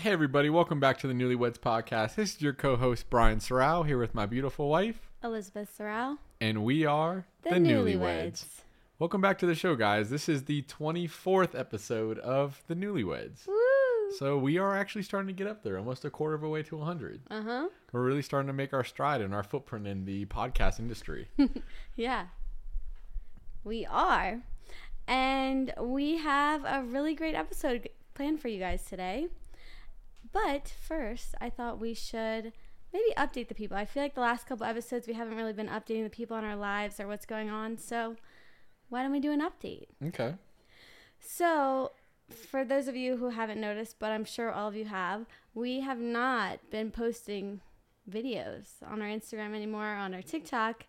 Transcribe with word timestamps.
Hey, 0.00 0.12
everybody, 0.12 0.48
welcome 0.48 0.80
back 0.80 0.98
to 1.00 1.06
the 1.06 1.12
Newlyweds 1.12 1.58
Podcast. 1.58 2.14
This 2.14 2.34
is 2.36 2.40
your 2.40 2.54
co 2.54 2.76
host, 2.76 3.10
Brian 3.10 3.38
Sorrell, 3.38 3.86
here 3.86 3.98
with 3.98 4.14
my 4.14 4.24
beautiful 4.24 4.68
wife, 4.70 5.10
Elizabeth 5.22 5.76
Sorrell. 5.78 6.16
and 6.40 6.64
we 6.64 6.86
are 6.86 7.26
The, 7.42 7.50
Newlyweds. 7.50 8.44
Welcome 8.98 9.20
back 9.20 9.38
to 9.40 9.46
the 9.46 9.54
show, 9.54 9.76
guys. 9.76 10.08
This 10.08 10.26
is 10.26 10.44
the 10.44 10.62
24th 10.62 11.58
episode 11.58 12.18
of 12.20 12.62
The 12.66 12.74
Newlyweds. 12.74 13.46
Woo! 13.46 14.16
So 14.18 14.38
we 14.38 14.56
are 14.56 14.74
actually 14.74 15.02
starting 15.02 15.26
to 15.28 15.34
get 15.34 15.46
up 15.46 15.62
there, 15.62 15.76
almost 15.76 16.06
a 16.06 16.10
quarter 16.10 16.34
of 16.34 16.42
a 16.44 16.48
way 16.48 16.62
to 16.62 16.76
100. 16.78 17.20
Uh 17.30 17.42
huh. 17.42 17.68
We're 17.92 18.02
really 18.02 18.22
starting 18.22 18.46
to 18.46 18.54
make 18.54 18.72
our 18.72 18.84
stride 18.84 19.20
and 19.20 19.34
our 19.34 19.42
footprint 19.42 19.86
in 19.86 20.06
the 20.06 20.24
podcast 20.26 20.78
industry. 20.78 21.28
Yeah. 21.96 22.26
We 23.64 23.84
are. 23.84 24.40
And 25.06 25.74
we 25.78 26.16
have 26.16 26.64
a 26.64 26.82
really 26.84 27.14
great 27.14 27.34
episode 27.34 27.90
planned 28.14 28.40
for 28.40 28.48
you 28.48 28.58
guys 28.58 28.84
today. 28.86 29.28
But 30.32 30.68
first, 30.68 31.34
I 31.40 31.50
thought 31.50 31.80
we 31.80 31.94
should 31.94 32.52
maybe 32.92 33.12
update 33.16 33.48
the 33.48 33.54
people. 33.54 33.76
I 33.76 33.84
feel 33.84 34.02
like 34.02 34.14
the 34.14 34.20
last 34.20 34.46
couple 34.46 34.66
episodes 34.66 35.06
we 35.06 35.14
haven't 35.14 35.36
really 35.36 35.52
been 35.52 35.68
updating 35.68 36.04
the 36.04 36.10
people 36.10 36.36
in 36.36 36.44
our 36.44 36.56
lives 36.56 37.00
or 37.00 37.06
what's 37.06 37.26
going 37.26 37.50
on. 37.50 37.78
So 37.78 38.16
why 38.88 39.02
don't 39.02 39.12
we 39.12 39.20
do 39.20 39.32
an 39.32 39.40
update? 39.40 39.86
okay. 40.08 40.34
So, 41.20 41.92
for 42.30 42.64
those 42.64 42.88
of 42.88 42.96
you 42.96 43.18
who 43.18 43.28
haven't 43.28 43.60
noticed, 43.60 43.98
but 43.98 44.10
I'm 44.10 44.24
sure 44.24 44.50
all 44.50 44.68
of 44.68 44.74
you 44.74 44.86
have, 44.86 45.26
we 45.54 45.80
have 45.80 45.98
not 45.98 46.58
been 46.70 46.90
posting 46.90 47.60
videos 48.10 48.68
on 48.86 49.02
our 49.02 49.08
Instagram 49.08 49.54
anymore, 49.54 49.84
on 49.84 50.14
our 50.14 50.22
TikTok, 50.22 50.86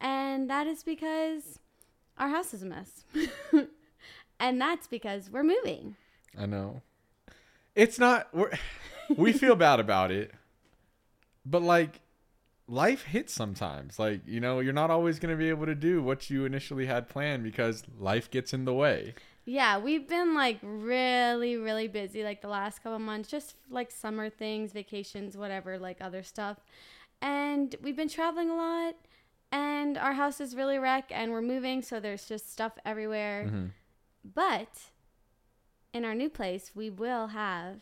and 0.00 0.50
that 0.50 0.66
is 0.66 0.82
because 0.82 1.58
our 2.18 2.28
house 2.28 2.52
is 2.52 2.62
a 2.62 2.66
mess. 2.66 3.04
and 4.40 4.60
that's 4.60 4.86
because 4.86 5.30
we're 5.30 5.42
moving. 5.42 5.96
I 6.38 6.46
know. 6.46 6.82
It's 7.74 7.98
not 7.98 8.28
we're, 8.34 8.52
we 9.16 9.32
feel 9.32 9.56
bad 9.56 9.80
about 9.80 10.10
it. 10.10 10.32
But 11.44 11.62
like 11.62 12.00
life 12.66 13.04
hits 13.04 13.32
sometimes. 13.32 13.98
Like, 13.98 14.20
you 14.26 14.40
know, 14.40 14.60
you're 14.60 14.72
not 14.72 14.90
always 14.90 15.18
going 15.18 15.34
to 15.34 15.38
be 15.38 15.48
able 15.48 15.66
to 15.66 15.74
do 15.74 16.02
what 16.02 16.30
you 16.30 16.44
initially 16.44 16.86
had 16.86 17.08
planned 17.08 17.42
because 17.42 17.82
life 17.98 18.30
gets 18.30 18.52
in 18.52 18.64
the 18.64 18.72
way. 18.74 19.14
Yeah, 19.44 19.78
we've 19.78 20.06
been 20.06 20.34
like 20.34 20.58
really, 20.62 21.56
really 21.56 21.88
busy 21.88 22.22
like 22.22 22.40
the 22.42 22.48
last 22.48 22.82
couple 22.82 22.98
months, 23.00 23.28
just 23.28 23.56
like 23.68 23.90
summer 23.90 24.30
things, 24.30 24.72
vacations, 24.72 25.36
whatever, 25.36 25.78
like 25.78 25.96
other 26.00 26.22
stuff. 26.22 26.58
And 27.20 27.74
we've 27.82 27.96
been 27.96 28.08
traveling 28.08 28.48
a 28.48 28.54
lot, 28.54 28.94
and 29.50 29.98
our 29.98 30.12
house 30.12 30.40
is 30.40 30.54
really 30.54 30.78
wreck, 30.78 31.10
and 31.10 31.32
we're 31.32 31.42
moving, 31.42 31.82
so 31.82 32.00
there's 32.00 32.26
just 32.26 32.50
stuff 32.52 32.78
everywhere. 32.84 33.50
Mhm. 33.50 33.70
But 34.34 34.68
in 35.92 36.04
our 36.04 36.14
new 36.14 36.28
place, 36.30 36.70
we 36.74 36.90
will 36.90 37.28
have 37.28 37.76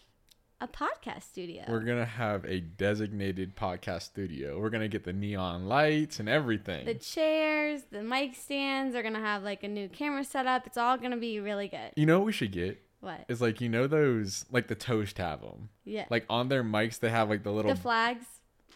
a 0.60 0.66
podcast 0.66 1.22
studio. 1.22 1.64
We're 1.68 1.80
going 1.80 1.98
to 1.98 2.04
have 2.04 2.44
a 2.44 2.60
designated 2.60 3.54
podcast 3.56 4.02
studio. 4.02 4.58
We're 4.60 4.70
going 4.70 4.82
to 4.82 4.88
get 4.88 5.04
the 5.04 5.12
neon 5.12 5.66
lights 5.68 6.18
and 6.18 6.28
everything. 6.28 6.84
the 6.84 6.94
chairs, 6.94 7.82
the 7.92 8.02
mic 8.02 8.34
stands 8.34 8.96
are 8.96 9.02
gonna 9.02 9.20
have 9.20 9.42
like 9.44 9.62
a 9.62 9.68
new 9.68 9.88
camera 9.88 10.24
setup. 10.24 10.66
It's 10.66 10.76
all 10.76 10.96
gonna 10.98 11.16
be 11.16 11.38
really 11.38 11.68
good. 11.68 11.92
you 11.96 12.06
know 12.06 12.18
what 12.18 12.26
we 12.26 12.32
should 12.32 12.50
get? 12.52 12.82
What? 13.00 13.24
Is 13.28 13.40
like 13.40 13.60
you 13.60 13.68
know 13.68 13.86
those 13.86 14.44
like 14.50 14.66
the 14.66 14.74
toast 14.74 15.18
have 15.18 15.40
them. 15.42 15.68
Yeah. 15.84 16.06
Like 16.10 16.24
on 16.28 16.48
their 16.48 16.64
mics 16.64 16.98
they 16.98 17.10
have 17.10 17.28
like 17.28 17.44
the 17.44 17.52
little 17.52 17.72
the 17.72 17.80
flags. 17.80 18.24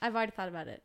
I've 0.01 0.15
already 0.15 0.31
thought 0.33 0.49
about 0.49 0.69
it. 0.69 0.83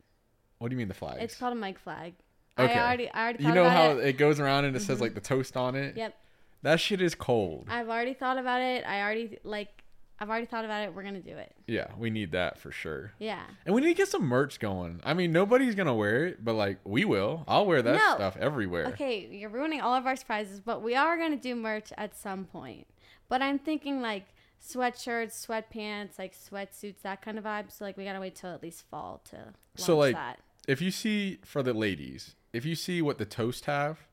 What 0.58 0.70
do 0.70 0.74
you 0.74 0.78
mean 0.80 0.88
the 0.88 0.96
flags? 0.96 1.20
It's 1.22 1.36
called 1.36 1.54
a 1.54 1.56
mic 1.56 1.78
flag. 1.78 2.16
Okay. 2.58 2.74
I 2.74 2.88
already, 2.88 3.12
I 3.12 3.22
already 3.24 3.44
thought 3.44 3.50
you 3.50 3.54
know 3.56 3.70
how 3.70 3.92
it. 3.92 4.06
it. 4.08 4.18
goes 4.18 4.40
around 4.40 4.66
and 4.66 4.76
it 4.76 4.82
says 4.82 4.98
Mhm. 4.98 5.02
like 5.02 5.14
the 5.14 5.22
toast 5.22 5.56
on 5.56 5.76
it? 5.76 5.96
Yep. 5.96 6.16
That 6.64 6.80
shit 6.80 7.02
is 7.02 7.16
cold. 7.16 7.68
I've 7.70 7.88
already 7.90 8.14
thought 8.14 8.38
about 8.38 8.62
it. 8.62 8.84
I 8.86 9.02
already 9.02 9.38
like. 9.44 9.84
I've 10.20 10.30
already 10.30 10.48
thought 10.48 10.66
about 10.66 10.84
it. 10.84 10.96
We're 10.96 11.04
gonna 11.04 11.20
do 11.20 11.38
it. 11.38 11.54
Yeah, 11.68 11.88
we 11.96 12.10
need 12.10 12.32
that 12.32 12.58
for 12.58 12.72
sure. 12.72 13.12
Yeah. 13.20 13.44
And 13.68 13.76
we 13.76 13.82
need 13.82 13.90
to 13.90 13.94
get 13.94 14.08
some 14.08 14.24
merch 14.24 14.60
going. 14.60 15.00
I 15.04 15.14
mean, 15.14 15.32
nobody's 15.32 15.76
gonna 15.76 15.94
wear 15.94 16.26
it, 16.26 16.44
but 16.44 16.54
like 16.54 16.80
we 16.84 17.06
will. 17.06 17.44
I'll 17.48 17.68
wear 17.68 17.84
that 17.84 17.96
No. 17.96 18.16
stuff 18.16 18.36
everywhere. 18.38 18.88
Okay, 18.88 19.28
you're 19.32 19.52
ruining 19.52 19.80
all 19.80 19.94
of 19.94 20.08
our 20.08 20.16
surprises, 20.16 20.60
but 20.60 20.82
we 20.82 20.96
are 20.96 21.18
gonna 21.20 21.36
do 21.38 21.56
merch 21.56 21.94
at 21.98 22.16
some 22.16 22.46
point. 22.46 22.88
But 23.30 23.44
I'm 23.44 23.60
thinking 23.60 24.02
like 24.02 24.26
sweatshirts, 24.60 25.46
sweatpants, 25.46 26.18
like 26.18 26.34
sweatsuits, 26.36 27.02
that 27.04 27.22
kind 27.22 27.38
of 27.38 27.44
vibe. 27.44 27.72
So 27.72 27.86
like 27.86 27.96
we 27.96 28.04
gotta 28.04 28.20
wait 28.20 28.34
till 28.36 28.50
at 28.50 28.64
least 28.64 28.86
fall 28.90 29.22
to 29.30 29.36
launch 29.36 29.54
So, 29.76 29.98
like, 29.98 30.16
that. 30.16 30.40
If 30.68 30.82
you 30.82 30.90
see 30.92 31.40
for 31.46 31.62
the 31.62 31.74
ladies, 31.74 32.36
if 32.54 32.66
you 32.66 32.74
see 32.76 33.02
what 33.04 33.20
the 33.20 33.26
toast 33.26 33.66
have, 33.66 34.07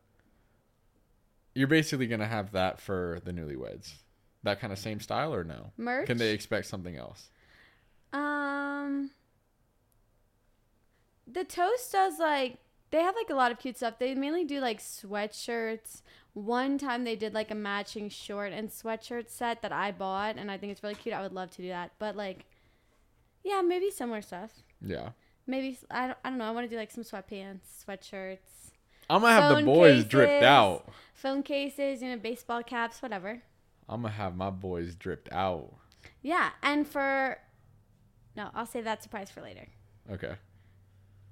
you're 1.54 1.68
basically 1.68 2.06
gonna 2.06 2.26
have 2.26 2.52
that 2.52 2.80
for 2.80 3.20
the 3.24 3.32
newlyweds. 3.32 3.94
That 4.42 4.60
kind 4.60 4.72
of 4.72 4.78
same 4.78 5.00
style 5.00 5.34
or 5.34 5.44
no? 5.44 5.72
Merch. 5.76 6.06
Can 6.06 6.18
they 6.18 6.32
expect 6.32 6.66
something 6.66 6.96
else? 6.96 7.30
Um, 8.12 9.10
the 11.26 11.44
toast 11.44 11.92
does 11.92 12.18
like 12.18 12.58
they 12.90 13.00
have 13.00 13.16
like 13.16 13.30
a 13.30 13.34
lot 13.34 13.50
of 13.50 13.58
cute 13.58 13.76
stuff. 13.76 13.98
They 13.98 14.14
mainly 14.14 14.44
do 14.44 14.60
like 14.60 14.80
sweatshirts. 14.80 16.02
One 16.34 16.78
time 16.78 17.04
they 17.04 17.16
did 17.16 17.34
like 17.34 17.50
a 17.50 17.54
matching 17.54 18.08
short 18.08 18.52
and 18.52 18.68
sweatshirt 18.68 19.30
set 19.30 19.62
that 19.62 19.72
I 19.72 19.90
bought, 19.92 20.36
and 20.36 20.50
I 20.50 20.58
think 20.58 20.72
it's 20.72 20.82
really 20.82 20.94
cute. 20.94 21.14
I 21.14 21.22
would 21.22 21.32
love 21.32 21.50
to 21.52 21.62
do 21.62 21.68
that, 21.68 21.92
but 21.98 22.16
like, 22.16 22.44
yeah, 23.42 23.62
maybe 23.62 23.90
similar 23.90 24.22
stuff. 24.22 24.50
Yeah. 24.80 25.10
Maybe 25.46 25.78
I 25.90 26.06
don't, 26.08 26.18
I 26.24 26.28
don't 26.30 26.38
know. 26.38 26.44
I 26.44 26.50
want 26.50 26.66
to 26.66 26.70
do 26.70 26.76
like 26.76 26.90
some 26.90 27.04
sweatpants, 27.04 27.84
sweatshirts, 27.86 28.63
I'm 29.08 29.22
gonna 29.22 29.32
have 29.32 29.56
the 29.56 29.64
boys 29.64 30.04
dripped 30.04 30.42
out. 30.42 30.88
phone 31.14 31.42
cases, 31.42 32.02
you 32.02 32.08
know, 32.10 32.16
baseball 32.16 32.62
caps, 32.62 33.02
whatever. 33.02 33.42
I'm 33.88 34.02
gonna 34.02 34.14
have 34.14 34.36
my 34.36 34.50
boys 34.50 34.94
dripped 34.94 35.32
out. 35.32 35.74
Yeah, 36.22 36.50
and 36.62 36.86
for 36.86 37.38
no, 38.36 38.50
I'll 38.54 38.66
save 38.66 38.84
that 38.84 39.02
surprise 39.02 39.30
for 39.30 39.40
later. 39.40 39.68
Okay. 40.10 40.34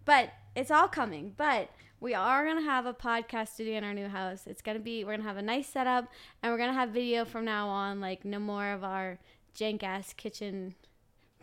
But 0.05 0.31
it's 0.55 0.71
all 0.71 0.89
coming. 0.89 1.35
But 1.37 1.71
we 2.01 2.15
are 2.15 2.45
gonna 2.45 2.63
have 2.63 2.87
a 2.87 2.95
podcast 2.95 3.49
studio 3.49 3.79
in 3.79 3.85
our 3.85 3.95
new 3.95 4.09
house. 4.09 4.47
It's 4.47 4.63
gonna 4.63 4.79
be 4.79 5.05
we're 5.05 5.17
gonna 5.17 5.29
have 5.29 5.37
a 5.37 5.43
nice 5.43 5.69
setup 5.69 6.09
and 6.43 6.53
we're 6.53 6.59
gonna 6.59 6.73
have 6.73 6.91
video 6.91 7.25
from 7.25 7.45
now 7.45 7.69
on, 7.69 8.01
like 8.01 8.25
no 8.25 8.39
more 8.39 8.73
of 8.73 8.85
our 8.85 9.19
jank 9.57 9.83
ass 9.83 10.13
kitchen 10.13 10.75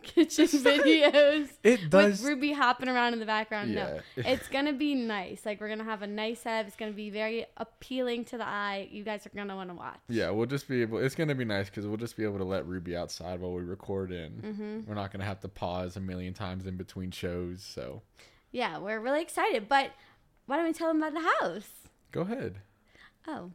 kitchen 0.02 0.46
videos. 0.46 1.48
It 1.62 1.80
With 1.82 1.90
does. 1.90 2.22
Ruby 2.22 2.52
hopping 2.52 2.88
around 2.88 3.12
in 3.12 3.20
the 3.20 3.26
background. 3.26 3.74
No. 3.74 4.00
It's 4.16 4.48
gonna 4.48 4.72
be 4.72 4.94
nice. 4.94 5.44
Like 5.46 5.60
we're 5.60 5.68
gonna 5.68 5.84
have 5.84 6.02
a 6.02 6.06
nice 6.06 6.40
setup. 6.40 6.66
It's 6.66 6.76
gonna 6.76 6.92
be 6.92 7.10
very 7.10 7.46
appealing 7.56 8.24
to 8.26 8.38
the 8.38 8.46
eye. 8.46 8.88
You 8.90 9.04
guys 9.04 9.26
are 9.26 9.30
gonna 9.30 9.56
wanna 9.56 9.74
watch. 9.74 9.98
Yeah, 10.08 10.30
we'll 10.30 10.46
just 10.46 10.68
be 10.68 10.82
able. 10.82 10.98
It's 10.98 11.14
gonna 11.14 11.34
be 11.34 11.44
nice 11.44 11.70
because 11.70 11.86
we'll 11.86 11.96
just 11.96 12.16
be 12.16 12.24
able 12.24 12.38
to 12.38 12.44
let 12.44 12.66
Ruby 12.66 12.96
outside 12.96 13.40
while 13.40 13.52
we 13.52 13.62
record 13.62 14.12
in. 14.12 14.32
Mm-hmm. 14.32 14.80
We're 14.88 14.94
not 14.94 15.12
gonna 15.12 15.24
have 15.24 15.40
to 15.40 15.48
pause 15.48 15.96
a 15.96 16.00
million 16.00 16.34
times 16.34 16.66
in 16.66 16.76
between 16.76 17.10
shows. 17.10 17.62
So 17.62 18.02
Yeah, 18.52 18.78
we're 18.78 19.00
really 19.00 19.22
excited. 19.22 19.68
But 19.68 19.90
why 20.46 20.56
don't 20.56 20.66
we 20.66 20.72
tell 20.72 20.88
them 20.88 21.02
about 21.02 21.14
the 21.14 21.28
house? 21.44 21.68
go 22.12 22.22
ahead. 22.22 22.56
Oh. 23.28 23.52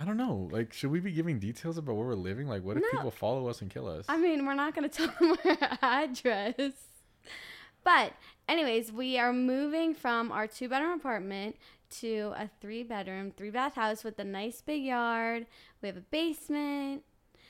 I 0.00 0.04
don't 0.06 0.16
know. 0.16 0.48
Like, 0.50 0.72
should 0.72 0.90
we 0.90 0.98
be 1.00 1.12
giving 1.12 1.38
details 1.38 1.76
about 1.76 1.94
where 1.96 2.06
we're 2.06 2.14
living? 2.14 2.48
Like, 2.48 2.64
what 2.64 2.78
if 2.78 2.82
No. 2.84 2.88
people 2.90 3.10
follow 3.10 3.48
us 3.48 3.60
and 3.60 3.70
kill 3.70 3.86
us? 3.86 4.06
I 4.08 4.16
mean, 4.16 4.46
we're 4.46 4.54
not 4.54 4.74
going 4.74 4.88
to 4.90 4.96
tell 4.96 5.14
them 5.20 5.36
our 5.44 5.78
address. 6.04 6.72
But, 7.84 8.12
anyways, 8.48 8.92
we 8.92 9.18
are 9.18 9.32
moving 9.32 9.94
from 9.94 10.32
our 10.32 10.46
two 10.46 10.68
bedroom 10.70 10.92
apartment 10.98 11.56
to 12.00 12.32
a 12.36 12.48
three 12.60 12.82
bedroom, 12.82 13.32
three 13.36 13.50
bath 13.50 13.74
house 13.74 14.02
with 14.02 14.18
a 14.18 14.24
nice 14.24 14.62
big 14.62 14.82
yard. 14.84 15.46
We 15.82 15.88
have 15.88 15.96
a 15.98 16.02
basement, 16.02 17.02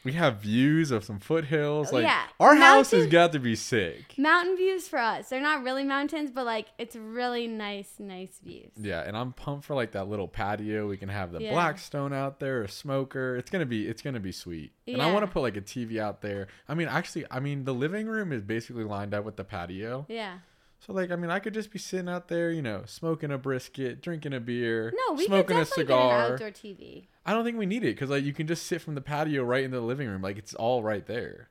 we 0.04 0.12
have 0.12 0.36
views 0.36 0.90
of 0.90 1.04
some 1.04 1.18
foothills. 1.20 1.88
Oh, 1.92 1.96
like, 1.96 2.04
Yeah, 2.04 2.22
our 2.38 2.54
house 2.54 2.90
has 2.92 3.06
got 3.06 3.32
to 3.32 3.38
be 3.38 3.54
sick. 3.54 4.14
mountain 4.18 4.56
views 4.56 4.88
for 4.88 4.98
us. 4.98 5.28
They're 5.28 5.40
not 5.40 5.62
really 5.62 5.84
mountains, 5.84 6.30
but 6.30 6.46
like 6.46 6.68
it's 6.78 6.96
really 6.96 7.46
nice, 7.46 7.94
nice 7.98 8.38
views. 8.42 8.70
Yeah, 8.76 9.02
and 9.06 9.16
I'm 9.16 9.32
pumped 9.32 9.64
for 9.66 9.74
like 9.74 9.92
that 9.92 10.08
little 10.08 10.28
patio. 10.28 10.88
We 10.88 10.96
can 10.96 11.08
have 11.08 11.32
the 11.32 11.40
Yeah. 11.42 11.52
Blackstone 11.52 12.12
out 12.12 12.40
there, 12.40 12.62
a 12.62 12.68
smoker. 12.68 13.36
It's 13.36 13.50
gonna 13.50 13.66
be 13.66 13.86
it's 13.86 14.02
gonna 14.02 14.20
be 14.20 14.32
sweet. 14.32 14.72
And 14.86 15.00
I 15.00 15.12
want 15.12 15.24
to 15.24 15.30
put 15.30 15.40
like 15.42 15.56
a 15.56 15.60
TV 15.60 16.00
out 16.00 16.20
there. 16.20 16.48
I 16.68 16.74
mean, 16.74 16.88
actually, 16.88 17.24
I 17.30 17.38
mean 17.40 17.64
the 17.64 17.74
living 17.74 18.06
room 18.06 18.32
is 18.32 18.42
basically 18.42 18.84
lined 18.84 19.14
up 19.14 19.24
with 19.24 19.36
the 19.36 19.44
patio. 19.44 20.04
Yeah. 20.08 20.38
So 20.86 20.92
like, 20.94 21.10
I 21.10 21.16
mean, 21.16 21.30
I 21.30 21.38
could 21.40 21.52
just 21.54 21.70
be 21.70 21.78
sitting 21.78 22.08
out 22.08 22.28
there, 22.28 22.50
you 22.50 22.62
know, 22.62 22.82
smoking 22.86 23.30
a 23.30 23.36
brisket, 23.38 24.00
drinking 24.00 24.32
a 24.32 24.40
beer, 24.40 24.92
No, 25.08 25.14
we 25.14 25.26
smoking 25.26 25.48
could 25.48 25.56
a 25.56 25.60
definitely 25.64 25.84
get 25.84 25.98
an 25.98 26.08
cigar. 26.10 26.32
outdoor 26.32 26.50
TV. 26.50 27.06
I 27.26 27.34
don't 27.34 27.44
think 27.44 27.58
we 27.58 27.66
need 27.66 27.84
it 27.84 27.94
because 27.94 28.08
like 28.10 28.24
you 28.24 28.32
can 28.32 28.46
just 28.46 28.66
sit 28.66 28.80
from 28.80 28.94
the 28.94 29.00
patio 29.02 29.44
right 29.44 29.62
in 29.62 29.70
the 29.70 29.80
living 29.82 30.08
room. 30.08 30.22
Like 30.22 30.38
it's 30.38 30.54
all 30.54 30.82
right 30.82 31.04
there. 31.06 31.50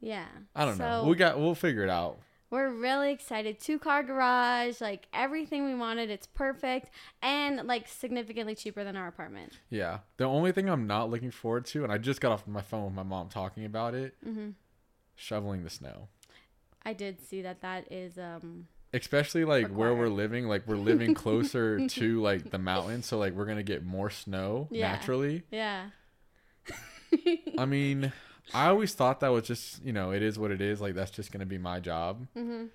Yeah. 0.00 0.24
I 0.56 0.64
don't 0.64 0.78
know. 0.78 1.04
We 1.06 1.14
got 1.16 1.38
we'll 1.38 1.54
figure 1.54 1.84
it 1.84 1.90
out. 1.90 2.20
We're 2.48 2.70
really 2.70 3.12
excited. 3.12 3.60
Two 3.60 3.78
car 3.78 4.02
garage, 4.02 4.80
like 4.80 5.06
everything 5.12 5.66
we 5.66 5.74
wanted. 5.74 6.08
It's 6.10 6.26
perfect 6.26 6.90
and 7.22 7.64
like 7.68 7.86
significantly 7.86 8.54
cheaper 8.56 8.82
than 8.82 8.96
our 8.96 9.06
apartment. 9.06 9.52
Yeah. 9.68 9.98
The 10.16 10.24
only 10.24 10.50
thing 10.52 10.68
I'm 10.68 10.86
not 10.88 11.10
looking 11.10 11.30
forward 11.30 11.66
to, 11.66 11.84
and 11.84 11.92
I 11.92 11.98
just 11.98 12.20
got 12.20 12.32
off 12.32 12.46
my 12.48 12.62
phone 12.62 12.86
with 12.86 12.94
my 12.94 13.02
mom 13.04 13.28
talking 13.28 13.64
about 13.66 13.94
it, 13.94 14.16
hmm 14.24 14.50
shoveling 15.14 15.64
the 15.64 15.70
snow. 15.70 16.08
I 16.84 16.92
did 16.92 17.20
see 17.20 17.42
that 17.42 17.60
that 17.62 17.90
is 17.92 18.18
um 18.18 18.66
Especially 18.92 19.44
like 19.44 19.68
where 19.68 19.94
we're 19.94 20.08
living, 20.08 20.48
like 20.48 20.66
we're 20.66 20.74
living 20.76 21.14
closer 21.14 21.86
to 21.88 22.20
like 22.20 22.50
the 22.50 22.58
mountains, 22.58 23.06
so 23.06 23.18
like 23.18 23.34
we're 23.34 23.44
gonna 23.46 23.62
get 23.62 23.84
more 23.84 24.10
snow 24.10 24.66
Yeah. 24.70 24.92
naturally. 24.92 25.44
yeah. 25.50 25.90
I 27.58 27.66
mean, 27.66 28.12
I 28.54 28.66
always 28.68 28.94
thought 28.94 29.20
that 29.20 29.28
was 29.28 29.44
just 29.46 29.84
you 29.84 29.92
know 29.92 30.10
it 30.12 30.22
is 30.22 30.38
what 30.38 30.50
it 30.50 30.60
is. 30.60 30.80
Like 30.80 30.94
that's 30.94 31.10
just 31.10 31.30
gonna 31.32 31.46
be 31.46 31.58
my 31.58 31.80
job. 31.80 32.26
hmm 32.34 32.66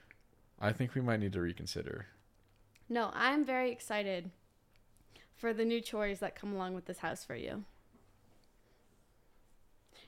I 0.59 0.71
think 0.71 0.95
we 0.95 1.01
might 1.01 1.19
need 1.19 1.33
to 1.33 1.41
reconsider. 1.41 2.05
No, 2.87 3.11
I'm 3.13 3.43
very 3.43 3.71
excited 3.71 4.31
for 5.35 5.53
the 5.53 5.65
new 5.65 5.81
chores 5.81 6.19
that 6.19 6.33
come 6.35 6.53
along 6.53 6.75
with 6.75 6.85
this 6.85 6.99
house 6.99 7.25
for 7.25 7.35
you. 7.35 7.65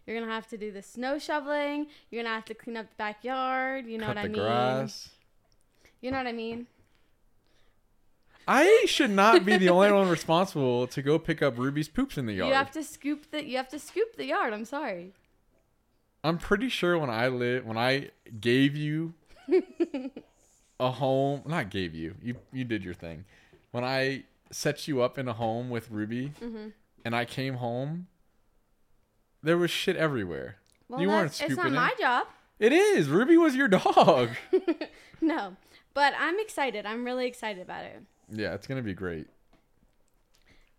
You're 0.07 0.19
gonna 0.19 0.31
have 0.31 0.47
to 0.47 0.57
do 0.57 0.71
the 0.71 0.81
snow 0.81 1.19
shoveling. 1.19 1.87
You're 2.09 2.23
gonna 2.23 2.33
have 2.33 2.45
to 2.45 2.53
clean 2.53 2.77
up 2.77 2.89
the 2.89 2.95
backyard. 2.97 3.85
You 3.85 3.97
know 3.97 4.05
Cut 4.07 4.15
what 4.15 4.25
I 4.25 4.27
mean? 4.29 4.33
grass. 4.41 5.09
You 6.01 6.11
know 6.11 6.17
what 6.17 6.27
I 6.27 6.31
mean? 6.31 6.65
I 8.47 8.85
should 8.87 9.11
not 9.11 9.43
be 9.43 9.57
the 9.57 9.67
only 9.69 9.91
one 9.91 10.07
responsible 10.07 10.87
to 10.87 11.01
go 11.01 11.19
pick 11.19 11.41
up 11.41 11.57
Ruby's 11.57 11.89
poops 11.89 12.17
in 12.17 12.25
the 12.27 12.33
yard. 12.33 12.47
You 12.49 12.55
have 12.55 12.71
to 12.71 12.83
scoop 12.83 13.29
the. 13.31 13.43
You 13.45 13.57
have 13.57 13.67
to 13.69 13.79
scoop 13.79 14.15
the 14.15 14.25
yard. 14.25 14.53
I'm 14.53 14.63
sorry. 14.65 15.11
I'm 16.23 16.37
pretty 16.37 16.69
sure 16.69 16.97
when 16.97 17.09
I 17.09 17.27
live, 17.27 17.65
when 17.65 17.77
I 17.77 18.09
gave 18.39 18.75
you 18.75 19.13
a 20.79 20.91
home, 20.91 21.41
not 21.45 21.69
gave 21.69 21.93
you, 21.93 22.15
you 22.23 22.35
you 22.53 22.63
did 22.63 22.83
your 22.83 22.93
thing. 22.93 23.25
When 23.71 23.83
I 23.83 24.23
set 24.51 24.87
you 24.87 25.01
up 25.01 25.17
in 25.17 25.27
a 25.27 25.33
home 25.33 25.69
with 25.69 25.91
Ruby, 25.91 26.31
Mhm. 26.41 26.71
and 27.03 27.15
I 27.15 27.25
came 27.25 27.55
home, 27.55 28.07
there 29.47 29.57
was 29.57 29.71
shit 29.71 29.95
everywhere. 29.95 30.57
Well, 30.89 31.01
You 31.01 31.07
weren't 31.07 31.31
that's- 31.31 31.41
It's 31.41 31.57
not 31.57 31.63
scooping 31.63 31.73
my 31.75 31.89
it. 31.97 31.99
job. 31.99 32.27
It 32.59 32.71
is. 32.73 33.07
Ruby 33.07 33.37
was 33.37 33.55
your 33.55 33.67
dog. 33.67 34.29
no, 35.21 35.55
but 35.93 36.13
I'm 36.17 36.39
excited. 36.39 36.85
I'm 36.85 37.03
really 37.05 37.27
excited 37.27 37.61
about 37.61 37.85
it. 37.85 38.01
yeah, 38.31 38.53
it's 38.53 38.67
gonna 38.67 38.81
be 38.81 38.93
great. 38.93 39.27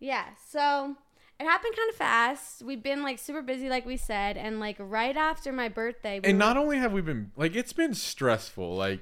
Yeah, 0.00 0.24
so 0.50 0.94
it 1.40 1.44
happened 1.44 1.74
kind 1.76 1.90
of 1.90 1.96
fast. 1.96 2.62
We've 2.62 2.82
been 2.82 3.02
like 3.02 3.18
super 3.18 3.42
busy, 3.42 3.68
like 3.68 3.86
we 3.86 3.96
said, 3.96 4.36
and 4.36 4.60
like 4.60 4.76
right 4.78 5.16
after 5.16 5.52
my 5.52 5.68
birthday, 5.68 6.20
we 6.20 6.28
And 6.28 6.34
were- 6.38 6.44
not 6.44 6.56
only 6.56 6.78
have 6.78 6.92
we 6.92 7.00
been 7.00 7.32
like, 7.36 7.54
it's 7.56 7.72
been 7.72 7.94
stressful. 7.94 8.74
Like 8.76 9.00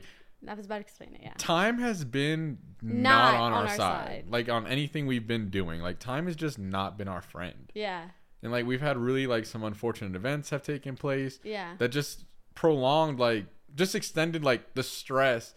I 0.49 0.55
was 0.55 0.67
about 0.67 0.77
to 0.77 0.81
explain 0.83 1.15
it. 1.15 1.21
Yeah, 1.23 1.33
time 1.39 1.79
has 1.79 2.05
been 2.05 2.59
Not 2.83 3.33
not, 3.33 3.35
on, 3.35 3.41
on 3.41 3.53
our, 3.53 3.59
our 3.62 3.69
side. 3.69 3.77
side. 3.79 4.25
Like 4.29 4.49
on 4.49 4.67
anything 4.67 5.07
we've 5.07 5.27
been 5.27 5.51
doing. 5.51 5.81
Like 5.81 5.99
time 5.99 6.27
has 6.27 6.37
just 6.37 6.59
not 6.59 6.97
been 6.99 7.09
our 7.09 7.23
friend. 7.23 7.71
yeah, 7.75 8.07
And 8.47 8.53
like 8.53 8.65
we've 8.65 8.81
had 8.81 8.97
really 8.97 9.27
like 9.27 9.45
some 9.45 9.65
unfortunate 9.65 10.15
events 10.15 10.51
have 10.51 10.63
taken 10.63 10.97
place 10.97 11.41
yeah, 11.43 11.73
that 11.79 11.89
just 11.89 12.23
prolonged 12.55 13.19
like 13.19 13.47
just 13.75 13.97
extended 13.97 14.45
like 14.45 14.75
the 14.75 14.85
stress 14.85 15.53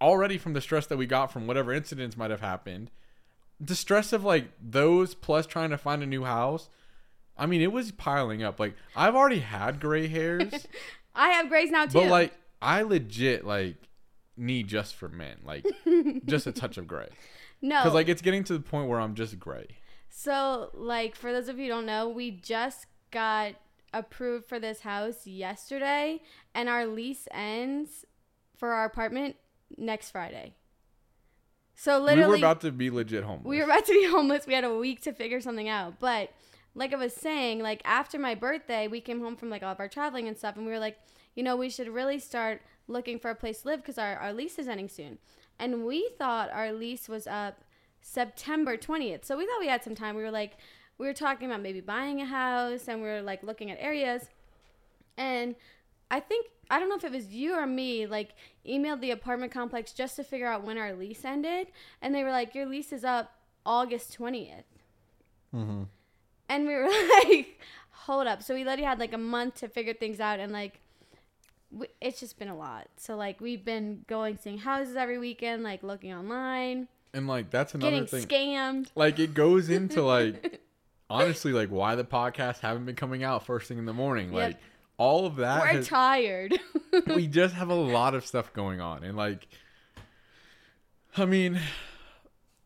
already 0.00 0.38
from 0.38 0.52
the 0.52 0.60
stress 0.60 0.86
that 0.86 0.96
we 0.96 1.04
got 1.04 1.32
from 1.32 1.48
whatever 1.48 1.72
incidents 1.72 2.16
might 2.16 2.30
have 2.30 2.40
happened. 2.40 2.92
The 3.58 3.74
stress 3.74 4.12
of 4.12 4.22
like 4.22 4.52
those 4.62 5.16
plus 5.16 5.48
trying 5.48 5.70
to 5.70 5.76
find 5.76 6.00
a 6.00 6.06
new 6.06 6.22
house. 6.22 6.68
I 7.36 7.46
mean, 7.46 7.60
it 7.60 7.72
was 7.72 7.90
piling 7.90 8.40
up. 8.40 8.60
Like 8.60 8.76
I've 8.94 9.16
already 9.16 9.40
had 9.40 9.80
gray 9.80 10.06
hairs. 10.06 10.64
I 11.16 11.30
have 11.30 11.48
grays 11.48 11.72
now 11.72 11.86
too. 11.86 11.94
But 11.94 12.06
like 12.06 12.32
I 12.62 12.82
legit 12.82 13.44
like 13.44 13.78
need 14.36 14.68
just 14.68 14.94
for 14.94 15.08
men, 15.08 15.38
like 15.44 15.66
just 16.24 16.46
a 16.46 16.52
touch 16.52 16.78
of 16.78 16.86
gray. 16.86 17.08
no, 17.62 17.80
Because 17.80 17.94
like 17.94 18.08
it's 18.08 18.22
getting 18.22 18.44
to 18.44 18.52
the 18.52 18.60
point 18.60 18.88
where 18.88 19.00
I'm 19.00 19.16
just 19.16 19.40
gray. 19.40 19.66
So 20.14 20.68
like 20.74 21.16
for 21.16 21.32
those 21.32 21.48
of 21.48 21.58
you 21.58 21.64
who 21.64 21.70
don't 21.70 21.86
know, 21.86 22.06
we 22.06 22.30
just 22.30 22.86
got 23.10 23.54
approved 23.94 24.46
for 24.46 24.60
this 24.60 24.80
house 24.80 25.26
yesterday, 25.26 26.20
and 26.54 26.68
our 26.68 26.86
lease 26.86 27.26
ends 27.32 28.04
for 28.58 28.72
our 28.72 28.84
apartment 28.84 29.36
next 29.78 30.10
Friday. 30.10 30.54
So 31.74 31.98
literally, 31.98 32.26
we 32.26 32.30
were 32.32 32.36
about 32.36 32.60
to 32.60 32.70
be 32.70 32.90
legit 32.90 33.24
homeless. 33.24 33.46
we 33.46 33.56
were 33.56 33.64
about 33.64 33.86
to 33.86 33.92
be 33.92 34.06
homeless. 34.10 34.46
We 34.46 34.52
had 34.52 34.64
a 34.64 34.76
week 34.76 35.00
to 35.02 35.14
figure 35.14 35.40
something 35.40 35.70
out. 35.70 35.98
But 35.98 36.30
like 36.74 36.92
I 36.92 36.96
was 36.96 37.14
saying, 37.14 37.60
like 37.60 37.80
after 37.86 38.18
my 38.18 38.34
birthday, 38.34 38.88
we 38.88 39.00
came 39.00 39.20
home 39.22 39.34
from 39.34 39.48
like 39.48 39.62
all 39.62 39.72
of 39.72 39.80
our 39.80 39.88
traveling 39.88 40.28
and 40.28 40.36
stuff, 40.36 40.56
and 40.56 40.66
we 40.66 40.72
were 40.72 40.78
like, 40.78 40.98
you 41.34 41.42
know, 41.42 41.56
we 41.56 41.70
should 41.70 41.88
really 41.88 42.18
start 42.18 42.60
looking 42.86 43.18
for 43.18 43.30
a 43.30 43.34
place 43.34 43.62
to 43.62 43.68
live 43.68 43.80
because 43.80 43.96
our, 43.96 44.16
our 44.16 44.34
lease 44.34 44.58
is 44.58 44.68
ending 44.68 44.90
soon. 44.90 45.16
And 45.58 45.86
we 45.86 46.10
thought 46.18 46.50
our 46.52 46.70
lease 46.70 47.08
was 47.08 47.26
up 47.26 47.64
September 48.02 48.76
20th. 48.76 49.24
So 49.24 49.38
we 49.38 49.46
thought 49.46 49.60
we 49.60 49.68
had 49.68 49.82
some 49.82 49.94
time. 49.94 50.14
We 50.16 50.22
were 50.22 50.30
like, 50.30 50.58
we 50.98 51.06
were 51.06 51.14
talking 51.14 51.48
about 51.48 51.62
maybe 51.62 51.80
buying 51.80 52.20
a 52.20 52.26
house 52.26 52.88
and 52.88 53.00
we 53.00 53.08
were 53.08 53.22
like 53.22 53.42
looking 53.42 53.70
at 53.70 53.78
areas. 53.80 54.28
And 55.16 55.54
I 56.10 56.20
think, 56.20 56.46
I 56.70 56.78
don't 56.78 56.88
know 56.88 56.96
if 56.96 57.04
it 57.04 57.12
was 57.12 57.28
you 57.28 57.54
or 57.54 57.66
me, 57.66 58.06
like 58.06 58.34
emailed 58.66 59.00
the 59.00 59.12
apartment 59.12 59.52
complex 59.52 59.92
just 59.92 60.16
to 60.16 60.24
figure 60.24 60.46
out 60.46 60.64
when 60.64 60.76
our 60.76 60.92
lease 60.92 61.24
ended. 61.24 61.68
And 62.02 62.14
they 62.14 62.22
were 62.24 62.30
like, 62.30 62.54
your 62.54 62.66
lease 62.66 62.92
is 62.92 63.04
up 63.04 63.32
August 63.64 64.18
20th. 64.18 64.64
Mhm. 65.54 65.86
And 66.48 66.66
we 66.66 66.74
were 66.74 66.88
like, 67.24 67.60
hold 67.90 68.26
up. 68.26 68.42
So 68.42 68.54
we 68.54 68.64
literally 68.64 68.84
had 68.84 68.98
like 68.98 69.12
a 69.12 69.18
month 69.18 69.56
to 69.56 69.68
figure 69.68 69.94
things 69.94 70.20
out. 70.20 70.40
And 70.40 70.52
like, 70.52 70.80
it's 72.00 72.20
just 72.20 72.38
been 72.38 72.48
a 72.48 72.56
lot. 72.56 72.88
So 72.96 73.16
like, 73.16 73.40
we've 73.40 73.64
been 73.64 74.04
going 74.06 74.36
seeing 74.36 74.58
houses 74.58 74.96
every 74.96 75.18
weekend, 75.18 75.62
like 75.62 75.82
looking 75.82 76.12
online, 76.12 76.88
And 77.14 77.26
like 77.28 77.50
that's 77.50 77.74
another 77.74 77.90
getting 77.90 78.06
thing. 78.06 78.26
scammed. 78.26 78.86
like 78.94 79.18
it 79.18 79.34
goes 79.34 79.68
into 79.68 80.02
like 80.02 80.60
honestly 81.10 81.52
like 81.52 81.68
why 81.68 81.94
the 81.94 82.04
podcasts 82.04 82.60
haven't 82.60 82.86
been 82.86 82.96
coming 82.96 83.22
out 83.22 83.44
first 83.44 83.68
thing 83.68 83.78
in 83.78 83.84
the 83.86 83.92
morning. 83.92 84.32
Yep. 84.32 84.34
Like 84.34 84.56
all 84.98 85.26
of 85.26 85.36
that 85.36 85.60
We're 85.62 85.66
has- 85.78 85.88
tired. 85.88 86.58
we 87.08 87.26
just 87.28 87.54
have 87.54 87.68
a 87.68 87.74
lot 87.74 88.14
of 88.14 88.24
stuff 88.26 88.52
going 88.52 88.80
on 88.80 89.02
and 89.04 89.16
like 89.16 89.48
i 91.16 91.24
mean 91.24 91.58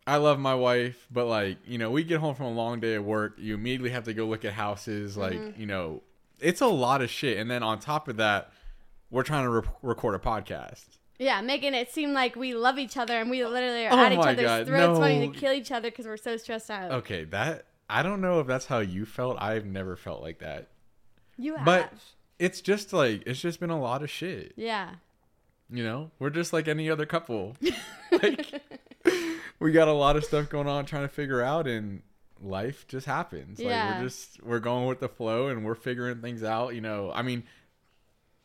i 0.07 0.17
love 0.17 0.39
my 0.39 0.55
wife 0.55 1.07
but 1.11 1.27
like 1.27 1.59
you 1.67 1.79
know 1.79 1.91
we 1.91 2.03
get 2.05 2.21
home 2.21 2.35
from 2.35 2.47
a 2.47 2.53
long 2.53 2.81
day 2.81 2.95
of 2.95 3.05
work 3.05 3.35
you 3.39 3.55
immediately 3.55 3.91
have 3.91 4.05
to 4.05 4.13
go 4.15 4.27
look 4.27 4.45
at 4.45 4.53
houses 4.53 5.17
like 5.17 5.35
Mm-hmm. 5.35 5.61
you 5.61 5.67
know 5.67 6.03
it's 6.41 6.61
a 6.61 6.67
lot 6.67 7.03
of 7.03 7.11
shit 7.11 7.39
and 7.39 7.51
then 7.51 7.63
on 7.63 7.79
top 7.79 8.09
of 8.09 8.17
that 8.19 8.53
we're 9.11 9.23
trying 9.23 9.45
to 9.45 9.51
re- 9.51 9.63
record 9.83 10.15
a 10.15 10.19
podcast 10.19 10.85
yeah, 11.19 11.41
making 11.41 11.75
it 11.75 11.91
seem 11.93 12.13
like 12.13 12.37
we 12.37 12.55
love 12.55 12.79
each 12.79 12.97
other 12.97 13.19
and 13.21 13.31
we 13.31 13.45
literally 13.45 13.87
are 13.87 13.93
Oh 13.93 13.99
at 14.05 14.13
each 14.13 14.19
other's 14.19 14.43
God, 14.45 14.67
throats 14.67 14.99
wanting 14.99 15.33
to 15.33 15.39
kill 15.39 15.53
each 15.53 15.73
other 15.73 15.91
because 15.91 16.07
we're 16.07 16.17
so 16.17 16.37
stressed 16.37 16.71
out. 16.71 16.91
okay 16.93 17.25
that 17.25 17.67
i 17.89 18.03
don't 18.03 18.21
know 18.21 18.41
if 18.41 18.47
that's 18.47 18.67
how 18.67 18.81
you 18.81 19.05
felt 19.07 19.37
i've 19.41 19.65
never 19.65 19.95
felt 19.97 20.21
like 20.23 20.41
that 20.41 20.69
You 21.39 21.55
have. 21.57 21.65
but 21.65 21.93
it's 22.39 22.61
just 22.61 22.93
like 22.93 23.23
it's 23.27 23.41
just 23.41 23.61
been 23.61 23.71
a 23.71 23.81
lot 23.81 24.03
of 24.03 24.11
shit 24.11 24.53
yeah. 24.57 24.91
You 25.69 25.83
know, 25.83 26.13
we're 26.21 26.31
just 26.31 26.53
like 26.53 26.69
any 26.69 26.89
other 26.89 27.07
couple. 27.07 27.57
like 28.13 28.63
we 29.59 29.73
got 29.73 29.89
a 29.89 29.93
lot 29.93 30.15
of 30.15 30.25
stuff 30.25 30.49
going 30.49 30.69
on 30.69 30.85
trying 30.87 31.03
to 31.03 31.09
figure 31.09 31.43
out 31.43 31.67
and 31.67 32.03
life 32.41 32.87
just 32.87 33.05
happens. 33.07 33.59
Like 33.59 33.69
Yeah. 33.71 33.99
we're 33.99 34.05
just 34.05 34.41
we're 34.45 34.61
going 34.61 34.87
with 34.87 35.01
the 35.01 35.09
flow 35.09 35.49
and 35.49 35.65
we're 35.65 35.75
figuring 35.75 36.21
things 36.21 36.45
out, 36.45 36.77
you 36.77 36.81
know. 36.81 37.11
I 37.13 37.23
mean, 37.23 37.43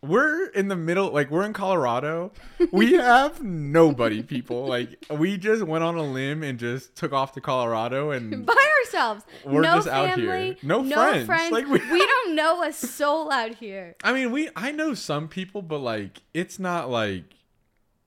we're 0.03 0.48
in 0.48 0.67
the 0.67 0.75
middle 0.75 1.12
like 1.12 1.29
we're 1.29 1.43
in 1.46 1.53
Colorado. 1.53 2.31
We 2.72 2.93
have 2.96 3.41
nobody, 3.43 4.24
people. 4.24 4.65
Like 4.65 5.05
we 5.12 5.38
just 5.38 5.63
went 5.63 5.84
on 5.84 5.96
a 5.96 6.03
limb 6.03 6.41
and 6.43 6.58
just 6.58 6.96
took 6.96 7.13
off 7.13 7.34
to 7.34 7.41
Colorado 7.41 8.12
and 8.12 8.46
By 8.46 8.72
ourselves. 8.84 9.24
We're 9.46 9.62
no 9.62 9.75
just 9.75 9.88
out 9.88 10.10
family. 10.15 10.25
here. 10.25 10.55
No 10.63 10.84
friends. 11.25 11.51
Like, 11.51 11.65
we... 11.67 11.79
we- 11.91 12.00
don't 12.24 12.36
know 12.36 12.63
a 12.63 12.74
soul 12.74 13.31
out 13.31 13.55
here. 13.55 13.96
I 14.03 14.13
mean, 14.13 14.31
we 14.31 14.50
I 14.55 14.72
know 14.72 14.93
some 14.96 15.27
people, 15.27 15.62
but 15.62 15.79
like 15.79 16.22
it's 16.34 16.58
not 16.58 16.89
like 16.89 17.24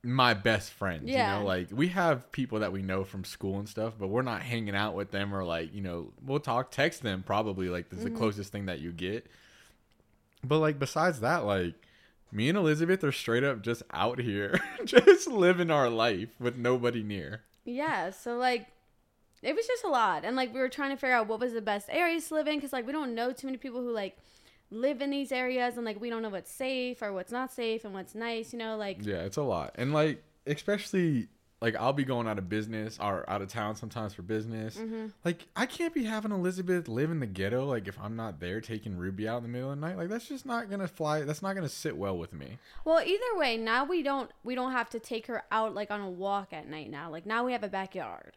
my 0.02 0.34
best 0.34 0.72
friends. 0.72 1.04
Yeah. 1.04 1.34
You 1.36 1.40
know, 1.40 1.46
like 1.46 1.68
we 1.72 1.88
have 1.88 2.30
people 2.32 2.58
that 2.60 2.72
we 2.72 2.82
know 2.82 3.04
from 3.04 3.24
school 3.24 3.58
and 3.58 3.68
stuff, 3.68 3.94
but 3.98 4.08
we're 4.08 4.22
not 4.22 4.42
hanging 4.42 4.74
out 4.74 4.94
with 4.94 5.10
them 5.12 5.34
or 5.34 5.44
like, 5.44 5.72
you 5.74 5.80
know, 5.80 6.12
we'll 6.22 6.40
talk, 6.40 6.70
text 6.70 7.02
them 7.02 7.22
probably 7.24 7.68
like 7.68 7.88
this 7.88 8.00
is 8.00 8.04
Mm-hmm. 8.06 8.14
the 8.14 8.18
closest 8.20 8.52
thing 8.52 8.66
that 8.66 8.80
you 8.80 8.92
get. 8.92 9.26
But 10.44 10.58
like 10.58 10.78
besides 10.78 11.20
that, 11.20 11.44
like 11.44 11.74
me 12.30 12.48
and 12.48 12.58
Elizabeth 12.58 13.02
are 13.04 13.12
straight 13.12 13.44
up 13.44 13.62
just 13.62 13.82
out 13.92 14.20
here, 14.20 14.60
just 14.84 15.28
living 15.28 15.70
our 15.70 15.88
life 15.88 16.30
with 16.38 16.56
nobody 16.56 17.02
near. 17.02 17.42
Yeah, 17.64 18.10
so 18.10 18.36
like 18.36 18.68
it 19.42 19.54
was 19.54 19.66
just 19.66 19.84
a 19.84 19.88
lot. 19.88 20.24
And 20.24 20.36
like 20.36 20.52
we 20.52 20.60
were 20.60 20.68
trying 20.68 20.90
to 20.90 20.96
figure 20.96 21.14
out 21.14 21.28
what 21.28 21.40
was 21.40 21.52
the 21.52 21.62
best 21.62 21.88
areas 21.90 22.28
to 22.28 22.34
live 22.34 22.48
in 22.48 22.60
cuz 22.60 22.72
like 22.72 22.86
we 22.86 22.92
don't 22.92 23.14
know 23.14 23.32
too 23.32 23.46
many 23.46 23.58
people 23.58 23.80
who 23.80 23.90
like 23.90 24.16
live 24.70 25.00
in 25.00 25.10
these 25.10 25.30
areas 25.30 25.76
and 25.76 25.84
like 25.84 26.00
we 26.00 26.10
don't 26.10 26.22
know 26.22 26.28
what's 26.30 26.50
safe 26.50 27.02
or 27.02 27.12
what's 27.12 27.30
not 27.32 27.52
safe 27.52 27.84
and 27.84 27.94
what's 27.94 28.14
nice, 28.14 28.52
you 28.52 28.58
know, 28.58 28.76
like 28.76 28.98
Yeah, 29.04 29.22
it's 29.22 29.36
a 29.36 29.42
lot. 29.42 29.74
And 29.76 29.92
like 29.92 30.22
especially 30.46 31.28
like 31.64 31.76
I'll 31.76 31.94
be 31.94 32.04
going 32.04 32.28
out 32.28 32.36
of 32.36 32.50
business 32.50 32.98
or 33.00 33.24
out 33.26 33.40
of 33.40 33.48
town 33.48 33.74
sometimes 33.74 34.12
for 34.12 34.20
business. 34.20 34.76
Mm-hmm. 34.76 35.06
Like 35.24 35.46
I 35.56 35.64
can't 35.64 35.94
be 35.94 36.04
having 36.04 36.30
Elizabeth 36.30 36.88
live 36.88 37.10
in 37.10 37.20
the 37.20 37.26
ghetto 37.26 37.64
like 37.64 37.88
if 37.88 37.98
I'm 37.98 38.16
not 38.16 38.38
there 38.38 38.60
taking 38.60 38.98
Ruby 38.98 39.26
out 39.26 39.38
in 39.38 39.44
the 39.44 39.48
middle 39.48 39.72
of 39.72 39.80
the 39.80 39.86
night. 39.86 39.96
Like 39.96 40.10
that's 40.10 40.28
just 40.28 40.44
not 40.44 40.68
gonna 40.68 40.86
fly 40.86 41.22
that's 41.22 41.40
not 41.40 41.54
gonna 41.54 41.70
sit 41.70 41.96
well 41.96 42.18
with 42.18 42.34
me. 42.34 42.58
Well, 42.84 43.00
either 43.00 43.38
way, 43.38 43.56
now 43.56 43.86
we 43.86 44.02
don't 44.02 44.30
we 44.42 44.54
don't 44.54 44.72
have 44.72 44.90
to 44.90 45.00
take 45.00 45.26
her 45.28 45.44
out 45.50 45.74
like 45.74 45.90
on 45.90 46.02
a 46.02 46.10
walk 46.10 46.52
at 46.52 46.68
night 46.68 46.90
now. 46.90 47.10
Like 47.10 47.24
now 47.24 47.46
we 47.46 47.52
have 47.52 47.64
a 47.64 47.68
backyard. 47.68 48.34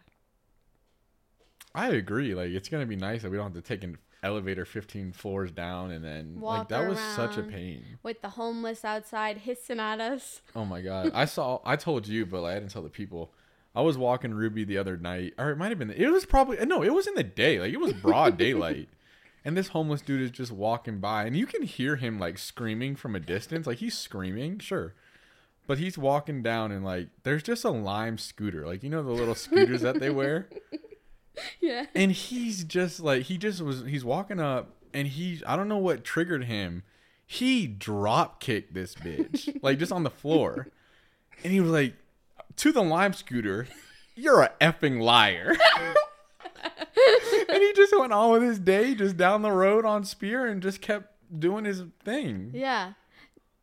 I 1.75 1.89
agree. 1.89 2.33
Like 2.33 2.51
it's 2.51 2.69
gonna 2.69 2.85
be 2.85 2.95
nice 2.95 3.23
that 3.23 3.29
we 3.29 3.35
don't 3.35 3.53
have 3.53 3.61
to 3.61 3.67
take 3.67 3.83
an 3.83 3.97
elevator 4.23 4.65
15 4.65 5.11
floors 5.11 5.51
down 5.51 5.91
and 5.91 6.03
then 6.03 6.39
like 6.41 6.67
that 6.69 6.87
was 6.89 6.99
such 6.99 7.37
a 7.37 7.43
pain. 7.43 7.83
with 8.03 8.21
the 8.21 8.29
homeless 8.29 8.83
outside 8.83 9.37
hissing 9.39 9.79
at 9.79 9.99
us. 10.01 10.41
Oh 10.55 10.65
my 10.65 10.81
god. 10.81 11.11
I 11.13 11.25
saw 11.25 11.59
I 11.63 11.75
told 11.75 12.07
you, 12.07 12.25
but 12.25 12.41
like, 12.41 12.55
I 12.55 12.59
didn't 12.59 12.71
tell 12.71 12.81
the 12.81 12.89
people. 12.89 13.31
I 13.75 13.81
was 13.81 13.95
walking 13.97 14.33
Ruby 14.33 14.63
the 14.63 14.79
other 14.79 14.97
night, 14.97 15.33
or 15.37 15.51
it 15.51 15.55
might 15.57 15.69
have 15.69 15.77
been. 15.77 15.91
It 15.91 16.07
was 16.11 16.25
probably 16.25 16.57
uh, 16.57 16.65
no. 16.65 16.81
It 16.81 16.93
was 16.93 17.05
in 17.05 17.13
the 17.13 17.23
day. 17.23 17.59
Like 17.59 17.71
it 17.71 17.79
was 17.79 17.93
broad 17.93 18.35
daylight, 18.39 18.89
and 19.45 19.55
this 19.55 19.67
homeless 19.67 20.01
dude 20.01 20.21
is 20.21 20.31
just 20.31 20.51
walking 20.51 20.99
by, 20.99 21.25
and 21.25 21.37
you 21.37 21.45
can 21.45 21.61
hear 21.61 21.95
him 21.97 22.17
like 22.17 22.39
screaming 22.39 22.95
from 22.95 23.15
a 23.15 23.19
distance. 23.19 23.67
Like 23.67 23.77
he's 23.77 23.95
screaming, 23.95 24.57
sure, 24.57 24.95
but 25.67 25.77
he's 25.77 25.95
walking 25.95 26.41
down, 26.41 26.71
and 26.71 26.83
like 26.83 27.09
there's 27.21 27.43
just 27.43 27.63
a 27.63 27.69
lime 27.69 28.17
scooter, 28.17 28.65
like 28.65 28.81
you 28.81 28.89
know 28.89 29.03
the 29.03 29.11
little 29.11 29.35
scooters 29.35 29.81
that 29.81 29.99
they 29.99 30.09
wear, 30.09 30.49
Yeah. 31.61 31.85
and 31.95 32.11
he's 32.11 32.63
just 32.63 32.99
like 32.99 33.23
he 33.23 33.37
just 33.37 33.61
was 33.61 33.83
he's 33.85 34.03
walking 34.05 34.39
up, 34.39 34.75
and 34.93 35.07
he 35.07 35.41
I 35.45 35.55
don't 35.55 35.67
know 35.67 35.77
what 35.77 36.03
triggered 36.03 36.45
him. 36.45 36.83
He 37.25 37.67
drop 37.67 38.39
kicked 38.39 38.73
this 38.73 38.95
bitch 38.95 39.57
like 39.63 39.79
just 39.79 39.91
on 39.91 40.03
the 40.03 40.09
floor, 40.09 40.67
and 41.43 41.51
he 41.53 41.59
was 41.59 41.71
like 41.71 41.93
to 42.57 42.71
the 42.71 42.81
lime 42.83 43.13
scooter. 43.13 43.67
You're 44.15 44.41
a 44.41 44.51
effing 44.61 44.99
liar. 45.01 45.55
and 47.49 47.61
he 47.63 47.73
just 47.73 47.97
went 47.97 48.13
on 48.13 48.31
with 48.31 48.41
his 48.43 48.59
day, 48.59 48.95
just 48.95 49.17
down 49.17 49.41
the 49.41 49.51
road 49.51 49.85
on 49.85 50.03
Spear, 50.03 50.45
and 50.47 50.61
just 50.61 50.81
kept 50.81 51.13
doing 51.39 51.65
his 51.65 51.83
thing. 52.03 52.51
Yeah. 52.53 52.93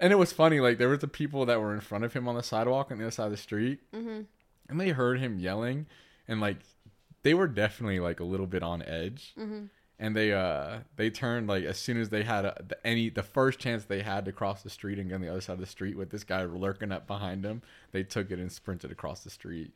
And 0.01 0.13
it 0.13 0.17
was 0.17 0.33
funny, 0.33 0.61
like 0.61 0.79
there 0.79 0.89
was 0.89 1.01
the 1.01 1.09
people 1.09 1.47
that 1.47 1.61
were 1.61 1.75
in 1.75 1.81
front 1.81 2.05
of 2.05 2.13
him 2.13 2.29
on 2.29 2.35
the 2.35 2.43
sidewalk 2.43 2.91
on 2.91 2.99
the 2.99 3.05
other 3.05 3.11
side 3.11 3.27
of 3.27 3.31
the 3.31 3.37
street, 3.37 3.81
Mm-hmm. 3.95 4.23
and 4.69 4.81
they 4.81 4.91
heard 4.91 5.19
him 5.19 5.39
yelling, 5.39 5.87
and 6.29 6.41
like 6.41 6.59
they 7.25 7.35
were 7.35 7.49
definitely 7.49 7.99
like 7.99 8.21
a 8.21 8.25
little 8.25 8.47
bit 8.47 8.63
on 8.63 8.83
edge. 8.83 9.35
Mm-hmm. 9.37 9.65
And 9.99 10.17
they 10.17 10.33
uh 10.33 10.79
they 10.97 11.11
turned 11.11 11.49
like 11.49 11.65
as 11.65 11.79
soon 11.79 12.01
as 12.01 12.11
they 12.11 12.23
had 12.23 12.45
a, 12.45 12.63
the, 12.67 12.87
any 12.87 13.09
the 13.09 13.23
first 13.23 13.59
chance 13.59 13.85
they 13.85 14.03
had 14.03 14.25
to 14.27 14.33
cross 14.33 14.63
the 14.63 14.71
street 14.71 14.99
and 14.99 15.09
go 15.09 15.17
on 15.17 15.21
the 15.21 15.29
other 15.29 15.41
side 15.41 15.55
of 15.55 15.61
the 15.61 15.67
street 15.67 15.97
with 15.97 16.11
this 16.11 16.25
guy 16.25 16.45
lurking 16.45 16.93
up 16.93 17.07
behind 17.07 17.43
them, 17.43 17.63
they 17.93 18.03
took 18.03 18.31
it 18.31 18.39
and 18.39 18.53
sprinted 18.53 18.93
across 18.93 19.25
the 19.25 19.31
street. 19.31 19.73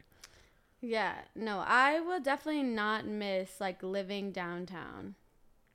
Yeah. 0.81 1.15
No, 1.35 1.65
I 1.67 2.01
will 2.01 2.21
definitely 2.21 2.63
not 2.63 3.07
miss 3.07 3.61
like 3.61 3.83
living 3.83 4.31
downtown. 4.31 5.15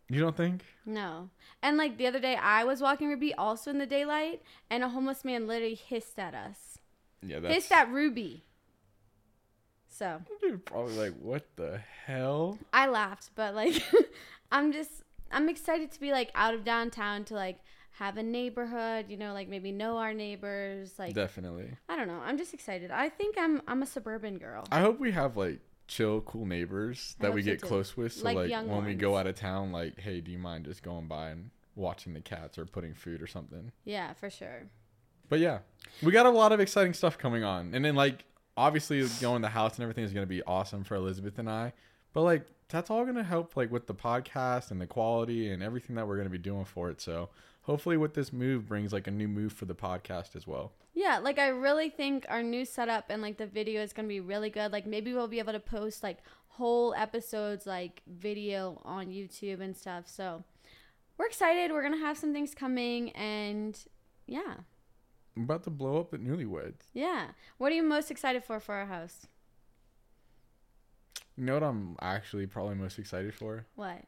You 0.09 0.19
don't 0.19 0.37
think? 0.37 0.63
No. 0.85 1.29
And 1.61 1.77
like 1.77 1.97
the 1.97 2.07
other 2.07 2.19
day, 2.19 2.35
I 2.35 2.65
was 2.65 2.81
walking 2.81 3.07
Ruby 3.07 3.33
also 3.33 3.71
in 3.71 3.79
the 3.79 3.85
daylight, 3.85 4.41
and 4.69 4.83
a 4.83 4.89
homeless 4.89 5.25
man 5.25 5.47
literally 5.47 5.75
hissed 5.75 6.19
at 6.19 6.35
us. 6.35 6.77
Yeah, 7.25 7.39
that's 7.39 7.55
Hissed 7.55 7.71
at 7.71 7.89
Ruby. 7.89 8.43
So 9.93 10.21
Dude, 10.41 10.65
probably 10.65 10.95
like, 10.95 11.13
what 11.21 11.45
the 11.55 11.79
hell? 12.05 12.57
I 12.73 12.87
laughed, 12.87 13.29
but 13.35 13.53
like, 13.53 13.81
I'm 14.51 14.71
just, 14.71 14.91
I'm 15.31 15.49
excited 15.49 15.91
to 15.91 15.99
be 15.99 16.11
like 16.11 16.31
out 16.33 16.55
of 16.55 16.63
downtown 16.63 17.23
to 17.25 17.35
like 17.35 17.59
have 17.91 18.17
a 18.17 18.23
neighborhood, 18.23 19.05
you 19.09 19.17
know, 19.17 19.33
like 19.33 19.47
maybe 19.47 19.71
know 19.71 19.97
our 19.97 20.13
neighbors. 20.13 20.93
Like, 20.97 21.13
Definitely. 21.13 21.69
I 21.87 21.95
don't 21.95 22.07
know. 22.07 22.19
I'm 22.25 22.39
just 22.39 22.55
excited. 22.55 22.89
I 22.89 23.09
think 23.09 23.35
I'm, 23.37 23.61
I'm 23.67 23.83
a 23.83 23.85
suburban 23.85 24.39
girl. 24.39 24.65
I 24.71 24.79
hope 24.79 24.99
we 24.99 25.11
have 25.11 25.37
like 25.37 25.59
chill, 25.87 26.21
cool 26.21 26.47
neighbors 26.47 27.15
that 27.19 27.31
we 27.31 27.43
get 27.43 27.61
close 27.61 27.95
with. 27.95 28.13
So 28.13 28.25
Like 28.25 28.35
like, 28.35 28.67
when 28.67 28.85
we 28.85 28.95
go 28.95 29.15
out 29.15 29.27
of 29.27 29.35
town, 29.35 29.71
like, 29.71 29.99
hey, 29.99 30.21
do 30.21 30.31
you 30.31 30.39
mind 30.39 30.65
just 30.65 30.81
going 30.81 31.07
by 31.07 31.29
and 31.29 31.51
watching 31.75 32.13
the 32.15 32.21
cats 32.21 32.57
or 32.57 32.65
putting 32.65 32.95
food 32.95 33.21
or 33.21 33.27
something? 33.27 33.71
Yeah, 33.85 34.13
for 34.13 34.31
sure. 34.31 34.63
But 35.29 35.39
yeah, 35.39 35.59
we 36.01 36.11
got 36.11 36.25
a 36.25 36.31
lot 36.31 36.51
of 36.51 36.59
exciting 36.59 36.93
stuff 36.93 37.17
coming 37.17 37.43
on, 37.43 37.73
and 37.73 37.85
then 37.85 37.95
like 37.95 38.25
obviously 38.55 39.05
going 39.21 39.41
the 39.41 39.49
house 39.49 39.75
and 39.75 39.83
everything 39.83 40.03
is 40.03 40.13
gonna 40.13 40.25
be 40.25 40.43
awesome 40.43 40.83
for 40.83 40.95
Elizabeth 40.95 41.39
and 41.39 41.49
I. 41.49 41.73
But 42.13 42.21
like 42.21 42.45
that's 42.69 42.89
all 42.89 43.05
gonna 43.05 43.23
help 43.23 43.55
like 43.55 43.71
with 43.71 43.87
the 43.87 43.95
podcast 43.95 44.71
and 44.71 44.79
the 44.79 44.87
quality 44.87 45.51
and 45.51 45.61
everything 45.61 45.95
that 45.95 46.07
we're 46.07 46.17
gonna 46.17 46.29
be 46.29 46.37
doing 46.37 46.65
for 46.65 46.89
it. 46.89 47.01
So 47.01 47.29
hopefully 47.63 47.97
what 47.97 48.13
this 48.13 48.31
move 48.31 48.67
brings 48.67 48.93
like 48.93 49.07
a 49.07 49.11
new 49.11 49.27
move 49.27 49.53
for 49.53 49.65
the 49.65 49.75
podcast 49.75 50.35
as 50.35 50.45
well. 50.47 50.73
Yeah, 50.93 51.19
like 51.19 51.39
I 51.39 51.47
really 51.47 51.89
think 51.89 52.25
our 52.29 52.43
new 52.43 52.65
setup 52.65 53.05
and 53.09 53.21
like 53.21 53.37
the 53.37 53.47
video 53.47 53.81
is 53.81 53.93
gonna 53.93 54.07
be 54.07 54.19
really 54.19 54.49
good. 54.49 54.71
Like 54.71 54.85
maybe 54.85 55.13
we'll 55.13 55.27
be 55.27 55.39
able 55.39 55.53
to 55.53 55.59
post 55.59 56.03
like 56.03 56.19
whole 56.47 56.93
episodes 56.93 57.65
like 57.65 58.01
video 58.07 58.81
on 58.85 59.07
YouTube 59.07 59.59
and 59.59 59.75
stuff. 59.75 60.07
So 60.07 60.43
we're 61.17 61.25
excited. 61.25 61.71
We're 61.71 61.83
gonna 61.83 61.97
have 61.97 62.17
some 62.17 62.33
things 62.33 62.53
coming 62.53 63.09
and 63.11 63.77
yeah. 64.27 64.55
I'm 65.35 65.43
about 65.43 65.63
to 65.63 65.69
blow 65.69 65.99
up 65.99 66.13
at 66.13 66.19
Newlyweds. 66.21 66.81
Yeah. 66.93 67.27
What 67.57 67.71
are 67.71 67.75
you 67.75 67.83
most 67.83 68.11
excited 68.11 68.43
for 68.43 68.59
for 68.59 68.75
our 68.75 68.85
house? 68.85 69.27
You 71.37 71.45
know 71.45 71.55
what 71.55 71.63
I'm 71.63 71.95
actually 72.01 72.45
probably 72.45 72.75
most 72.75 72.99
excited 72.99 73.33
for, 73.33 73.65
What? 73.75 74.03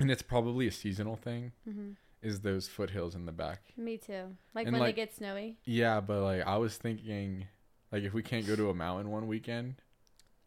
and 0.00 0.10
it's 0.10 0.22
probably 0.22 0.66
a 0.66 0.72
seasonal 0.72 1.14
thing. 1.16 1.52
hmm 1.64 1.92
Is 2.22 2.40
those 2.40 2.66
foothills 2.68 3.14
in 3.14 3.26
the 3.26 3.32
back? 3.32 3.60
Me 3.76 3.98
too. 3.98 4.36
Like 4.54 4.66
And, 4.66 4.74
when 4.74 4.80
like- 4.80 4.96
they 4.96 5.02
get 5.02 5.14
snowy. 5.14 5.58
Yeah, 5.64 6.00
but 6.00 6.22
like 6.22 6.42
I 6.46 6.56
was 6.56 6.76
thinking, 6.76 7.46
like 7.92 8.02
if 8.02 8.12
we 8.12 8.22
can't 8.22 8.46
go 8.46 8.56
to 8.56 8.70
a 8.70 8.74
mountain 8.74 9.10
one 9.10 9.26
weekend, 9.28 9.76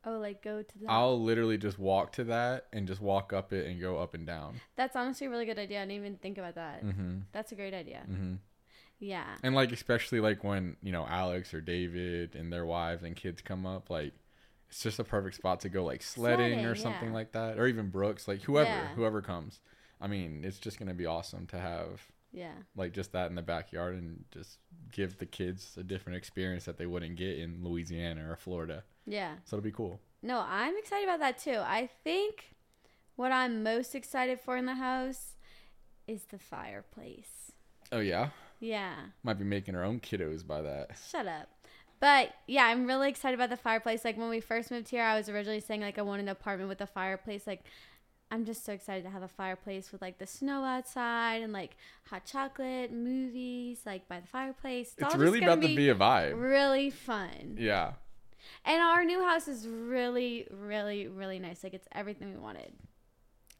Oh, 0.07 0.19
like 0.19 0.43
go 0.43 0.61
to 0.61 0.77
the. 0.77 0.85
I'll 0.87 1.19
literally 1.19 1.57
just 1.57 1.79
walk 1.79 2.11
to 2.13 2.25
that 2.25 2.67
and 2.71 2.87
just 2.87 3.01
walk 3.01 3.33
up 3.33 3.51
it 3.53 3.65
and 3.65 3.81
go 3.81 3.97
up 3.97 4.13
and 4.13 4.23
down. 4.27 4.61
That's 4.75 4.95
honestly 4.95 5.25
a 5.25 5.29
really 5.31 5.45
good 5.47 5.57
idea. 5.57 5.79
I 5.79 5.81
didn't 5.81 5.95
even 5.95 6.17
think 6.17 6.37
about 6.37 6.55
that. 6.55 6.85
Mm-hmm. 6.85 7.19
That's 7.31 7.51
a 7.51 7.55
great 7.55 7.73
idea. 7.73 8.03
Mm-hmm. 8.07 8.35
Yeah. 8.99 9.25
And 9.43 9.55
like 9.55 9.71
especially 9.71 10.19
like 10.19 10.43
when 10.43 10.77
you 10.81 10.91
know 10.91 11.05
Alex 11.07 11.53
or 11.53 11.61
David 11.61 12.35
and 12.35 12.51
their 12.51 12.65
wives 12.65 13.03
and 13.03 13.15
kids 13.15 13.41
come 13.41 13.65
up, 13.65 13.89
like 13.89 14.13
it's 14.69 14.81
just 14.81 14.99
a 14.99 15.03
perfect 15.03 15.35
spot 15.35 15.59
to 15.61 15.69
go 15.69 15.83
like 15.83 16.01
sledding, 16.01 16.65
or 16.65 16.75
something 16.75 17.09
yeah. 17.09 17.13
like 17.13 17.31
that, 17.33 17.59
or 17.59 17.67
even 17.67 17.89
Brooks, 17.89 18.27
like 18.27 18.41
whoever, 18.43 18.69
Yeah. 18.69 18.87
whoever 18.95 19.21
comes. 19.21 19.59
I 20.01 20.07
mean, 20.07 20.43
it's 20.43 20.59
just 20.59 20.79
gonna 20.79 20.93
be 20.93 21.05
awesome 21.05 21.45
to 21.47 21.59
have 21.59 22.01
Yeah. 22.31 22.53
like 22.75 22.93
just 22.93 23.11
that 23.13 23.29
in 23.29 23.35
the 23.35 23.41
backyard 23.41 23.95
and 23.95 24.25
just 24.31 24.59
give 24.91 25.17
the 25.19 25.25
kids 25.25 25.75
a 25.77 25.83
different 25.83 26.17
experience 26.17 26.65
that 26.65 26.77
they 26.77 26.85
wouldn't 26.85 27.15
get 27.15 27.37
in 27.37 27.63
Louisiana 27.63 28.29
or 28.29 28.35
Florida. 28.35 28.83
Yeah. 29.05 29.35
So 29.45 29.57
it'll 29.57 29.63
be 29.63 29.71
cool. 29.71 29.99
No, 30.21 30.39
I'm 30.39 30.75
excited 30.77 31.03
about 31.07 31.19
that 31.19 31.37
too. 31.37 31.59
I 31.59 31.89
think 32.03 32.55
what 33.15 33.31
I'm 33.31 33.61
most 33.61 33.93
excited 33.93 34.39
for 34.39 34.57
in 34.57 34.65
the 34.65 34.75
house 34.75 35.35
is 36.07 36.23
the 36.25 36.39
fireplace. 36.39 37.51
Oh 37.91 37.99
yeah, 37.99 38.29
Yeah. 38.65 38.95
might 39.23 39.37
be 39.37 39.45
making 39.45 39.75
our 39.75 39.83
own 39.83 39.99
kiddos 39.99 40.45
by 40.45 40.61
that. 40.61 40.91
Shut 41.09 41.27
up. 41.27 41.49
But 41.99 42.33
yeah, 42.47 42.65
I'm 42.65 42.85
really 42.85 43.09
excited 43.09 43.35
about 43.35 43.49
the 43.49 43.57
fireplace. 43.57 44.03
Like 44.03 44.17
when 44.17 44.29
we 44.29 44.39
first 44.39 44.69
moved 44.71 44.89
here, 44.89 45.03
I 45.03 45.17
was 45.17 45.29
originally 45.29 45.59
saying 45.59 45.81
like 45.81 45.97
I 45.97 46.01
wanted 46.01 46.23
an 46.23 46.29
apartment 46.29 46.69
with 46.69 46.81
a 46.81 46.87
fireplace. 46.87 47.47
Like 47.47 47.63
I'm 48.31 48.43
just 48.43 48.65
so 48.65 48.73
excited 48.73 49.03
to 49.03 49.09
have 49.09 49.21
a 49.21 49.27
fireplace 49.27 49.91
with 49.91 50.01
like 50.01 50.17
the 50.17 50.27
snow 50.27 50.63
outside 50.63 51.41
and 51.41 51.53
like 51.53 51.77
hot 52.09 52.25
chocolate, 52.25 52.91
movies, 52.91 53.79
like 53.85 54.07
by 54.07 54.19
the 54.19 54.27
fireplace. 54.27 54.93
It's 54.97 55.13
all 55.13 55.19
really 55.19 55.41
about 55.41 55.61
to 55.61 55.75
be 55.75 55.89
a 55.89 55.95
vibe. 55.95 56.39
really 56.39 56.89
fun. 56.89 57.57
Yeah. 57.57 57.93
And 58.65 58.81
our 58.81 59.03
new 59.03 59.23
house 59.23 59.47
is 59.47 59.67
really, 59.67 60.47
really, 60.51 61.07
really 61.07 61.39
nice. 61.39 61.63
Like 61.63 61.73
it's 61.73 61.87
everything 61.91 62.29
we 62.29 62.37
wanted. 62.37 62.73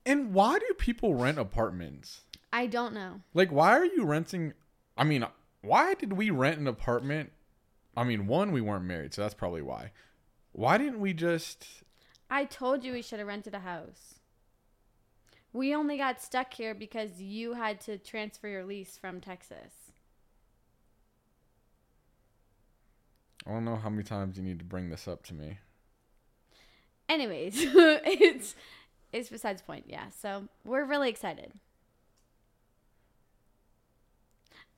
And 0.06 0.34
why 0.34 0.60
do 0.60 0.68
people 0.78 1.16
rent 1.16 1.40
apartments? 1.40 2.22
I 2.54 2.68
don't 2.68 2.94
know. 2.94 3.22
Like, 3.34 3.52
why 3.52 3.72
are 3.72 3.86
you 3.86 4.06
renting? 4.06 4.54
I 4.98 5.04
mean, 5.04 5.26
why 5.62 5.94
did 5.94 6.14
we 6.14 6.30
rent 6.30 6.60
an 6.60 6.68
apartment? 6.68 7.32
I 7.98 8.04
mean, 8.04 8.28
one, 8.28 8.52
we 8.52 8.62
weren't 8.62 8.86
married, 8.86 9.14
so 9.14 9.22
that's 9.22 9.34
probably 9.34 9.62
why. 9.62 9.92
Why 10.52 10.78
didn't 10.78 11.00
we 11.00 11.14
just? 11.14 11.68
I 12.30 12.46
told 12.46 12.84
you 12.84 12.94
we 12.94 13.02
should 13.02 13.20
have 13.20 13.28
rented 13.28 13.54
a 13.54 13.60
house. 13.60 14.16
We 15.54 15.74
only 15.74 15.98
got 15.98 16.22
stuck 16.22 16.54
here 16.54 16.76
because 16.76 17.22
you 17.22 17.54
had 17.54 17.80
to 17.82 17.98
transfer 17.98 18.48
your 18.48 18.66
lease 18.66 18.98
from 18.98 19.22
Texas. 19.22 19.74
I 23.48 23.52
don't 23.52 23.66
know 23.66 23.76
how 23.76 23.90
many 23.90 24.04
times 24.04 24.38
you 24.38 24.44
need 24.44 24.60
to 24.60 24.66
bring 24.66 24.90
this 24.90 25.08
up 25.08 25.24
to 25.28 25.34
me. 25.34 25.60
Anyways, 27.08 27.54
it's 27.60 28.56
it's 29.14 29.30
besides 29.30 29.62
the 29.62 29.66
point. 29.66 29.86
Yeah. 29.88 30.10
So 30.10 30.48
we're 30.64 30.84
really 30.84 31.10
excited. 31.10 31.54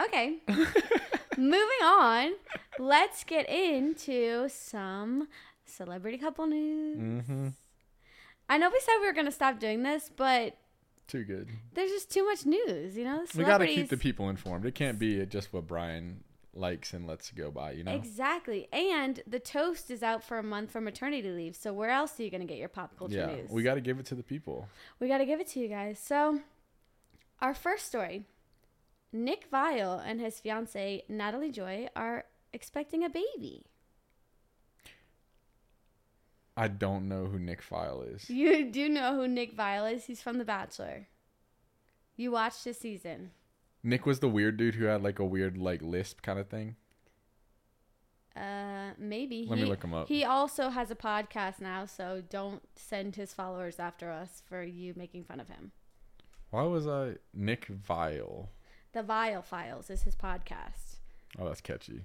Okay. 0.02 0.38
Moving 1.38 1.84
on. 1.84 2.34
Let's 2.80 3.24
get 3.24 3.50
into 3.50 4.50
some 4.50 5.28
celebrity 5.66 6.18
couple 6.18 6.48
news. 6.48 6.98
Mm-hmm. 6.98 7.48
I 8.50 8.58
know 8.58 8.70
we 8.70 8.80
said 8.80 8.94
we 9.02 9.08
were 9.08 9.14
gonna 9.14 9.32
stop 9.32 9.60
doing 9.60 9.84
this, 9.84 10.10
but 10.16 10.58
Too 11.08 11.24
good. 11.24 11.50
there's 11.74 11.92
just 11.92 12.12
too 12.12 12.26
much 12.26 12.46
news, 12.46 12.96
you 12.96 13.04
know? 13.04 13.26
We 13.36 13.44
got 13.44 13.58
to 13.60 13.68
keep 13.68 13.90
the 13.90 13.98
people 13.98 14.30
informed. 14.30 14.66
It 14.66 14.76
can't 14.76 14.98
be 15.00 15.26
just 15.26 15.52
what 15.54 15.68
Brian 15.68 16.24
likes 16.54 16.94
and 16.94 17.08
lets 17.08 17.32
go 17.32 17.52
by. 17.52 17.72
You 17.72 17.84
know. 17.84 17.94
Exactly. 17.94 18.68
And 18.74 19.22
the 19.28 19.40
toast 19.40 19.92
is 19.92 20.04
out 20.04 20.24
for 20.24 20.38
a 20.40 20.44
month 20.44 20.72
for 20.72 20.82
maternity 20.82 21.30
leave. 21.30 21.56
So 21.56 21.74
where 21.74 21.90
else 21.90 22.20
are 22.20 22.24
you 22.24 22.30
going 22.30 22.42
to 22.42 22.48
get 22.48 22.58
your 22.58 22.70
pop 22.70 22.98
culture 22.98 23.16
yeah. 23.16 23.28
news? 23.28 23.50
We 23.50 23.64
got 23.64 23.76
to 23.76 23.82
give 23.82 24.00
it 24.00 24.06
to 24.08 24.16
the 24.16 24.24
people. 24.24 24.68
we 25.00 25.08
got 25.08 25.20
to 25.20 25.26
give 25.26 25.40
it 25.40 25.48
to 25.50 25.60
you 25.60 25.68
guys. 25.68 26.00
So 26.00 26.42
our 27.42 27.54
first 27.54 27.86
story, 27.86 28.24
Nick 29.24 29.50
Viall 29.52 30.02
and 30.06 30.20
his 30.20 30.40
fiance 30.40 31.04
Natalie 31.10 31.52
Joy 31.52 31.88
are 31.96 32.26
expecting 32.54 33.04
a 33.04 33.10
baby. 33.10 33.66
I 36.56 36.68
don't 36.68 37.08
know 37.08 37.26
who 37.26 37.38
Nick 37.38 37.64
Viall 37.64 38.16
is. 38.16 38.30
You 38.30 38.72
do 38.72 38.90
know 38.90 39.16
who 39.16 39.28
Nick 39.28 39.56
Viall 39.56 39.94
is. 39.94 40.06
He's 40.06 40.22
from 40.22 40.38
The 40.38 40.46
Bachelor. 40.46 41.08
You 42.16 42.32
watched 42.32 42.64
this 42.64 42.80
season. 42.80 43.32
Nick 43.84 44.06
was 44.06 44.20
the 44.20 44.28
weird 44.28 44.58
dude 44.58 44.76
who 44.76 44.86
had 44.86 45.04
like 45.04 45.20
a 45.20 45.26
weird 45.26 45.58
like 45.58 45.82
lisp 45.82 46.22
kind 46.24 46.40
of 46.40 46.48
thing. 46.48 46.76
Uh, 48.36 48.92
maybe. 48.98 49.46
Let 49.48 49.58
he, 49.58 49.64
me 49.64 49.70
look 49.70 49.84
him 49.84 49.94
up. 49.94 50.08
He 50.08 50.24
also 50.24 50.70
has 50.70 50.92
a 50.92 50.96
podcast 50.96 51.60
now, 51.60 51.86
so 51.86 52.24
don't 52.28 52.62
send 52.76 53.16
his 53.16 53.34
followers 53.34 53.80
after 53.80 54.12
us 54.12 54.42
for 54.48 54.64
you 54.64 54.94
making 54.96 55.26
fun 55.26 55.40
of 55.40 55.48
him. 55.48 55.72
Why 56.50 56.64
was 56.64 56.88
I 56.88 57.16
Nick 57.34 57.68
Viall? 57.68 58.48
The 58.94 59.04
Viall 59.04 59.44
Files 59.44 59.90
is 59.90 60.04
his 60.04 60.16
podcast. 60.16 60.96
Oh, 61.40 61.46
that's 61.48 61.62
catchy. 61.62 62.02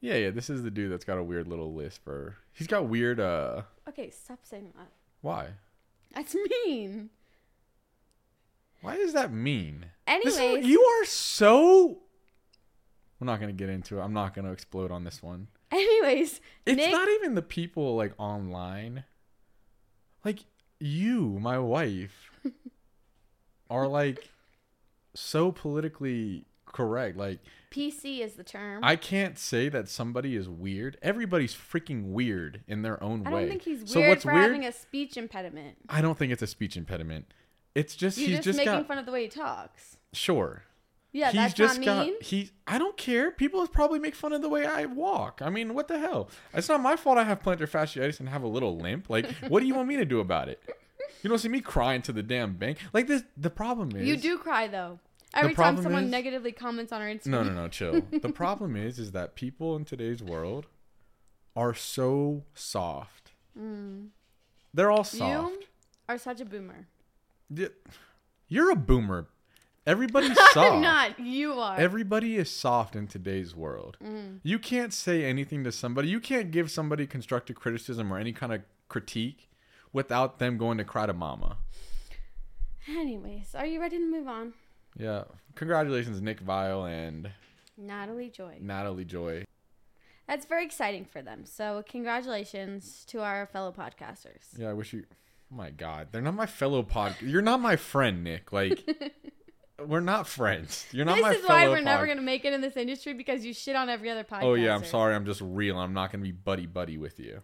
Yeah, 0.00 0.14
yeah. 0.14 0.30
This 0.30 0.48
is 0.50 0.62
the 0.62 0.70
dude 0.70 0.90
that's 0.92 1.04
got 1.04 1.18
a 1.18 1.22
weird 1.22 1.46
little 1.48 1.74
list 1.74 2.02
for. 2.02 2.36
He's 2.52 2.66
got 2.66 2.86
weird. 2.88 3.20
Uh, 3.20 3.62
Okay, 3.88 4.10
stop 4.10 4.40
saying 4.42 4.72
that. 4.76 4.88
why? 5.22 5.48
That's 6.14 6.34
mean. 6.34 7.10
Why 8.80 8.94
is 8.94 9.12
that 9.12 9.32
mean? 9.32 9.86
Is- 10.24 10.36
Anyways, 10.38 10.66
you 10.66 10.80
are 10.82 11.04
so. 11.04 11.98
We're 13.20 13.26
not 13.26 13.40
gonna 13.40 13.52
get 13.52 13.68
into 13.68 13.98
it. 13.98 14.02
I'm 14.02 14.12
not 14.12 14.34
gonna 14.34 14.52
explode 14.52 14.90
on 14.92 15.02
this 15.04 15.22
one. 15.22 15.48
anyways, 15.72 16.40
It's 16.64 16.76
Nick. 16.76 16.92
not 16.92 17.08
even 17.08 17.34
the 17.34 17.42
people 17.42 17.96
like 17.96 18.14
online. 18.18 19.04
Like 20.24 20.40
you, 20.78 21.38
my 21.40 21.58
wife, 21.58 22.30
are 23.70 23.88
like 23.88 24.30
so 25.14 25.52
politically 25.52 26.44
correct. 26.66 27.16
Like 27.16 27.40
PC 27.70 28.20
is 28.20 28.34
the 28.34 28.44
term. 28.44 28.82
I 28.84 28.96
can't 28.96 29.38
say 29.38 29.68
that 29.68 29.88
somebody 29.88 30.36
is 30.36 30.48
weird. 30.48 30.96
Everybody's 31.02 31.54
freaking 31.54 32.12
weird 32.12 32.62
in 32.66 32.82
their 32.82 33.02
own 33.02 33.26
I 33.26 33.30
way. 33.30 33.40
don't 33.40 33.48
think 33.50 33.62
he's 33.62 33.78
weird 33.78 33.88
so 33.88 34.00
what's 34.00 34.22
for 34.24 34.32
weird? 34.32 34.44
having 34.44 34.64
a 34.64 34.72
speech 34.72 35.16
impediment. 35.16 35.76
I 35.88 36.00
don't 36.00 36.16
think 36.18 36.32
it's 36.32 36.42
a 36.42 36.46
speech 36.46 36.76
impediment. 36.76 37.32
It's 37.74 37.94
just 37.94 38.18
You're 38.18 38.28
he's 38.28 38.36
just, 38.38 38.44
just, 38.44 38.56
making 38.58 38.72
got 38.72 38.88
fun 38.88 38.98
of 38.98 39.06
the 39.06 39.12
way 39.12 39.22
he 39.22 39.28
talks. 39.28 39.98
sure. 40.12 40.64
Yeah, 41.10 41.30
he's 41.30 41.40
that's 41.40 41.54
just 41.54 41.80
not 41.80 42.04
mean. 42.04 42.12
got 42.14 42.22
he. 42.22 42.50
I 42.66 42.76
don't 42.76 42.96
care. 42.98 43.30
People 43.30 43.66
probably 43.66 43.98
make 43.98 44.14
fun 44.14 44.34
of 44.34 44.42
the 44.42 44.48
way 44.48 44.66
I 44.66 44.84
walk. 44.84 45.40
I 45.42 45.48
mean, 45.48 45.72
what 45.72 45.88
the 45.88 45.98
hell? 45.98 46.28
It's 46.52 46.68
not 46.68 46.82
my 46.82 46.96
fault. 46.96 47.16
I 47.16 47.24
have 47.24 47.40
plantar 47.42 47.68
fasciitis 47.68 48.20
and 48.20 48.28
have 48.28 48.42
a 48.42 48.46
little 48.46 48.76
limp. 48.76 49.08
Like, 49.08 49.26
what 49.48 49.60
do 49.60 49.66
you 49.66 49.74
want 49.74 49.88
me 49.88 49.96
to 49.96 50.04
do 50.04 50.20
about 50.20 50.50
it? 50.50 50.62
You 51.22 51.28
don't 51.28 51.38
see 51.38 51.48
me 51.48 51.60
crying 51.60 52.02
to 52.02 52.12
the 52.12 52.22
damn 52.22 52.54
bank. 52.54 52.78
Like 52.92 53.06
this. 53.06 53.22
The 53.36 53.50
problem 53.50 53.94
is 53.96 54.06
You 54.06 54.16
do 54.16 54.38
cry 54.38 54.68
though. 54.68 55.00
Every 55.34 55.54
time 55.54 55.80
someone 55.82 56.04
is- 56.04 56.10
negatively 56.10 56.52
comments 56.52 56.92
on 56.92 57.02
our 57.02 57.08
Instagram. 57.08 57.26
No, 57.26 57.42
no, 57.42 57.52
no. 57.52 57.68
Chill. 57.68 58.02
the 58.10 58.30
problem 58.30 58.76
is, 58.76 58.98
is 58.98 59.12
that 59.12 59.34
people 59.34 59.76
in 59.76 59.84
today's 59.84 60.22
world 60.22 60.66
are 61.54 61.74
so 61.74 62.44
soft. 62.54 63.32
They're 64.72 64.90
all 64.90 65.04
soft. 65.04 65.20
Mm. 65.20 65.60
You 65.60 65.66
are 66.08 66.18
such 66.18 66.40
a 66.40 66.44
boomer. 66.44 66.86
You're 68.48 68.70
a 68.70 68.76
boomer. 68.76 69.26
Everybody's 69.86 70.36
soft. 70.52 70.56
I'm 70.56 70.80
not. 70.80 71.18
You 71.18 71.54
are. 71.54 71.76
Everybody 71.76 72.36
is 72.36 72.50
soft 72.50 72.94
in 72.94 73.06
today's 73.06 73.56
world. 73.56 73.96
Mm. 74.04 74.40
You 74.42 74.58
can't 74.58 74.92
say 74.92 75.24
anything 75.24 75.64
to 75.64 75.72
somebody. 75.72 76.08
You 76.08 76.20
can't 76.20 76.50
give 76.50 76.70
somebody 76.70 77.06
constructive 77.06 77.56
criticism 77.56 78.12
or 78.12 78.18
any 78.18 78.32
kind 78.32 78.52
of 78.52 78.62
critique 78.88 79.47
without 79.92 80.38
them 80.38 80.58
going 80.58 80.78
to 80.78 80.84
cry 80.84 81.06
to 81.06 81.12
mama. 81.12 81.58
Anyways, 82.88 83.54
are 83.54 83.66
you 83.66 83.80
ready 83.80 83.98
to 83.98 84.10
move 84.10 84.28
on? 84.28 84.54
Yeah. 84.96 85.24
Congratulations, 85.54 86.20
Nick 86.20 86.44
Viall 86.44 86.90
and 86.90 87.30
Natalie 87.76 88.30
Joy. 88.30 88.56
Natalie 88.60 89.04
Joy. 89.04 89.44
That's 90.26 90.46
very 90.46 90.64
exciting 90.64 91.04
for 91.04 91.22
them. 91.22 91.46
So, 91.46 91.82
congratulations 91.88 93.04
to 93.08 93.20
our 93.20 93.46
fellow 93.46 93.72
podcasters. 93.72 94.58
Yeah, 94.58 94.70
I 94.70 94.72
wish 94.74 94.92
you. 94.92 95.04
Oh 95.50 95.56
my 95.56 95.70
God, 95.70 96.08
they're 96.12 96.20
not 96.20 96.34
my 96.34 96.46
fellow 96.46 96.82
pod. 96.82 97.16
You're 97.20 97.40
not 97.40 97.60
my 97.60 97.76
friend, 97.76 98.22
Nick. 98.22 98.52
Like, 98.52 98.86
we're 99.86 100.00
not 100.00 100.26
friends. 100.26 100.86
You're 100.92 101.06
not 101.06 101.20
my 101.20 101.30
this 101.30 101.42
is 101.42 101.48
why 101.48 101.68
we're 101.68 101.80
never 101.80 102.04
going 102.04 102.18
to 102.18 102.22
make 102.22 102.44
it 102.44 102.52
in 102.52 102.60
this 102.60 102.76
industry 102.76 103.14
because 103.14 103.46
you 103.46 103.54
shit 103.54 103.74
on 103.74 103.88
every 103.88 104.10
other 104.10 104.24
podcast. 104.24 104.42
Oh 104.42 104.54
yeah, 104.54 104.74
I'm 104.74 104.84
sorry. 104.84 105.14
I'm 105.14 105.24
just 105.24 105.40
real. 105.40 105.78
I'm 105.78 105.94
not 105.94 106.12
gonna 106.12 106.24
be 106.24 106.32
buddy 106.32 106.66
buddy 106.66 106.98
with 106.98 107.18
you. 107.18 107.40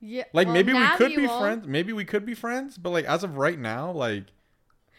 Yeah, 0.00 0.24
Like 0.32 0.46
well, 0.46 0.54
maybe 0.54 0.72
we 0.72 0.86
could 0.96 1.14
be 1.16 1.26
will. 1.26 1.40
friends. 1.40 1.66
Maybe 1.66 1.92
we 1.92 2.04
could 2.04 2.24
be 2.24 2.34
friends. 2.34 2.78
But 2.78 2.90
like 2.90 3.04
as 3.04 3.24
of 3.24 3.36
right 3.36 3.58
now, 3.58 3.90
like 3.90 4.24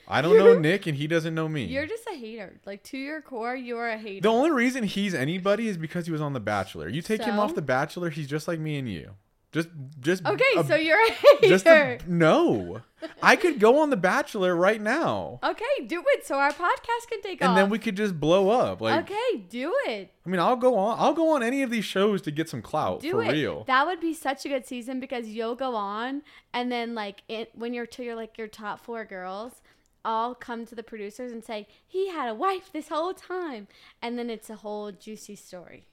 I 0.07 0.21
don't 0.21 0.37
know 0.37 0.57
Nick 0.57 0.87
and 0.87 0.97
he 0.97 1.07
doesn't 1.07 1.35
know 1.35 1.47
me. 1.47 1.65
You're 1.65 1.85
just 1.87 2.05
a 2.07 2.15
hater. 2.15 2.59
Like 2.65 2.83
to 2.85 2.97
your 2.97 3.21
core, 3.21 3.55
you're 3.55 3.87
a 3.87 3.97
hater. 3.97 4.21
the 4.21 4.29
only 4.29 4.51
reason 4.51 4.83
he's 4.83 5.13
anybody 5.13 5.67
is 5.67 5.77
because 5.77 6.05
he 6.05 6.11
was 6.11 6.19
on 6.21 6.33
The 6.33 6.39
Bachelor. 6.39 6.89
You 6.89 7.01
take 7.01 7.23
him 7.23 7.39
off 7.39 7.55
The 7.55 7.61
Bachelor, 7.61 8.09
he's 8.09 8.27
just 8.27 8.47
like 8.47 8.59
me 8.59 8.77
and 8.77 8.89
you. 8.89 9.11
Just, 9.51 9.69
just 9.99 10.23
okay, 10.27 10.43
a- 10.57 10.63
so 10.63 10.75
you're 10.75 10.99
a 11.03 11.11
hater. 11.11 11.47
just 11.47 11.65
a, 11.65 11.97
no. 12.05 12.81
I 13.23 13.35
could 13.35 13.59
go 13.59 13.79
on 13.81 13.89
The 13.89 13.97
Bachelor 13.97 14.55
right 14.55 14.79
now, 14.79 15.39
okay, 15.43 15.85
do 15.87 16.03
it 16.07 16.25
so 16.27 16.35
our 16.35 16.51
podcast 16.51 17.07
can 17.09 17.21
take 17.23 17.41
off. 17.41 17.47
and 17.49 17.57
then 17.57 17.69
we 17.69 17.79
could 17.79 17.95
just 17.97 18.19
blow 18.19 18.49
up. 18.49 18.79
Like, 18.81 19.05
okay, 19.09 19.37
do 19.49 19.73
it. 19.87 20.11
I 20.25 20.29
mean, 20.29 20.39
I'll 20.39 20.55
go 20.57 20.77
on. 20.77 20.99
I'll 20.99 21.13
go 21.13 21.29
on 21.33 21.41
any 21.41 21.63
of 21.63 21.71
these 21.71 21.85
shows 21.85 22.21
to 22.23 22.31
get 22.31 22.47
some 22.49 22.61
clout 22.61 22.99
Do 23.01 23.11
for 23.11 23.23
it. 23.23 23.31
real. 23.31 23.63
That 23.63 23.87
would 23.87 23.99
be 23.99 24.13
such 24.13 24.45
a 24.45 24.49
good 24.49 24.67
season 24.67 24.99
because 24.99 25.27
you'll 25.29 25.55
go 25.55 25.75
on 25.75 26.21
and 26.53 26.71
then 26.71 26.93
like 26.93 27.23
it 27.27 27.51
when 27.55 27.73
you're 27.73 27.87
to 27.87 28.03
your 28.03 28.15
like 28.15 28.37
your 28.37 28.47
top 28.47 28.81
four 28.81 29.03
girls, 29.05 29.61
all 30.05 30.35
come 30.35 30.65
to 30.67 30.75
the 30.75 30.83
producers 30.83 31.31
and 31.31 31.43
say, 31.43 31.67
He 31.87 32.09
had 32.09 32.29
a 32.29 32.35
wife 32.35 32.69
this 32.71 32.89
whole 32.89 33.13
time 33.15 33.67
and 34.01 34.19
then 34.19 34.29
it's 34.29 34.49
a 34.49 34.57
whole 34.57 34.91
juicy 34.91 35.35
story. 35.37 35.85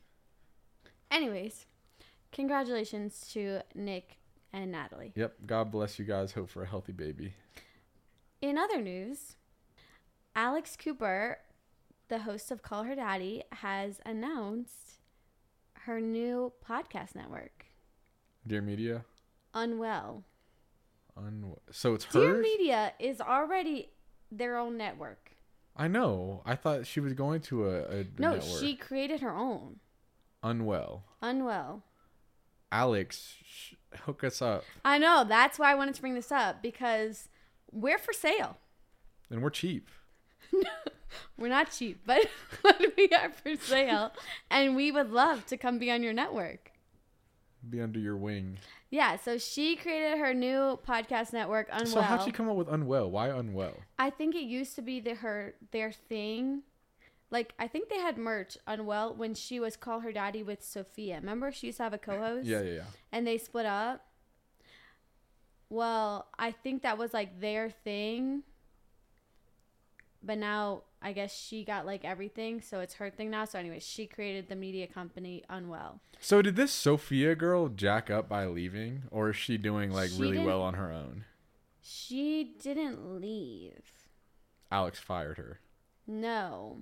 Anyways, 1.10 1.66
congratulations 2.36 3.26
to 3.32 3.60
Nick 3.74 4.18
and 4.52 4.70
Natalie. 4.70 5.12
Yep. 5.16 5.34
God 5.46 5.72
bless 5.72 5.98
you 5.98 6.04
guys. 6.04 6.32
Hope 6.32 6.50
for 6.50 6.62
a 6.62 6.66
healthy 6.66 6.92
baby. 6.92 7.32
In 8.42 8.58
other 8.58 8.80
news, 8.80 9.36
Alex 10.36 10.76
Cooper, 10.76 11.38
the 12.08 12.20
host 12.20 12.50
of 12.50 12.62
Call 12.62 12.84
Her 12.84 12.94
Daddy, 12.94 13.42
has 13.52 14.00
announced 14.04 14.98
her 15.86 16.00
new 16.00 16.52
podcast 16.68 17.14
network, 17.14 17.64
Dear 18.46 18.60
Media. 18.60 19.04
Unwell. 19.54 20.22
Un- 21.16 21.54
so 21.70 21.94
it's 21.94 22.04
her. 22.06 22.20
Dear. 22.20 22.40
Media 22.42 22.92
is 23.00 23.20
already 23.22 23.88
their 24.30 24.58
own 24.58 24.76
network. 24.76 25.30
I 25.74 25.88
know. 25.88 26.42
I 26.44 26.54
thought 26.54 26.86
she 26.86 27.00
was 27.00 27.14
going 27.14 27.40
to 27.42 27.66
a, 27.66 27.78
a 28.00 28.04
No, 28.18 28.32
network. 28.34 28.60
she 28.60 28.76
created 28.76 29.20
her 29.20 29.34
own. 29.34 29.76
unwell. 30.42 31.04
Unwell. 31.22 31.82
Alex, 32.72 33.34
sh- 33.44 33.74
hook 34.02 34.24
us 34.24 34.42
up, 34.42 34.64
I 34.84 34.98
know. 34.98 35.24
That's 35.26 35.58
why 35.58 35.70
I 35.72 35.74
wanted 35.74 35.94
to 35.94 36.00
bring 36.00 36.14
this 36.14 36.32
up 36.32 36.62
because 36.62 37.28
we're 37.70 37.98
for 37.98 38.12
sale. 38.12 38.58
and 39.30 39.42
we're 39.42 39.50
cheap. 39.50 39.88
We're 41.38 41.48
not 41.48 41.70
cheap, 41.70 42.00
but, 42.04 42.26
but 42.62 42.80
we 42.96 43.08
are 43.08 43.30
for 43.30 43.56
sale. 43.56 44.12
and 44.50 44.76
we 44.76 44.90
would 44.92 45.10
love 45.10 45.46
to 45.46 45.56
come 45.56 45.78
be 45.78 45.90
on 45.90 46.02
your 46.02 46.12
network. 46.12 46.72
Be 47.68 47.80
under 47.80 47.98
your 47.98 48.16
wing. 48.16 48.58
Yeah, 48.90 49.16
so 49.16 49.38
she 49.38 49.76
created 49.76 50.18
her 50.18 50.34
new 50.34 50.78
podcast 50.86 51.32
network, 51.32 51.68
Unwell. 51.72 51.86
So 51.86 52.00
how'd 52.02 52.22
she 52.22 52.32
come 52.32 52.48
up 52.48 52.56
with 52.56 52.68
unwell? 52.68 53.10
Why 53.10 53.28
unwell? 53.28 53.74
I 53.98 54.10
think 54.10 54.34
it 54.34 54.42
used 54.42 54.74
to 54.76 54.82
be 54.82 55.00
the, 55.00 55.14
her 55.14 55.54
their 55.72 55.90
thing. 55.92 56.62
Like 57.30 57.54
I 57.58 57.66
think 57.66 57.88
they 57.88 57.98
had 57.98 58.18
merch 58.18 58.56
Unwell 58.66 59.14
when 59.14 59.34
she 59.34 59.58
was 59.58 59.76
Call 59.76 60.00
Her 60.00 60.12
Daddy 60.12 60.42
with 60.42 60.62
Sofia. 60.64 61.16
Remember 61.16 61.50
she 61.50 61.66
used 61.68 61.78
to 61.78 61.82
have 61.84 61.92
a 61.92 61.98
co-host? 61.98 62.46
Yeah, 62.46 62.62
yeah, 62.62 62.72
yeah. 62.72 62.84
and 63.12 63.26
they 63.26 63.38
split 63.38 63.66
up. 63.66 64.04
Well, 65.68 66.28
I 66.38 66.52
think 66.52 66.82
that 66.82 66.98
was 66.98 67.12
like 67.12 67.40
their 67.40 67.70
thing. 67.70 68.42
But 70.22 70.38
now 70.38 70.82
I 71.02 71.12
guess 71.12 71.36
she 71.36 71.64
got 71.64 71.86
like 71.86 72.04
everything, 72.04 72.60
so 72.60 72.80
it's 72.80 72.94
her 72.94 73.10
thing 73.10 73.30
now. 73.30 73.44
So 73.44 73.58
anyway, 73.58 73.80
she 73.80 74.06
created 74.06 74.48
the 74.48 74.56
media 74.56 74.86
company 74.86 75.44
Unwell. 75.48 76.00
So 76.20 76.42
did 76.42 76.56
this 76.56 76.72
Sofia 76.72 77.34
girl 77.34 77.68
jack 77.68 78.10
up 78.10 78.28
by 78.28 78.46
leaving, 78.46 79.02
or 79.10 79.30
is 79.30 79.36
she 79.36 79.58
doing 79.58 79.90
like 79.90 80.10
She 80.10 80.20
really 80.20 80.38
well 80.38 80.62
on 80.62 80.74
her 80.74 80.90
own? 80.92 81.24
She 81.82 82.54
didn't 82.60 83.20
leave. 83.20 84.08
Alex 84.72 84.98
fired 84.98 85.38
her. 85.38 85.60
No. 86.06 86.78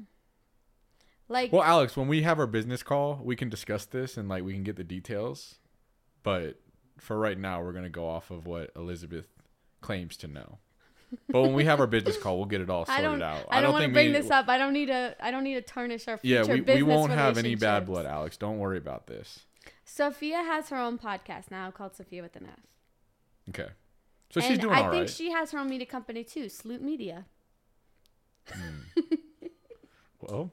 Like 1.29 1.53
Well, 1.53 1.63
Alex, 1.63 1.97
when 1.97 2.09
we 2.09 2.23
have 2.23 2.39
our 2.39 2.47
business 2.47 2.83
call, 2.83 3.21
we 3.23 3.37
can 3.37 3.49
discuss 3.49 3.87
this 3.87 4.17
and 4.17 4.29
like 4.29 4.45
we 4.45 4.53
can 4.53 4.63
get 4.63 4.77
the 4.77 4.85
details. 4.85 5.57
But 6.23 6.61
for 6.99 7.19
right 7.19 7.39
now, 7.39 7.63
we're 7.63 7.73
gonna 7.73 7.89
go 7.89 8.09
off 8.09 8.31
of 8.31 8.47
what 8.47 8.71
Elizabeth 8.77 9.29
claims 9.81 10.17
to 10.19 10.29
know. 10.29 10.59
But 11.29 11.43
when 11.43 11.55
we 11.55 11.65
have 11.65 11.79
our 11.81 11.87
business 11.87 12.17
call, 12.17 12.37
we'll 12.37 12.47
get 12.47 12.61
it 12.61 12.69
all 12.69 12.83
I 12.89 13.01
sorted 13.01 13.05
don't 13.05 13.23
out. 13.23 13.47
I 13.51 13.61
don't, 13.61 13.73
want 13.73 13.85
to 13.85 13.91
bring 13.93 14.09
we- 14.09 14.13
this 14.13 14.31
up. 14.31 14.49
I 14.49 14.59
don't 14.59 14.73
need 14.73 14.87
to 14.87 15.17
I 15.21 15.31
don't 15.31 15.45
need 15.45 15.55
to 15.55 15.63
tarnish 15.63 16.09
our 16.09 16.19
Yeah, 16.23 16.43
future 16.43 16.53
we, 16.55 16.61
we 16.61 16.65
business 16.67 16.89
won't 16.89 17.13
have 17.13 17.39
any 17.39 17.55
bad 17.55 17.87
blood, 17.87 18.07
Alex. 18.07 18.37
Don't 18.37 18.59
worry 18.59 18.79
about 18.79 19.07
this. 19.07 19.41
Sofia 19.85 20.39
has 20.39 20.71
her 20.71 20.77
own 20.79 20.99
podcast 20.99 21.51
now 21.51 21.71
called 21.71 21.95
Sofia 21.95 22.23
with 22.23 22.37
an 22.37 22.49
F. 22.51 22.61
Okay. 23.51 23.71
So 24.31 24.41
she's 24.41 24.59
doing 24.59 24.75
I 24.75 24.81
all 24.81 24.89
right. 24.89 24.93
think 24.93 25.09
she 25.09 25.31
has 25.31 25.53
her 25.53 25.59
own 25.59 25.69
media 25.71 25.87
company 25.87 26.25
too, 26.25 26.49
Sloot 26.49 26.83
Media. 26.83 27.27
Hmm. 28.51 28.81
well, 30.21 30.51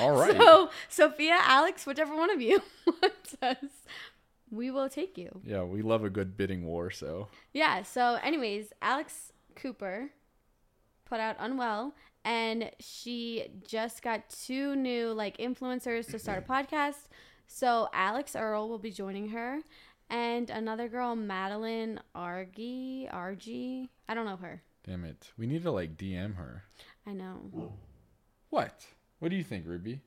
all 0.00 0.12
right. 0.20 0.36
So 0.36 0.70
Sofia, 0.88 1.38
Alex, 1.42 1.86
whichever 1.86 2.14
one 2.14 2.30
of 2.30 2.40
you 2.40 2.62
wants 2.86 3.36
us, 3.42 3.56
we 4.50 4.70
will 4.70 4.88
take 4.88 5.16
you. 5.16 5.40
yeah, 5.44 5.62
we 5.62 5.82
love 5.82 6.04
a 6.04 6.10
good 6.10 6.36
bidding 6.36 6.64
war. 6.64 6.90
So 6.90 7.28
Yeah. 7.52 7.82
So, 7.82 8.18
anyways, 8.22 8.72
Alex 8.82 9.32
Cooper 9.56 10.10
put 11.04 11.20
out 11.20 11.36
Unwell, 11.38 11.94
and 12.24 12.70
she 12.80 13.48
just 13.66 14.02
got 14.02 14.28
two 14.28 14.74
new 14.76 15.12
like 15.12 15.36
influencers 15.38 16.10
to 16.10 16.18
start 16.18 16.44
a 16.46 16.52
podcast. 16.52 17.08
So 17.46 17.88
Alix 17.92 18.34
Earle 18.34 18.68
will 18.68 18.78
be 18.78 18.90
joining 18.90 19.28
her, 19.30 19.58
and 20.08 20.48
another 20.48 20.88
girl, 20.88 21.14
Madeline 21.16 22.00
Argy. 22.14 23.08
Argy. 23.10 23.90
I 24.08 24.14
don't 24.14 24.24
know 24.26 24.36
her. 24.36 24.62
Damn 24.86 25.04
it. 25.04 25.32
We 25.38 25.46
need 25.46 25.62
to 25.64 25.70
like 25.70 25.96
DM 25.96 26.36
her. 26.36 26.64
I 27.06 27.12
know. 27.12 27.72
What? 28.50 28.84
What 29.22 29.30
do 29.30 29.36
you 29.36 29.44
think, 29.44 29.68
Ruby? 29.68 30.00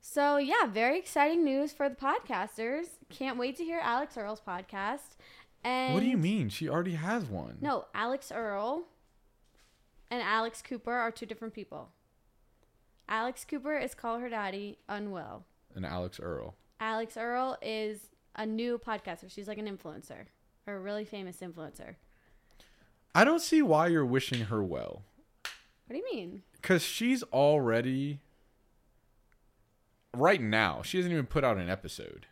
So 0.00 0.38
yeah, 0.38 0.64
very 0.66 0.98
exciting 0.98 1.44
news 1.44 1.72
for 1.72 1.90
the 1.90 1.94
podcasters. 1.94 2.86
Can't 3.10 3.36
wait 3.36 3.54
to 3.56 3.64
hear 3.64 3.80
Alix 3.80 4.16
Earle's 4.16 4.40
podcast. 4.40 5.18
And 5.62 5.92
what 5.92 6.00
do 6.00 6.06
you 6.06 6.16
mean? 6.16 6.48
She 6.48 6.66
already 6.66 6.94
has 6.94 7.26
one. 7.26 7.58
No, 7.60 7.84
Alix 7.94 8.32
Earle 8.32 8.84
and 10.10 10.22
Alex 10.22 10.62
Cooper 10.62 10.94
are 10.94 11.10
two 11.10 11.26
different 11.26 11.52
people. 11.52 11.90
Alex 13.10 13.44
Cooper 13.44 13.76
is 13.76 13.94
Call 13.94 14.20
Her 14.20 14.30
Daddy 14.30 14.78
Unwell. 14.88 15.44
And 15.74 15.84
Alix 15.84 16.18
Earle. 16.18 16.54
Alix 16.80 17.18
Earle 17.18 17.58
is 17.60 18.08
a 18.36 18.46
new 18.46 18.78
podcaster. 18.78 19.30
She's 19.30 19.48
like 19.48 19.58
an 19.58 19.66
influencer, 19.68 20.28
or 20.66 20.76
a 20.76 20.80
really 20.80 21.04
famous 21.04 21.36
influencer. 21.42 21.96
I 23.14 23.24
don't 23.24 23.42
see 23.42 23.60
why 23.60 23.88
you're 23.88 24.06
wishing 24.06 24.44
her 24.44 24.64
well. 24.64 25.02
What 25.42 25.90
do 25.90 25.96
you 25.98 26.04
mean? 26.10 26.42
Because 26.54 26.82
she's 26.82 27.22
already. 27.24 28.20
Right 30.14 30.40
now, 30.40 30.82
she 30.82 30.96
hasn't 30.98 31.12
even 31.12 31.26
put 31.26 31.44
out 31.44 31.56
an 31.56 31.68
episode. 31.70 32.26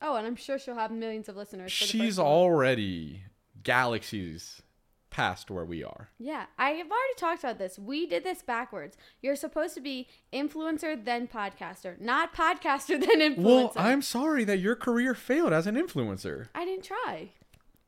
Oh, 0.00 0.16
and 0.16 0.26
I'm 0.26 0.36
sure 0.36 0.58
she'll 0.58 0.74
have 0.74 0.90
millions 0.90 1.28
of 1.28 1.36
listeners. 1.36 1.72
for 1.72 1.84
She's 1.84 2.18
already 2.18 3.22
galaxies 3.62 4.60
past 5.10 5.50
where 5.50 5.64
we 5.64 5.84
are. 5.84 6.08
Yeah, 6.18 6.46
I 6.58 6.70
have 6.70 6.86
already 6.90 7.14
talked 7.16 7.44
about 7.44 7.58
this. 7.58 7.78
We 7.78 8.06
did 8.06 8.24
this 8.24 8.42
backwards. 8.42 8.96
You're 9.20 9.36
supposed 9.36 9.74
to 9.74 9.80
be 9.80 10.08
influencer 10.32 11.02
then 11.04 11.28
podcaster, 11.28 12.00
not 12.00 12.34
podcaster 12.34 12.98
then 13.06 13.20
influencer. 13.20 13.44
Well, 13.44 13.72
I'm 13.76 14.02
sorry 14.02 14.44
that 14.44 14.58
your 14.58 14.74
career 14.74 15.14
failed 15.14 15.52
as 15.52 15.66
an 15.66 15.76
influencer. 15.76 16.48
I 16.54 16.64
didn't 16.64 16.84
try. 16.84 17.30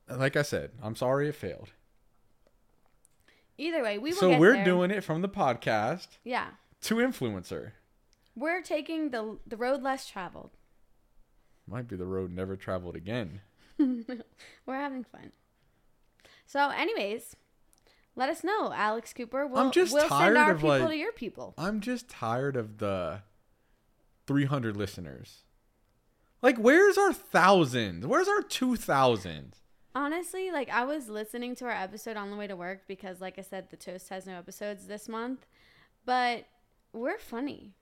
Like 0.09 0.37
I 0.37 0.43
said, 0.43 0.71
I'm 0.83 0.95
sorry 0.97 1.29
it 1.29 1.35
failed. 1.35 1.71
Either 3.57 3.83
way, 3.83 3.99
we 3.99 4.11
will 4.11 4.17
So 4.19 4.39
we're 4.39 4.55
there. 4.55 4.65
doing 4.65 4.91
it 4.91 5.03
from 5.05 5.23
the 5.23 5.29
podcast 5.29 6.09
Yeah, 6.25 6.49
to 6.83 6.97
influencer. 6.97 7.73
We're 8.35 8.63
taking 8.63 9.11
the 9.11 9.39
the 9.47 9.57
road 9.57 9.83
less 9.83 10.07
traveled. 10.09 10.57
Might 11.67 11.89
be 11.89 11.97
the 11.97 12.07
road 12.07 12.31
never 12.33 12.57
traveled 12.57 12.95
again. 12.97 13.41
We're 13.79 14.75
having 14.77 15.03
fun. 15.03 15.33
So, 16.47 16.69
anyways, 16.69 17.37
let 18.15 18.29
us 18.29 18.45
know, 18.45 18.71
Alex 18.75 19.13
Cooper. 19.15 19.47
We'll, 19.47 19.61
I'm 19.63 19.71
just 19.73 19.93
we'll 19.93 20.07
tired 20.07 20.35
send 20.35 20.39
our 20.39 20.51
of, 20.53 20.59
people 20.59 20.69
like- 20.69 20.89
to 20.89 20.97
your 20.97 21.13
people. 21.13 21.55
I'm 21.57 21.81
just 21.81 22.09
tired 22.09 22.57
of 22.57 22.79
the 22.79 23.23
300 24.27 24.77
listeners. 24.77 25.45
Like, 26.43 26.59
where's 26.59 26.99
our 26.99 27.13
thousands? 27.15 28.07
Where's 28.07 28.29
our 28.29 28.43
2,000? 28.43 29.57
Honestly, 29.95 30.51
like 30.51 30.69
I 30.69 30.85
was 30.85 31.09
listening 31.09 31.55
to 31.57 31.65
our 31.65 31.71
episode 31.71 32.17
on 32.19 32.31
the 32.31 32.37
way 32.37 32.47
to 32.47 32.57
work 32.57 32.83
because, 32.87 33.21
like 33.21 33.39
I 33.39 33.43
said, 33.43 33.71
the 33.71 33.77
Toast 33.77 34.09
has 34.11 34.27
no 34.27 34.35
episodes 34.37 34.87
this 34.87 35.09
month, 35.09 35.47
but 36.05 36.45
we're 36.93 37.19
funny. 37.19 37.73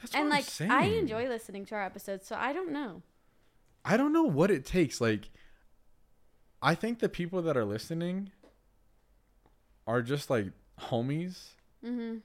That's 0.00 0.14
and 0.14 0.28
like. 0.28 0.46
I 0.60 0.84
enjoy 0.86 1.28
listening 1.28 1.64
to 1.66 1.74
our 1.74 1.82
episodes, 1.84 2.26
so 2.26 2.36
I 2.36 2.52
don't 2.52 2.72
know. 2.72 3.02
I 3.84 3.96
don't 3.96 4.12
know 4.12 4.24
what 4.24 4.50
it 4.50 4.64
takes. 4.64 5.00
Like, 5.00 5.30
I 6.62 6.74
think 6.74 6.98
the 6.98 7.08
people 7.08 7.40
that 7.42 7.56
are 7.56 7.64
listening 7.64 8.30
are 9.86 10.02
just 10.02 10.28
like 10.30 10.46
homies. 10.80 11.50
hmm 11.84 12.16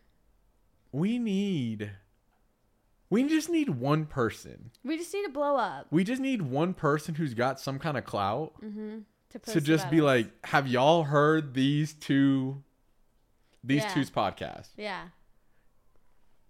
We 0.91 1.19
need, 1.19 1.91
we 3.09 3.23
just 3.27 3.49
need 3.49 3.69
one 3.69 4.05
person. 4.05 4.71
We 4.83 4.97
just 4.97 5.13
need 5.13 5.23
to 5.23 5.29
blow 5.31 5.55
up 5.57 5.87
We 5.91 6.03
just 6.03 6.21
need 6.21 6.41
one 6.41 6.73
person 6.73 7.15
who's 7.15 7.33
got 7.33 7.59
some 7.59 7.77
kind 7.79 7.97
of 7.97 8.03
clout 8.05 8.53
hmm 8.59 8.99
to 9.29 9.39
to 9.39 9.61
just 9.61 9.89
be 9.89 9.99
us. 10.01 10.03
like, 10.03 10.45
have 10.47 10.67
y'all 10.67 11.03
heard 11.03 11.53
these 11.53 11.93
two, 11.93 12.63
these 13.63 13.83
Yeah. 13.83 13.93
two's 13.93 14.09
podcast? 14.11 14.69
yeah, 14.75 15.03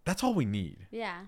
That's 0.05 0.23
all 0.23 0.33
we 0.33 0.45
need. 0.45 0.87
yeah. 0.91 1.21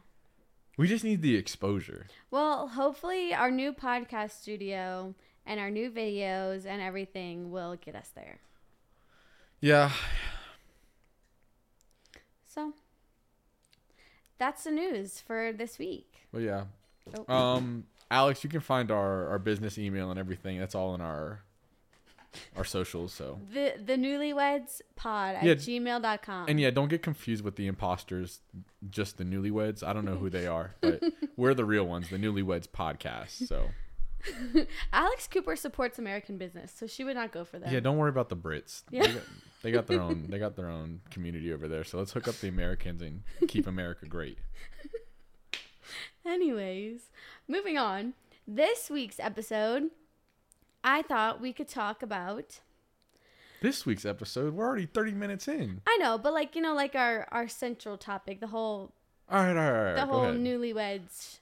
We 0.75 0.87
just 0.87 1.03
need 1.03 1.21
the 1.21 1.35
exposure. 1.35 2.07
Well, 2.31 2.69
hopefully, 2.69 3.31
our 3.31 3.51
new 3.51 3.73
podcast 3.73 4.31
studio 4.41 5.13
and 5.45 5.59
our 5.59 5.69
new 5.69 5.91
videos 5.91 6.65
and 6.65 6.81
everything 6.81 7.51
will 7.51 7.75
get 7.75 7.93
us 7.95 8.09
there. 8.15 8.39
Yeah. 9.61 9.91
So 12.43 12.73
that's 14.39 14.63
the 14.63 14.71
news 14.71 15.19
for 15.21 15.53
this 15.53 15.77
week. 15.77 16.11
Well, 16.31 16.41
yeah. 16.41 16.63
Oh. 17.29 17.31
Um, 17.33 17.83
Alex, 18.09 18.43
you 18.43 18.49
can 18.49 18.59
find 18.61 18.89
our, 18.89 19.27
our 19.27 19.39
business 19.39 19.77
email 19.77 20.09
and 20.09 20.19
everything. 20.19 20.57
That's 20.59 20.73
all 20.73 20.95
in 20.95 21.01
our 21.01 21.42
our 22.55 22.63
socials. 22.63 23.13
So 23.13 23.39
The 23.53 23.73
the 23.83 23.93
newlyweds 23.95 24.81
pod 24.95 25.35
at 25.35 25.43
Yeah. 25.43 25.53
gmail.com. 25.55 26.47
and 26.49 26.59
yeah, 26.59 26.69
don't 26.71 26.89
get 26.89 27.01
confused 27.03 27.43
with 27.43 27.55
the 27.55 27.67
imposters. 27.67 28.39
Just 28.89 29.17
the 29.17 29.23
newlyweds. 29.23 29.83
I 29.83 29.93
don't 29.93 30.05
know 30.05 30.15
who 30.17 30.29
they 30.29 30.47
are, 30.47 30.75
but 30.81 31.01
we're 31.37 31.53
the 31.53 31.65
real 31.65 31.85
ones. 31.85 32.09
The 32.09 32.17
newlyweds 32.17 32.67
podcast. 32.67 33.47
So 33.47 33.69
Alex 34.93 35.27
Cooper 35.27 35.55
supports 35.55 35.99
American 35.99 36.37
business, 36.37 36.71
so 36.73 36.87
she 36.87 37.03
would 37.03 37.15
not 37.15 37.31
go 37.31 37.43
for 37.43 37.59
that. 37.59 37.71
yeah, 37.71 37.79
don't 37.81 37.97
worry 37.97 38.09
about 38.09 38.29
the 38.29 38.37
Brits. 38.37 38.83
Yeah. 38.89 39.03
They, 39.07 39.13
got, 39.13 39.23
they 39.63 39.71
got 39.71 39.87
their 39.87 40.01
own. 40.01 40.27
They 40.29 40.39
got 40.39 40.55
their 40.55 40.69
own 40.69 41.01
community 41.09 41.51
over 41.53 41.67
there. 41.67 41.83
So 41.83 41.97
let's 41.97 42.13
hook 42.13 42.27
up 42.27 42.35
the 42.35 42.47
Americans 42.47 43.01
and 43.01 43.23
keep 43.49 43.67
America 43.67 44.05
great. 44.05 44.37
Anyways, 46.25 47.09
moving 47.47 47.77
on. 47.77 48.13
This 48.47 48.89
week's 48.89 49.19
episode, 49.19 49.89
I 50.83 51.01
thought 51.01 51.41
we 51.41 51.53
could 51.53 51.67
talk 51.67 52.03
about. 52.03 52.59
This 53.61 53.85
week's 53.85 54.05
episode, 54.05 54.53
we're 54.53 54.65
already 54.65 54.85
thirty 54.85 55.13
minutes 55.13 55.47
in. 55.47 55.81
I 55.87 55.97
know, 55.97 56.17
but 56.17 56.33
like 56.33 56.55
you 56.55 56.61
know, 56.61 56.75
like 56.75 56.95
our 56.95 57.27
our 57.31 57.47
central 57.47 57.97
topic, 57.97 58.41
the 58.41 58.47
whole 58.47 58.91
All 59.29 59.39
right, 59.41 59.49
all 59.49 59.55
right, 59.55 59.67
all 59.77 59.83
right. 59.85 59.95
the 59.95 60.05
whole 60.05 60.25
ahead. 60.25 60.35
newlyweds 60.35 61.39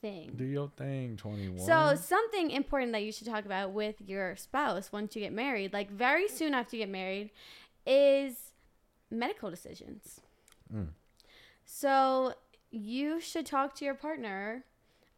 thing. 0.00 0.32
Do 0.36 0.44
your 0.44 0.70
thing, 0.76 1.16
twenty 1.16 1.48
one. 1.48 1.64
So 1.64 1.94
something 1.94 2.50
important 2.50 2.92
that 2.92 3.04
you 3.04 3.12
should 3.12 3.28
talk 3.28 3.44
about 3.44 3.70
with 3.70 3.94
your 4.04 4.34
spouse 4.34 4.90
once 4.90 5.14
you 5.14 5.22
get 5.22 5.32
married, 5.32 5.72
like 5.72 5.90
very 5.90 6.28
soon 6.28 6.52
after 6.52 6.76
you 6.76 6.82
get 6.82 6.90
married, 6.90 7.30
is 7.86 8.34
medical 9.08 9.48
decisions. 9.48 10.20
Mm. 10.74 10.88
So 11.64 12.34
you 12.72 13.20
should 13.20 13.46
talk 13.46 13.74
to 13.76 13.84
your 13.84 13.94
partner 13.94 14.64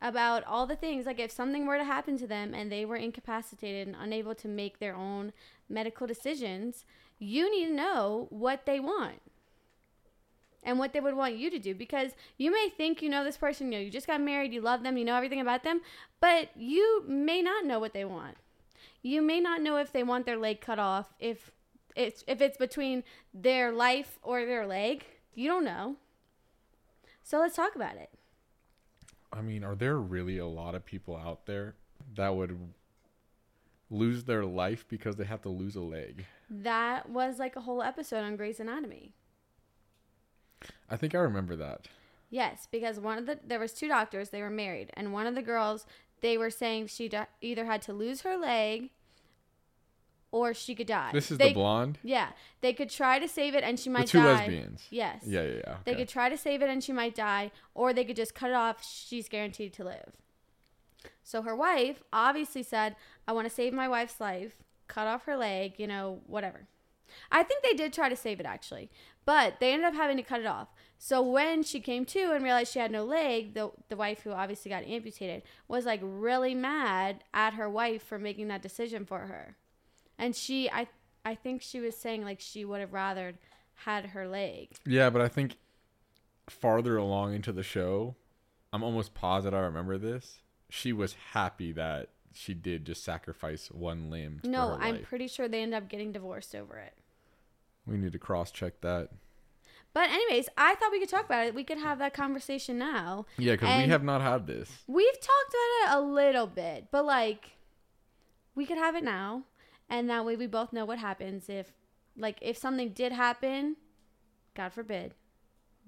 about 0.05 0.45
all 0.45 0.67
the 0.67 0.77
things 0.77 1.07
like 1.07 1.19
if 1.19 1.31
something 1.31 1.67
were 1.67 1.79
to 1.79 1.85
happen 1.85 2.19
to 2.19 2.27
them 2.27 2.53
and 2.53 2.71
they 2.71 2.85
were 2.85 2.95
incapacitated 2.95 3.89
and 3.89 3.97
unable 3.99 4.35
to 4.35 4.47
make 4.47 4.79
their 4.79 4.95
own 4.95 5.33
medical 5.67 6.07
decisions, 6.07 6.85
you 7.19 7.51
need 7.51 7.69
to 7.69 7.75
know 7.75 8.27
what 8.29 8.67
they 8.67 8.79
want 8.79 9.23
and 10.63 10.79
what 10.79 10.93
they 10.93 11.01
would 11.01 11.17
want 11.17 11.37
you 11.37 11.49
to 11.49 11.59
do 11.59 11.75
because 11.75 12.13
you 12.37 12.53
may 12.53 12.69
think 12.69 13.01
you 13.01 13.09
know 13.09 13.25
this 13.25 13.39
person, 13.39 13.73
you 13.73 13.79
know, 13.79 13.83
you 13.83 13.91
just 13.91 14.07
got 14.07 14.21
married, 14.21 14.53
you 14.53 14.61
love 14.61 14.83
them, 14.83 14.99
you 14.99 15.07
know 15.07 15.17
everything 15.17 15.41
about 15.41 15.65
them, 15.65 15.81
but 16.21 16.51
you 16.55 17.03
may 17.09 17.41
not 17.41 17.65
know 17.65 17.79
what 17.79 17.95
they 17.95 18.05
want. 18.05 18.37
You 19.01 19.23
may 19.23 19.41
not 19.41 19.63
know 19.63 19.79
if 19.79 19.91
they 19.91 20.03
want 20.03 20.27
their 20.27 20.37
leg 20.37 20.61
cut 20.61 20.79
off, 20.79 21.15
if 21.19 21.51
it's 21.97 22.25
if 22.27 22.43
it's 22.43 22.59
between 22.59 23.05
their 23.33 23.73
life 23.73 24.19
or 24.23 24.45
their 24.45 24.67
leg. 24.67 25.05
You 25.35 25.49
don't 25.49 25.65
know. 25.65 25.97
So 27.23 27.39
let's 27.39 27.57
talk 27.57 27.75
about 27.75 27.97
it. 27.97 28.11
I 29.37 29.43
mean, 29.43 29.65
are 29.65 29.75
there 29.75 29.97
really 29.97 30.39
a 30.39 30.47
lot 30.47 30.75
of 30.75 30.85
people 30.85 31.17
out 31.17 31.47
there 31.47 31.75
that 32.15 32.35
would 32.35 32.57
lose 33.91 34.25
their 34.25 34.45
life 34.45 34.85
because 34.89 35.17
they 35.17 35.25
have 35.25 35.43
to 35.43 35.49
lose 35.49 35.75
a 35.75 35.81
leg? 35.81 36.27
That 36.49 37.09
was 37.11 37.39
like 37.39 37.57
a 37.57 37.63
whole 37.63 37.83
episode 37.83 38.23
on 38.23 38.37
Grey's 38.37 38.61
Anatomy. 38.61 39.13
I 40.89 40.97
think 40.97 41.15
I 41.15 41.19
remember 41.19 41.57
that. 41.57 41.89
Yes, 42.31 42.69
because 42.71 43.01
one 43.01 43.19
of 43.19 43.27
the 43.27 43.39
there 43.45 43.61
was 43.61 43.73
two 43.73 43.89
doctors, 43.89 44.31
they 44.31 44.43
were 44.43 44.51
married, 44.51 44.91
and 44.95 45.13
one 45.13 45.27
of 45.27 45.35
the 45.35 45.43
girls 45.43 45.87
they 46.21 46.39
were 46.39 46.51
saying 46.51 46.87
she 46.87 47.09
di- 47.09 47.27
either 47.41 47.65
had 47.65 47.83
to 47.83 47.93
lose 47.93 48.23
her 48.23 48.37
leg 48.37 48.91
or 50.35 50.53
she 50.53 50.75
could 50.75 50.89
die. 50.89 51.11
This 51.13 51.31
is 51.31 51.39
They- 51.39 51.51
the 51.51 51.55
blonde. 51.55 51.97
Yeah, 52.03 52.31
they 52.61 52.73
could 52.73 52.91
try 52.91 53.21
to 53.21 53.29
save 53.29 53.55
it 53.55 53.63
and 53.63 53.79
she 53.79 53.89
might 53.89 54.07
the 54.07 54.13
two 54.13 54.19
die. 54.19 54.35
lesbians. 54.35 54.85
Yes. 54.91 55.23
Yeah, 55.25 55.43
yeah, 55.43 55.61
yeah. 55.65 55.77
They 55.85 55.95
could 55.95 56.09
try 56.09 56.29
to 56.29 56.37
save 56.37 56.61
it 56.61 56.69
and 56.69 56.83
she 56.83 56.93
might 56.93 57.15
die, 57.15 57.53
or 57.73 57.93
they 57.93 58.05
could 58.05 58.17
just 58.17 58.35
cut 58.35 58.51
it 58.51 58.57
off. 58.57 58.85
She's 58.85 59.29
guaranteed 59.29 59.73
to 59.75 59.85
live. 59.85 60.11
So 61.23 61.43
her 61.43 61.55
wife 61.55 62.03
obviously 62.13 62.65
said, 62.65 62.97
I 63.29 63.33
want 63.33 63.49
to 63.49 63.55
save 63.55 63.73
my 63.73 63.87
wife's 63.87 64.21
life, 64.21 64.57
cut 64.89 65.07
off 65.07 65.25
her 65.27 65.37
leg, 65.37 65.75
you 65.79 65.87
know, 65.87 66.21
whatever. 66.27 66.67
I 67.31 67.45
think 67.45 67.63
they 67.63 67.75
did 67.75 67.93
try 67.93 68.09
to 68.09 68.17
save 68.17 68.41
it 68.41 68.47
actually, 68.47 68.91
but 69.25 69.61
they 69.61 69.73
ended 69.73 69.87
up 69.87 69.95
having 69.95 70.17
to 70.17 70.25
cut 70.25 70.41
it 70.41 70.47
off. 70.47 70.67
So 70.99 71.23
when 71.23 71.63
she 71.63 71.79
came 71.79 72.05
to 72.07 72.33
and 72.33 72.43
realized 72.43 72.73
she 72.73 72.81
had 72.81 72.91
no 72.91 73.05
leg, 73.05 73.55
the, 73.55 73.71
the 73.89 73.97
wife 73.97 74.23
who 74.23 74.33
obviously 74.33 74.71
got 74.71 74.83
amputated 74.83 75.43
was 75.69 75.85
like 75.85 76.01
really 76.03 76.57
mad 76.57 77.23
at 77.33 77.55
her 77.55 77.71
wife 77.71 78.03
for 78.03 78.19
making 78.19 78.49
that 78.49 78.63
decision 78.63 79.05
for 79.05 79.21
her. 79.21 79.57
And 80.25 80.35
she, 80.35 80.71
I, 80.71 80.87
I 81.27 81.35
think 81.35 81.61
she 81.61 81.81
was 81.81 81.95
saying 81.95 82.25
like 82.25 82.41
she 82.41 82.65
would 82.65 82.81
have 82.81 82.95
rather 82.95 83.35
had 83.75 84.07
her 84.07 84.27
leg. 84.27 84.71
Yeah, 84.87 85.11
but 85.11 85.21
I 85.21 85.29
think 85.29 85.59
farther 86.49 86.97
along 86.97 87.35
into 87.35 87.53
the 87.53 87.63
show, 87.63 88.17
I'm 88.73 88.83
almost 88.83 89.13
positive 89.13 89.53
I 89.59 89.61
remember 89.61 89.99
this. 89.99 90.41
She 90.71 90.95
was 90.95 91.15
happy 91.33 91.73
that 91.73 92.09
she 92.33 92.55
did 92.55 92.87
just 92.87 93.05
sacrifice 93.05 93.71
one 93.71 94.09
limb. 94.09 94.41
No, 94.45 94.79
I'm 94.81 94.95
life. 94.95 95.05
pretty 95.07 95.29
sure 95.29 95.47
they 95.47 95.61
end 95.61 95.75
up 95.75 95.91
getting 95.91 96.11
divorced 96.11 96.55
over 96.55 96.79
it. 96.79 96.95
We 97.87 97.99
need 97.99 98.13
to 98.13 98.19
cross 98.19 98.51
check 98.51 98.81
that. 98.81 99.11
But 99.93 100.09
anyways, 100.09 100.49
I 100.57 100.75
thought 100.77 100.91
we 100.91 101.01
could 101.01 101.11
talk 101.11 101.27
about 101.27 101.49
it. 101.49 101.55
We 101.55 101.65
could 101.65 101.77
have 101.77 101.99
that 101.99 102.15
conversation 102.15 102.79
now. 102.79 103.27
Yeah, 103.37 103.53
because 103.53 103.83
we 103.83 103.91
have 103.91 104.03
not 104.03 104.23
had 104.23 104.47
this. 104.47 104.71
We've 104.87 105.21
talked 105.21 105.55
about 105.55 105.93
it 105.93 105.99
a 105.99 106.01
little 106.01 106.47
bit, 106.47 106.87
but 106.91 107.05
like 107.05 107.51
we 108.55 108.65
could 108.65 108.79
have 108.79 108.97
it 108.97 109.05
now 109.05 109.43
and 109.89 110.09
that 110.11 110.25
way 110.25 110.37
we 110.37 110.47
both 110.47 110.73
know 110.73 110.85
what 110.85 110.99
happens 110.99 111.49
if 111.49 111.73
like 112.17 112.39
if 112.41 112.57
something 112.57 112.91
did 112.91 113.13
happen, 113.13 113.77
God 114.55 114.73
forbid, 114.73 115.15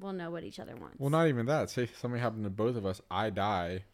we'll 0.00 0.12
know 0.12 0.30
what 0.30 0.44
each 0.44 0.58
other 0.58 0.76
wants. 0.76 0.98
Well, 0.98 1.10
not 1.10 1.28
even 1.28 1.46
that. 1.46 1.70
Say 1.70 1.88
something 1.98 2.20
happened 2.20 2.44
to 2.44 2.50
both 2.50 2.76
of 2.76 2.84
us, 2.84 3.00
I 3.10 3.30
die. 3.30 3.84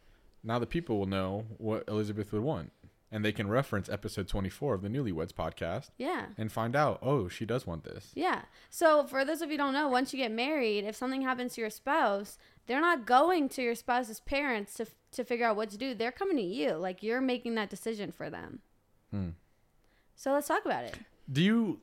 Now 0.42 0.58
the 0.58 0.66
people 0.66 0.98
will 0.98 1.06
know 1.06 1.44
what 1.58 1.84
Elizabeth 1.88 2.32
would 2.32 2.42
want. 2.42 2.72
And 3.14 3.22
they 3.22 3.32
can 3.32 3.46
reference 3.46 3.90
episode 3.90 4.26
24 4.26 4.72
of 4.72 4.80
the 4.80 4.88
Newlyweds 4.88 5.34
podcast 5.34 5.90
yeah. 5.98 6.26
and 6.38 6.50
find 6.50 6.74
out, 6.74 6.98
oh, 7.02 7.28
she 7.28 7.44
does 7.44 7.66
want 7.66 7.84
this. 7.84 8.10
Yeah. 8.14 8.40
So 8.70 9.04
for 9.04 9.22
those 9.22 9.42
of 9.42 9.50
you 9.50 9.54
who 9.54 9.58
don't 9.58 9.74
know, 9.74 9.86
once 9.88 10.14
you 10.14 10.18
get 10.18 10.32
married, 10.32 10.84
if 10.84 10.96
something 10.96 11.20
happens 11.20 11.54
to 11.54 11.60
your 11.60 11.68
spouse, 11.68 12.38
they're 12.66 12.80
not 12.80 13.04
going 13.04 13.50
to 13.50 13.62
your 13.62 13.74
spouse's 13.74 14.20
parents 14.20 14.72
to 14.74 14.86
to 15.12 15.24
figure 15.24 15.44
out 15.44 15.56
what 15.56 15.68
to 15.68 15.76
do. 15.76 15.92
They're 15.92 16.10
coming 16.10 16.38
to 16.38 16.42
you. 16.42 16.72
Like 16.72 17.02
you're 17.02 17.20
making 17.20 17.54
that 17.56 17.68
decision 17.68 18.12
for 18.12 18.30
them. 18.30 18.60
Hmm. 19.10 19.28
So 20.22 20.30
let's 20.30 20.46
talk 20.46 20.64
about 20.64 20.84
it. 20.84 20.96
Do 21.32 21.42
you, 21.42 21.80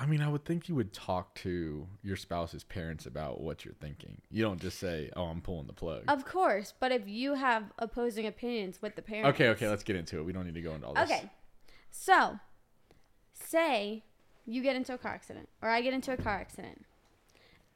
I 0.00 0.06
mean, 0.06 0.20
I 0.20 0.28
would 0.28 0.44
think 0.44 0.68
you 0.68 0.74
would 0.74 0.92
talk 0.92 1.36
to 1.36 1.86
your 2.02 2.16
spouse's 2.16 2.64
parents 2.64 3.06
about 3.06 3.40
what 3.40 3.64
you're 3.64 3.74
thinking. 3.74 4.20
You 4.32 4.42
don't 4.42 4.60
just 4.60 4.80
say, 4.80 5.10
oh, 5.14 5.26
I'm 5.26 5.40
pulling 5.40 5.68
the 5.68 5.72
plug. 5.72 6.02
Of 6.08 6.24
course, 6.24 6.74
but 6.80 6.90
if 6.90 7.06
you 7.06 7.34
have 7.34 7.70
opposing 7.78 8.26
opinions 8.26 8.82
with 8.82 8.96
the 8.96 9.02
parents. 9.02 9.28
okay, 9.36 9.50
okay, 9.50 9.68
let's 9.68 9.84
get 9.84 9.94
into 9.94 10.18
it. 10.18 10.24
We 10.24 10.32
don't 10.32 10.44
need 10.44 10.56
to 10.56 10.60
go 10.60 10.74
into 10.74 10.88
all 10.88 10.94
this. 10.94 11.04
Okay. 11.04 11.30
So, 11.92 12.40
say 13.32 14.02
you 14.44 14.60
get 14.60 14.74
into 14.74 14.92
a 14.92 14.98
car 14.98 15.12
accident, 15.12 15.48
or 15.62 15.68
I 15.68 15.80
get 15.80 15.94
into 15.94 16.12
a 16.12 16.16
car 16.16 16.34
accident, 16.34 16.84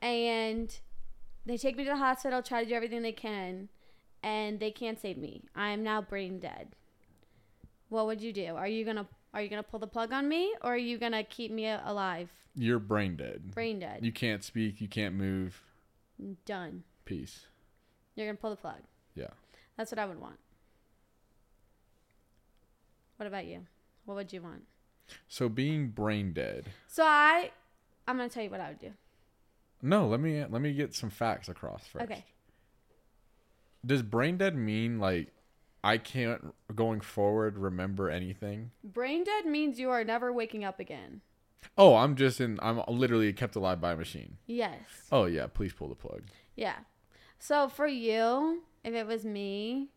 and 0.01 0.77
they 1.47 1.57
take 1.57 1.77
me 1.77 1.85
to 1.85 1.91
the 1.91 1.97
hospital, 1.97 2.43
try 2.43 2.65
to 2.65 2.69
do 2.69 2.75
everything 2.75 3.03
they 3.03 3.13
can, 3.13 3.69
and 4.21 4.59
they 4.59 4.73
can't 4.73 5.01
save 5.01 5.17
me. 5.17 5.45
I 5.55 5.71
am 5.71 5.85
now 5.85 6.03
brain 6.03 6.41
dead. 6.41 6.75
What 7.89 8.07
would 8.07 8.21
you 8.21 8.33
do? 8.33 8.57
Are 8.57 8.67
you 8.67 8.85
gonna 8.85 9.07
are 9.35 9.43
you 9.43 9.49
gonna 9.49 9.63
pull 9.63 9.79
the 9.81 9.87
plug 9.87 10.13
on 10.13 10.29
me, 10.29 10.55
or 10.63 10.75
are 10.75 10.77
you 10.79 10.99
gonna 10.99 11.25
keep 11.25 11.51
me 11.51 11.67
alive, 11.69 12.29
You're 12.55 12.79
brain 12.79 13.17
dead. 13.17 13.51
brain 13.53 13.79
dead? 13.81 14.05
You 14.05 14.13
can't 14.13 14.45
speak. 14.45 14.81
You 14.81 14.89
can't 14.89 15.15
move. 15.15 15.63
Done. 16.45 16.85
Peace. 17.05 17.47
You're 18.15 18.27
gonna 18.27 18.37
pull 18.39 18.51
the 18.51 18.57
plug. 18.57 18.81
Yeah. 19.15 19.29
That's 19.77 19.91
what 19.91 19.99
I 19.99 20.07
would 20.07 20.21
want. 20.21 20.39
What 23.17 23.27
about 23.27 23.47
you? 23.47 23.67
What 24.05 24.17
would 24.17 24.33
you 24.33 24.43
want? 24.43 24.63
So 25.29 25.49
being 25.49 25.89
brain 25.89 26.33
dead. 26.33 26.67
So 26.89 27.05
I, 27.05 27.51
I'm 28.07 28.17
gonna 28.17 28.29
tell 28.29 28.43
you 28.43 28.51
what 28.51 28.61
I 28.61 28.69
would 28.69 28.81
do. 28.81 28.93
No, 29.81 30.07
let 30.07 30.21
me 30.21 30.45
let 30.49 30.63
me 30.63 30.73
get 30.73 30.95
some 30.95 31.11
facts 31.11 31.49
across 31.49 31.87
first. 31.87 32.05
Okay. 32.05 32.25
Does 33.85 34.03
brain 34.03 34.37
dead 34.37 34.55
mean 34.57 34.99
like 35.01 35.29
I 35.85 35.99
can't 35.99 36.55
going 36.75 37.01
forward 37.01 37.59
remember 37.59 38.09
anything? 38.09 38.71
Brain 38.85 39.25
dead 39.25 39.47
means 39.47 39.79
you 39.79 39.91
are 39.91 40.05
never 40.05 40.33
waking 40.33 40.65
up 40.65 40.79
again. 40.79 41.23
Oh, 41.77 41.97
I'm 41.97 42.17
just 42.17 42.41
in. 42.41 42.59
I'm 42.63 42.81
literally 42.89 43.33
kept 43.33 43.57
alive 43.57 43.81
by 43.81 43.93
a 43.93 43.97
machine. 43.97 44.37
Yes. 44.47 44.81
Oh 45.11 45.25
yeah, 45.25 45.47
please 45.47 45.73
pull 45.73 45.89
the 45.89 45.95
plug. 45.95 46.23
Yeah. 46.57 46.77
So 47.39 47.69
for 47.69 47.87
you, 47.87 48.63
if 48.85 48.95
it 48.95 49.07
was 49.07 49.25
me, 49.25 49.89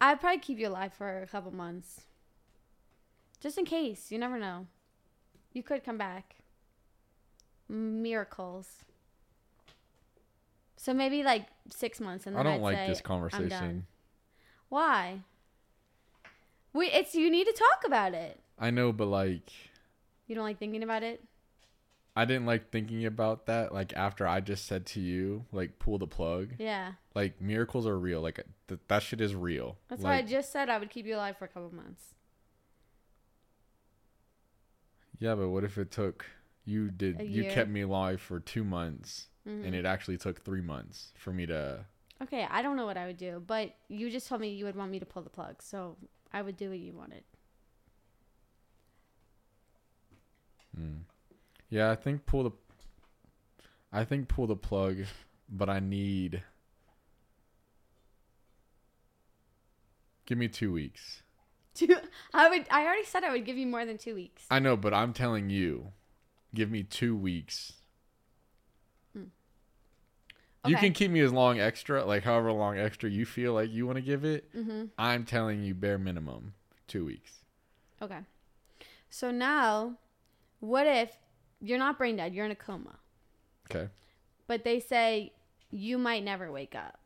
I'd 0.00 0.20
probably 0.20 0.38
keep 0.38 0.58
you 0.58 0.68
alive 0.68 0.92
for 0.92 1.22
a 1.22 1.26
couple 1.26 1.52
months. 1.52 2.02
Just 3.40 3.58
in 3.58 3.64
case. 3.64 4.10
You 4.10 4.18
never 4.18 4.38
know. 4.38 4.66
You 5.52 5.62
could 5.62 5.84
come 5.84 5.98
back. 5.98 6.36
Miracles. 7.68 8.84
So 10.76 10.92
maybe 10.94 11.22
like 11.22 11.46
six 11.70 12.00
months 12.00 12.26
and 12.26 12.34
then 12.34 12.46
I 12.46 12.50
don't 12.50 12.60
I'd 12.60 12.62
like 12.62 12.76
say, 12.76 12.88
this 12.88 12.98
"I'm 12.98 13.04
conversation. 13.04 13.86
Done." 14.72 14.80
Why? 14.80 15.20
We 16.72 16.86
it's 16.86 17.14
you 17.14 17.30
need 17.30 17.44
to 17.46 17.52
talk 17.52 17.84
about 17.86 18.14
it. 18.14 18.40
I 18.58 18.70
know, 18.70 18.92
but 18.92 19.06
like 19.06 19.50
You 20.26 20.34
don't 20.34 20.44
like 20.44 20.58
thinking 20.58 20.82
about 20.82 21.02
it? 21.02 21.22
I 22.14 22.26
didn't 22.26 22.44
like 22.46 22.70
thinking 22.70 23.06
about 23.06 23.46
that. 23.46 23.72
Like 23.72 23.92
after 23.94 24.26
I 24.26 24.40
just 24.40 24.66
said 24.66 24.84
to 24.86 25.00
you, 25.00 25.46
like 25.52 25.78
pull 25.78 25.98
the 25.98 26.06
plug. 26.06 26.50
Yeah. 26.58 26.92
Like 27.14 27.40
miracles 27.40 27.86
are 27.86 27.98
real. 27.98 28.20
Like 28.20 28.40
th- 28.68 28.80
that 28.88 29.02
shit 29.02 29.20
is 29.20 29.34
real. 29.34 29.78
That's 29.88 30.02
why 30.02 30.16
I 30.16 30.22
just 30.22 30.52
said 30.52 30.68
I 30.68 30.78
would 30.78 30.90
keep 30.90 31.06
you 31.06 31.16
alive 31.16 31.36
for 31.38 31.46
a 31.46 31.48
couple 31.48 31.74
months. 31.74 32.14
Yeah, 35.18 35.34
but 35.36 35.48
what 35.50 35.64
if 35.64 35.78
it 35.78 35.90
took 35.90 36.26
you 36.64 36.90
did 36.90 37.20
you 37.22 37.44
kept 37.44 37.70
me 37.70 37.80
alive 37.82 38.20
for 38.20 38.38
two 38.40 38.62
months 38.64 39.28
Mhm. 39.46 39.66
and 39.66 39.74
it 39.74 39.84
actually 39.84 40.16
took 40.16 40.40
three 40.44 40.60
months 40.60 41.12
for 41.16 41.32
me 41.32 41.44
to 41.46 41.86
Okay, 42.22 42.46
I 42.48 42.62
don't 42.62 42.76
know 42.76 42.86
what 42.86 42.96
I 42.96 43.06
would 43.06 43.16
do, 43.16 43.42
but 43.44 43.74
you 43.88 44.08
just 44.10 44.28
told 44.28 44.40
me 44.40 44.50
you 44.50 44.64
would 44.64 44.76
want 44.76 44.90
me 44.90 45.00
to 45.00 45.06
pull 45.06 45.22
the 45.22 45.30
plug, 45.30 45.60
so 45.60 45.96
I 46.32 46.42
would 46.42 46.56
do 46.56 46.70
what 46.70 46.78
you 46.78 46.92
wanted. 46.92 47.24
Mm. 50.78 51.00
Yeah, 51.68 51.90
I 51.90 51.96
think 51.96 52.24
pull 52.26 52.44
the. 52.44 52.50
I 53.92 54.04
think 54.04 54.28
pull 54.28 54.46
the 54.46 54.56
plug, 54.56 54.98
but 55.48 55.68
I 55.68 55.80
need. 55.80 56.42
Give 60.24 60.38
me 60.38 60.46
two 60.48 60.72
weeks. 60.72 61.22
Two, 61.74 61.96
I 62.34 62.48
would. 62.48 62.66
I 62.70 62.84
already 62.84 63.04
said 63.04 63.24
I 63.24 63.32
would 63.32 63.44
give 63.44 63.56
you 63.56 63.66
more 63.66 63.84
than 63.84 63.98
two 63.98 64.14
weeks. 64.14 64.44
I 64.48 64.60
know, 64.60 64.76
but 64.76 64.94
I'm 64.94 65.12
telling 65.12 65.50
you, 65.50 65.88
give 66.54 66.70
me 66.70 66.84
two 66.84 67.16
weeks. 67.16 67.72
You 70.66 70.76
can 70.76 70.92
keep 70.92 71.10
me 71.10 71.20
as 71.20 71.32
long 71.32 71.58
extra, 71.58 72.04
like 72.04 72.22
however 72.22 72.52
long 72.52 72.78
extra 72.78 73.10
you 73.10 73.26
feel 73.26 73.52
like 73.52 73.70
you 73.72 73.84
want 73.86 73.96
to 73.96 74.02
give 74.02 74.24
it. 74.24 74.52
Mm-hmm. 74.56 74.84
I'm 74.96 75.24
telling 75.24 75.62
you, 75.62 75.74
bare 75.74 75.98
minimum, 75.98 76.54
two 76.86 77.04
weeks. 77.04 77.38
Okay. 78.00 78.18
So 79.10 79.30
now, 79.32 79.96
what 80.60 80.86
if 80.86 81.16
you're 81.60 81.78
not 81.78 81.98
brain 81.98 82.16
dead? 82.16 82.32
You're 82.34 82.44
in 82.44 82.52
a 82.52 82.56
coma, 82.56 82.96
Okay. 83.70 83.88
but 84.46 84.62
they 84.64 84.78
say 84.78 85.32
you 85.70 85.98
might 85.98 86.22
never 86.24 86.52
wake 86.52 86.74
up. 86.76 86.98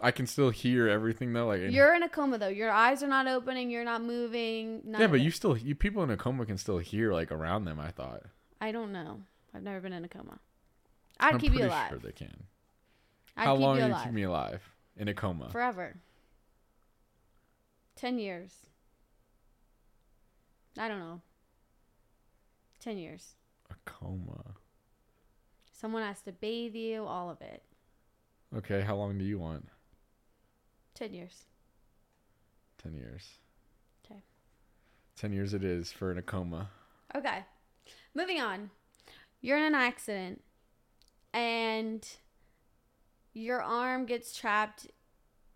I 0.00 0.10
can 0.10 0.26
still 0.26 0.50
hear 0.50 0.88
everything 0.88 1.32
though. 1.32 1.46
Like 1.46 1.70
You're 1.70 1.94
in 1.94 2.02
a 2.02 2.08
coma 2.08 2.38
though. 2.38 2.48
Your 2.48 2.70
eyes 2.70 3.02
are 3.02 3.08
not 3.08 3.26
opening. 3.26 3.70
You're 3.70 3.84
not 3.84 4.02
moving. 4.02 4.82
yeah, 4.86 5.06
but 5.06 5.20
you 5.20 5.30
still 5.30 5.56
you 5.56 5.74
people 5.74 6.02
in 6.02 6.10
a 6.10 6.16
coma 6.16 6.44
can 6.44 6.58
still 6.58 6.78
hear 6.78 7.12
like 7.12 7.32
around 7.32 7.64
them. 7.64 7.80
I 7.80 7.90
thought. 7.90 8.22
I 8.60 8.72
don't 8.72 8.92
know. 8.92 9.20
I've 9.54 9.62
never 9.62 9.80
been 9.80 9.92
in 9.94 10.04
a 10.04 10.08
coma. 10.08 10.38
I'd 11.18 11.34
I'm 11.34 11.40
keep 11.40 11.54
you 11.54 11.66
alive. 11.66 11.90
Sure 11.90 11.98
they 11.98 12.12
can. 12.12 12.44
I'd 13.36 13.44
How 13.44 13.54
long 13.54 13.76
you 13.76 13.82
do 13.84 13.88
you 13.88 13.96
keep 14.02 14.12
me 14.12 14.22
alive 14.22 14.62
in 14.96 15.08
a 15.08 15.14
coma? 15.14 15.50
Forever. 15.50 15.96
Ten 17.94 18.18
years. 18.18 18.52
I 20.78 20.88
don't 20.88 20.98
know. 20.98 21.20
Ten 22.80 22.98
years. 22.98 23.34
a 23.70 23.74
coma. 23.84 24.54
Someone 25.72 26.02
has 26.02 26.20
to 26.22 26.32
bathe 26.32 26.74
you, 26.74 27.04
all 27.04 27.30
of 27.30 27.40
it. 27.40 27.62
Okay, 28.56 28.80
how 28.80 28.96
long 28.96 29.18
do 29.18 29.24
you 29.24 29.38
want? 29.38 29.68
Ten 30.94 31.12
years. 31.12 31.44
Ten 32.82 32.94
years. 32.94 33.32
Okay. 34.04 34.20
Ten 35.16 35.32
years 35.32 35.52
it 35.52 35.64
is 35.64 35.92
for 35.92 36.10
in 36.10 36.18
a 36.18 36.22
coma. 36.22 36.70
Okay. 37.14 37.44
Moving 38.14 38.40
on. 38.40 38.70
You're 39.40 39.58
in 39.58 39.64
an 39.64 39.74
accident 39.74 40.42
and 41.36 42.08
your 43.34 43.62
arm 43.62 44.06
gets 44.06 44.34
trapped, 44.34 44.86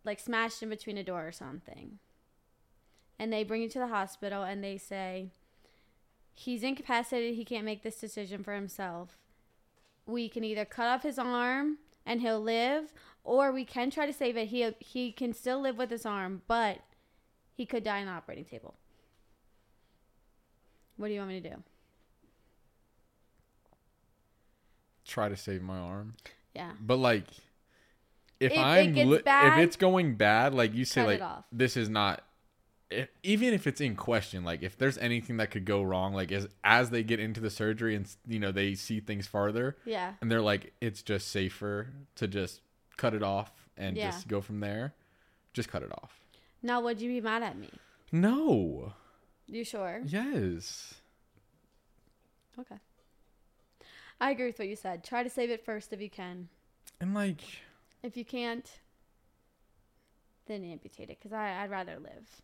like 0.04 0.20
smashed 0.20 0.62
in 0.62 0.68
between 0.68 0.98
a 0.98 1.02
door 1.02 1.26
or 1.26 1.32
something. 1.32 1.98
And 3.18 3.32
they 3.32 3.44
bring 3.44 3.62
you 3.62 3.68
to 3.70 3.78
the 3.78 3.86
hospital 3.86 4.42
and 4.42 4.62
they 4.62 4.76
say, 4.76 5.30
he's 6.34 6.62
incapacitated. 6.62 7.34
He 7.34 7.46
can't 7.46 7.64
make 7.64 7.82
this 7.82 7.98
decision 7.98 8.44
for 8.44 8.54
himself. 8.54 9.16
We 10.04 10.28
can 10.28 10.44
either 10.44 10.66
cut 10.66 10.86
off 10.86 11.02
his 11.02 11.18
arm 11.18 11.78
and 12.04 12.20
he'll 12.20 12.40
live, 12.40 12.92
or 13.24 13.50
we 13.50 13.64
can 13.64 13.90
try 13.90 14.04
to 14.04 14.12
save 14.12 14.36
it. 14.36 14.48
He, 14.48 14.68
he 14.80 15.12
can 15.12 15.32
still 15.32 15.60
live 15.60 15.78
with 15.78 15.90
his 15.90 16.04
arm, 16.04 16.42
but 16.46 16.80
he 17.54 17.64
could 17.64 17.84
die 17.84 18.00
on 18.00 18.06
the 18.06 18.12
operating 18.12 18.44
table. 18.44 18.74
What 20.96 21.08
do 21.08 21.14
you 21.14 21.20
want 21.20 21.30
me 21.30 21.40
to 21.40 21.50
do? 21.50 21.62
Try 25.10 25.28
to 25.28 25.36
save 25.36 25.60
my 25.60 25.76
arm. 25.78 26.14
Yeah. 26.54 26.70
But 26.80 26.96
like 26.98 27.24
if, 28.38 28.52
If 28.52 28.58
I'm 28.58 28.92
gets 28.94 29.08
li- 29.08 29.22
if 29.26 29.58
it's 29.58 29.76
going 29.76 30.14
bad, 30.14 30.54
like 30.54 30.72
you 30.74 30.84
say 30.84 31.04
like 31.04 31.22
this 31.52 31.76
is 31.76 31.88
not 31.88 32.22
if, 32.90 33.08
even 33.22 33.52
if 33.54 33.66
it's 33.66 33.80
in 33.80 33.94
question, 33.96 34.44
like 34.44 34.62
if 34.62 34.78
there's 34.78 34.98
anything 34.98 35.36
that 35.38 35.50
could 35.50 35.64
go 35.64 35.82
wrong, 35.82 36.14
like 36.14 36.30
as 36.32 36.48
as 36.64 36.90
they 36.90 37.02
get 37.02 37.18
into 37.20 37.40
the 37.40 37.50
surgery 37.50 37.94
and 37.96 38.06
you 38.26 38.38
know 38.38 38.52
they 38.52 38.74
see 38.74 39.00
things 39.00 39.26
farther, 39.26 39.76
Yeah. 39.84 40.14
and 40.20 40.30
they're 40.30 40.40
like 40.40 40.72
it's 40.80 41.02
just 41.02 41.28
safer 41.28 41.88
to 42.16 42.26
just 42.28 42.60
cut 42.96 43.12
it 43.14 43.22
off 43.22 43.50
and 43.76 43.96
Yeah. 43.96 44.10
just 44.10 44.28
go 44.28 44.40
from 44.40 44.60
there. 44.60 44.94
Just 45.52 45.68
cut 45.68 45.82
it 45.82 45.90
off. 46.02 46.20
Now, 46.62 46.80
would 46.82 47.00
you 47.00 47.08
be 47.08 47.20
mad 47.20 47.42
at 47.42 47.58
me? 47.58 47.70
No. 48.12 48.92
You 49.48 49.64
sure? 49.64 50.02
Yes. 50.06 50.94
Okay. 52.58 52.76
I 54.20 54.30
agree 54.30 54.46
with 54.46 54.58
what 54.58 54.68
you 54.68 54.76
said. 54.76 55.02
Try 55.02 55.22
to 55.22 55.30
save 55.30 55.50
it 55.50 55.64
first 55.64 55.92
if 55.92 56.00
you 56.00 56.10
can. 56.10 56.48
And 57.00 57.14
like, 57.14 57.40
If 58.02 58.16
you 58.16 58.24
can't, 58.24 58.70
then 60.46 60.64
amputate 60.64 61.10
it 61.10 61.18
because 61.18 61.32
I'd 61.32 61.70
rather 61.70 61.98
live. 61.98 62.42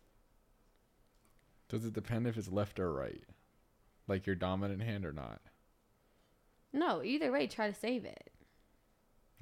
does 1.69 1.85
it 1.85 1.93
depend 1.93 2.25
if 2.27 2.37
it's 2.37 2.47
left 2.51 2.79
or 2.79 2.91
right? 2.93 3.23
Like 4.07 4.25
your 4.25 4.35
dominant 4.35 4.81
hand 4.81 5.05
or 5.05 5.11
not? 5.11 5.41
No, 6.73 7.03
either 7.03 7.31
way, 7.31 7.47
try 7.47 7.67
to 7.69 7.73
save 7.77 8.05
it. 8.05 8.31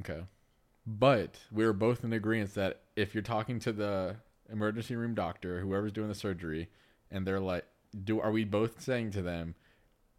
Okay. 0.01 0.23
But 0.87 1.39
we 1.51 1.65
were 1.65 1.73
both 1.73 2.03
in 2.03 2.13
agreement 2.13 2.53
that 2.55 2.81
if 2.95 3.13
you're 3.15 3.23
talking 3.23 3.59
to 3.59 3.71
the 3.71 4.17
emergency 4.51 4.95
room 4.95 5.15
doctor, 5.15 5.59
whoever's 5.61 5.91
doing 5.91 6.07
the 6.09 6.15
surgery, 6.15 6.69
and 7.11 7.25
they're 7.25 7.39
like, 7.39 7.65
"Do 8.03 8.19
are 8.19 8.31
we 8.31 8.43
both 8.43 8.81
saying 8.81 9.11
to 9.11 9.21
them, 9.21 9.55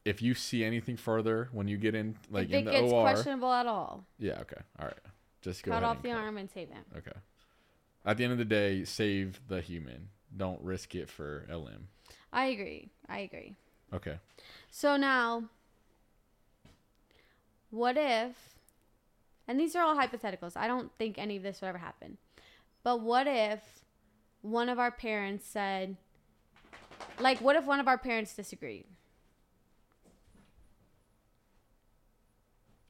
if 0.06 0.22
you 0.22 0.34
see 0.34 0.64
anything 0.64 0.96
further 0.96 1.48
when 1.52 1.68
you 1.68 1.76
get 1.76 1.94
in, 1.94 2.16
like 2.30 2.48
if 2.48 2.54
in 2.54 2.60
it 2.60 2.64
the 2.66 2.70
gets 2.70 2.92
OR, 2.92 3.02
questionable 3.02 3.52
at 3.52 3.66
all, 3.66 4.04
yeah, 4.18 4.38
okay, 4.40 4.60
all 4.78 4.86
right, 4.86 4.98
just 5.42 5.62
go 5.62 5.72
cut 5.72 5.82
off 5.82 6.00
the 6.02 6.10
cut. 6.10 6.18
arm 6.18 6.38
and 6.38 6.50
save 6.50 6.68
him. 6.68 6.84
Okay. 6.96 7.12
At 8.04 8.16
the 8.16 8.24
end 8.24 8.32
of 8.32 8.38
the 8.38 8.44
day, 8.44 8.84
save 8.84 9.40
the 9.48 9.60
human. 9.60 10.10
Don't 10.36 10.62
risk 10.62 10.94
it 10.94 11.10
for 11.10 11.44
a 11.50 11.58
limb. 11.58 11.88
I 12.32 12.46
agree. 12.46 12.88
I 13.08 13.18
agree. 13.18 13.56
Okay. 13.92 14.18
So 14.70 14.96
now, 14.96 15.44
what 17.70 17.96
if, 17.96 18.36
and 19.48 19.58
these 19.58 19.74
are 19.74 19.82
all 19.82 19.96
hypotheticals. 19.96 20.56
I 20.56 20.68
don't 20.68 20.92
think 20.98 21.18
any 21.18 21.36
of 21.36 21.42
this 21.42 21.60
would 21.60 21.66
ever 21.66 21.78
happen. 21.78 22.18
But 22.84 23.00
what 23.00 23.26
if 23.26 23.60
one 24.42 24.68
of 24.68 24.78
our 24.78 24.92
parents 24.92 25.44
said, 25.44 25.96
like, 27.18 27.40
what 27.40 27.56
if 27.56 27.64
one 27.64 27.80
of 27.80 27.88
our 27.88 27.98
parents 27.98 28.34
disagreed? 28.34 28.86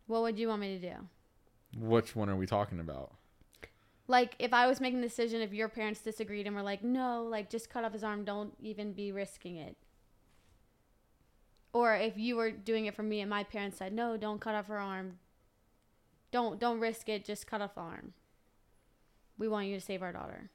What 0.06 0.22
would 0.22 0.38
you 0.38 0.48
want 0.48 0.60
me 0.60 0.78
to 0.78 0.90
do? 0.90 0.94
Which 1.78 2.14
one 2.14 2.28
are 2.28 2.36
we 2.36 2.46
talking 2.46 2.80
about? 2.80 3.12
Like, 4.08 4.36
if 4.38 4.52
I 4.52 4.68
was 4.68 4.80
making 4.80 5.00
the 5.00 5.08
decision, 5.08 5.40
if 5.40 5.52
your 5.52 5.68
parents 5.68 6.00
disagreed 6.00 6.46
and 6.46 6.54
were 6.54 6.62
like, 6.62 6.84
no, 6.84 7.24
like, 7.24 7.50
just 7.50 7.68
cut 7.70 7.84
off 7.84 7.92
his 7.92 8.04
arm, 8.04 8.24
don't 8.24 8.54
even 8.60 8.92
be 8.92 9.10
risking 9.10 9.56
it. 9.56 9.76
Or 11.72 11.94
if 11.94 12.16
you 12.16 12.36
were 12.36 12.52
doing 12.52 12.86
it 12.86 12.94
for 12.94 13.02
me 13.02 13.20
and 13.20 13.28
my 13.28 13.42
parents 13.42 13.78
said, 13.78 13.92
no, 13.92 14.16
don't 14.16 14.40
cut 14.40 14.54
off 14.54 14.68
her 14.68 14.78
arm. 14.78 15.18
Don't 16.30 16.58
don't 16.58 16.80
risk 16.80 17.08
it, 17.08 17.24
just 17.24 17.46
cut 17.46 17.60
off 17.60 17.74
the 17.74 17.80
arm. 17.80 18.12
We 19.38 19.48
want 19.48 19.66
you 19.66 19.74
to 19.74 19.80
save 19.80 20.02
our 20.02 20.12
daughter. 20.12 20.50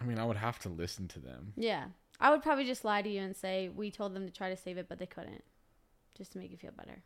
I 0.00 0.04
mean, 0.04 0.18
I 0.18 0.24
would 0.24 0.36
have 0.36 0.58
to 0.60 0.68
listen 0.68 1.08
to 1.08 1.18
them. 1.18 1.52
Yeah. 1.56 1.86
I 2.20 2.30
would 2.30 2.42
probably 2.42 2.64
just 2.66 2.84
lie 2.84 3.02
to 3.02 3.08
you 3.08 3.20
and 3.22 3.34
say 3.34 3.68
we 3.68 3.90
told 3.90 4.14
them 4.14 4.26
to 4.26 4.32
try 4.32 4.50
to 4.50 4.56
save 4.56 4.76
it, 4.78 4.88
but 4.88 4.98
they 4.98 5.06
couldn't. 5.06 5.42
Just 6.16 6.32
to 6.32 6.38
make 6.38 6.50
you 6.50 6.58
feel 6.58 6.72
better. 6.76 7.02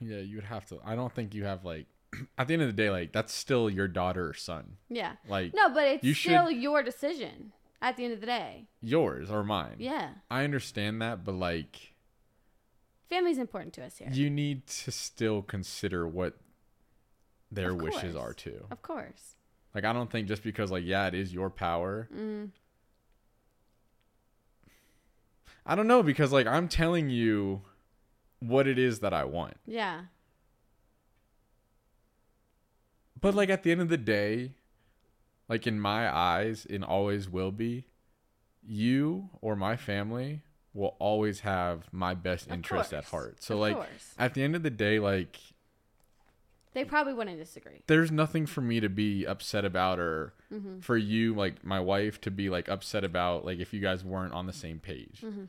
Yeah, 0.00 0.18
you 0.18 0.36
would 0.36 0.44
have 0.44 0.66
to. 0.66 0.78
I 0.84 0.94
don't 0.94 1.12
think 1.12 1.34
you 1.34 1.44
have 1.44 1.64
like. 1.64 1.86
At 2.38 2.48
the 2.48 2.54
end 2.54 2.62
of 2.62 2.68
the 2.68 2.74
day, 2.74 2.90
like 2.90 3.12
that's 3.12 3.32
still 3.32 3.68
your 3.70 3.88
daughter 3.88 4.28
or 4.28 4.34
son. 4.34 4.76
Yeah. 4.88 5.12
Like 5.28 5.54
No, 5.54 5.68
but 5.70 5.84
it's 5.86 6.04
You 6.04 6.14
still 6.14 6.50
your 6.50 6.82
decision 6.82 7.52
at 7.80 7.96
the 7.96 8.04
end 8.04 8.12
of 8.14 8.20
the 8.20 8.26
day. 8.26 8.66
yours 8.80 9.30
or 9.30 9.44
mine. 9.44 9.76
Yeah. 9.78 10.10
I 10.30 10.42
understand 10.44 11.00
that, 11.02 11.24
but 11.24 11.34
like 11.34 11.92
Family's 13.08 13.38
important 13.38 13.72
to 13.74 13.84
us 13.84 13.96
here. 13.98 14.08
you 14.12 14.28
need 14.30 14.66
to 14.66 14.90
still 14.90 15.42
consider 15.42 16.06
what 16.08 16.36
their 17.50 17.74
wishes 17.74 18.14
are 18.16 18.32
too. 18.34 18.66
of 18.70 18.82
course. 18.82 19.36
Like 19.74 19.84
I 19.84 19.92
don't 19.92 20.10
think 20.10 20.28
just 20.28 20.42
because 20.42 20.70
like 20.70 20.84
yeah, 20.84 21.06
it 21.06 21.14
is 21.14 21.32
your 21.32 21.50
power. 21.50 22.08
Mm. 22.14 22.50
I 25.68 25.74
don't 25.74 25.86
know 25.86 26.02
because 26.02 26.32
like 26.32 26.46
I'm 26.46 26.66
telling 26.66 27.10
you 27.10 27.60
what 28.40 28.66
it 28.66 28.78
is 28.78 29.00
that 29.00 29.12
I 29.12 29.24
want. 29.24 29.54
Yeah. 29.66 30.02
But 33.20 33.34
like 33.34 33.50
at 33.50 33.62
the 33.62 33.72
end 33.72 33.80
of 33.80 33.88
the 33.88 33.96
day, 33.96 34.52
like 35.48 35.66
in 35.66 35.80
my 35.80 36.14
eyes, 36.14 36.66
and 36.68 36.84
always 36.84 37.28
will 37.28 37.50
be, 37.52 37.84
you 38.66 39.30
or 39.40 39.56
my 39.56 39.76
family 39.76 40.42
will 40.74 40.94
always 40.98 41.40
have 41.40 41.88
my 41.92 42.14
best 42.14 42.48
interest 42.50 42.92
at 42.92 43.04
heart. 43.06 43.42
So 43.42 43.54
of 43.54 43.60
like 43.60 43.74
course. 43.76 44.14
at 44.18 44.34
the 44.34 44.42
end 44.42 44.54
of 44.54 44.62
the 44.62 44.70
day, 44.70 44.98
like 45.00 45.38
They 46.74 46.84
probably 46.84 47.14
wouldn't 47.14 47.38
disagree. 47.38 47.82
there's 47.88 48.12
nothing 48.12 48.46
for 48.46 48.60
me 48.60 48.78
to 48.80 48.88
be 48.88 49.24
upset 49.26 49.64
about 49.64 49.98
or 49.98 50.34
Mm-hmm. 50.50 50.80
for 50.80 50.96
you 50.96 51.34
like 51.34 51.62
my 51.62 51.78
wife 51.78 52.22
to 52.22 52.30
be 52.30 52.48
like 52.48 52.70
upset 52.70 53.04
about 53.04 53.44
like 53.44 53.58
if 53.58 53.74
you 53.74 53.80
guys 53.80 54.02
weren't 54.02 54.32
on 54.32 54.46
the 54.46 54.52
same 54.54 54.78
page 54.80 55.20
Mm-hmm. 55.22 55.44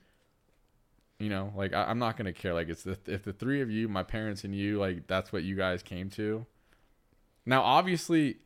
You 1.19 1.29
know 1.29 1.51
like 1.55 1.73
I, 1.73 1.83
i'm 1.83 1.99
not 1.99 2.17
gonna 2.17 2.33
care 2.33 2.53
like 2.53 2.69
it's 2.69 2.83
the 2.83 2.97
if 3.05 3.23
the 3.23 3.33
three 3.33 3.61
of 3.61 3.69
you 3.69 3.87
my 3.89 4.03
parents 4.03 4.43
and 4.43 4.55
you 4.55 4.79
like 4.79 5.05
that's 5.07 5.31
what 5.33 5.43
you 5.43 5.55
guys 5.55 5.83
came 5.83 6.09
to 6.11 6.45
now 7.45 7.61
obviously 7.61 8.37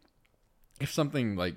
if 0.82 0.92
something 0.92 1.36
like 1.36 1.56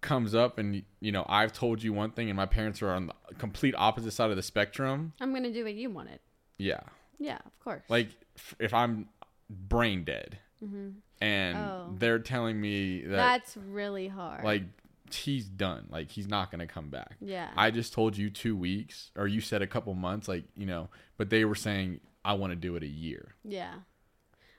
comes 0.00 0.34
up 0.34 0.58
and 0.58 0.82
you 1.00 1.10
know 1.10 1.24
i've 1.28 1.52
told 1.52 1.82
you 1.82 1.92
one 1.92 2.10
thing 2.10 2.28
and 2.28 2.36
my 2.36 2.44
parents 2.46 2.82
are 2.82 2.90
on 2.90 3.06
the 3.06 3.34
complete 3.38 3.74
opposite 3.78 4.10
side 4.12 4.28
of 4.30 4.36
the 4.36 4.42
spectrum 4.42 5.14
I'm 5.20 5.32
gonna 5.32 5.50
do 5.52 5.64
what 5.64 5.74
you 5.74 5.88
wanted. 5.90 6.20
yeah 6.58 6.80
Yeah, 7.18 7.38
of 7.46 7.58
course. 7.60 7.84
like 7.88 8.08
f- 8.36 8.54
if 8.58 8.74
i'm 8.74 9.08
brain 9.48 10.04
dead 10.04 10.38
hmm 10.60 10.90
and 11.22 11.56
Oh. 11.56 11.94
they're 11.96 12.18
telling 12.18 12.60
me 12.60 13.00
that 13.02 13.16
That's 13.16 13.56
really 13.56 14.08
hard. 14.08 14.44
like 14.44 14.64
he's 15.12 15.44
done 15.46 15.86
like 15.90 16.10
he's 16.10 16.26
not 16.26 16.50
gonna 16.50 16.66
come 16.66 16.88
back 16.88 17.16
yeah. 17.20 17.50
i 17.56 17.70
just 17.70 17.92
told 17.92 18.16
you 18.16 18.30
two 18.30 18.56
weeks 18.56 19.10
or 19.16 19.26
you 19.26 19.40
said 19.40 19.60
a 19.62 19.66
couple 19.66 19.92
months 19.94 20.28
like 20.28 20.44
you 20.56 20.66
know 20.66 20.88
but 21.18 21.28
they 21.30 21.44
were 21.44 21.54
saying 21.54 22.00
i 22.24 22.32
want 22.32 22.50
to 22.50 22.56
do 22.56 22.74
it 22.76 22.82
a 22.82 22.88
year 22.88 23.34
yeah. 23.44 23.74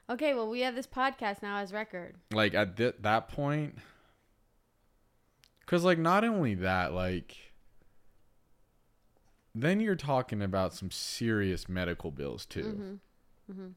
Okay, 0.08 0.36
well 0.36 0.47
we 0.47 0.60
have 0.62 0.75
this 0.75 0.86
podcast 0.86 1.41
now 1.41 1.58
as 1.58 1.73
record. 1.73 2.15
like 2.31 2.53
at 2.53 2.77
th- 2.77 2.93
that 2.99 3.27
point 3.27 3.75
because 5.62 5.84
like 5.84 5.97
not 5.97 6.23
only 6.23 6.53
that 6.53 6.93
like 6.93 7.36
then 9.55 9.79
you're 9.79 9.95
talking 9.95 10.41
about 10.43 10.73
some 10.75 10.91
serious 10.91 11.67
medical 11.67 12.12
bills 12.12 12.45
too 12.45 12.99
hmm 13.47 13.53
hmm 13.53 13.67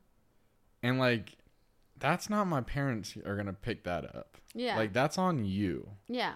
and 0.83 0.99
like 0.99 1.37
that's 1.99 2.29
not 2.31 2.47
my 2.47 2.61
parents 2.61 3.17
are 3.25 3.37
gonna 3.37 3.53
pick 3.55 3.85
that 3.85 4.05
up 4.15 4.37
Yeah. 4.55 4.77
like 4.77 4.93
that's 4.93 5.17
on 5.19 5.45
you 5.47 5.89
yeah. 6.09 6.35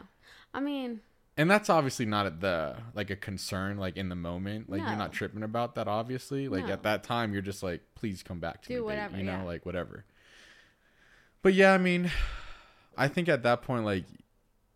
I 0.54 0.60
mean, 0.60 1.00
and 1.36 1.50
that's 1.50 1.70
obviously 1.70 2.04
not 2.04 2.26
at 2.26 2.40
the 2.40 2.76
like 2.94 3.10
a 3.10 3.16
concern 3.16 3.78
like 3.78 3.96
in 3.96 4.08
the 4.08 4.14
moment. 4.16 4.68
Like 4.68 4.80
you're 4.82 4.96
not 4.96 5.12
tripping 5.12 5.42
about 5.42 5.74
that 5.76 5.88
obviously. 5.88 6.48
Like 6.48 6.66
No. 6.66 6.72
at 6.72 6.82
that 6.82 7.04
time 7.04 7.32
you're 7.32 7.42
just 7.42 7.62
like 7.62 7.80
please 7.94 8.22
come 8.22 8.38
back 8.38 8.62
to 8.62 8.68
Do 8.68 8.74
me 8.74 8.78
babe," 8.80 8.84
whatever, 8.86 9.16
you 9.16 9.22
know 9.22 9.32
yeah. 9.38 9.42
like 9.44 9.64
whatever. 9.66 10.04
But 11.42 11.54
yeah 11.54 11.72
i 11.72 11.78
mean 11.78 12.10
i 12.96 13.08
think 13.08 13.28
at 13.28 13.42
that 13.42 13.62
point 13.62 13.84
like 13.84 14.04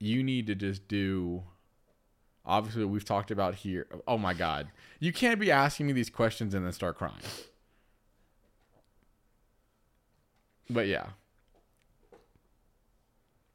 you 0.01 0.23
need 0.25 0.47
to 0.49 0.55
just 0.55 0.89
do 0.89 1.43
obviously 2.45 2.85
what 2.85 2.91
we've 2.93 3.05
talked 3.05 3.31
about 3.31 3.55
here 3.57 3.87
oh 4.09 4.19
my 4.19 4.35
god 4.35 4.69
you 4.99 5.13
can't 5.13 5.39
be 5.39 5.51
asking 5.51 5.87
me 5.87 5.93
these 5.93 6.11
questions 6.11 6.55
and 6.55 6.65
then 6.65 6.73
start 6.73 6.97
crying. 6.97 7.15
But 10.69 10.87
yeah 10.89 11.07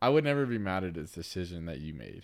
i 0.02 0.10
would 0.10 0.24
never 0.24 0.46
be 0.46 0.58
mad 0.58 0.84
at 0.84 0.94
this 0.94 1.12
decision 1.12 1.66
that 1.66 1.80
you 1.80 1.94
made 1.94 2.24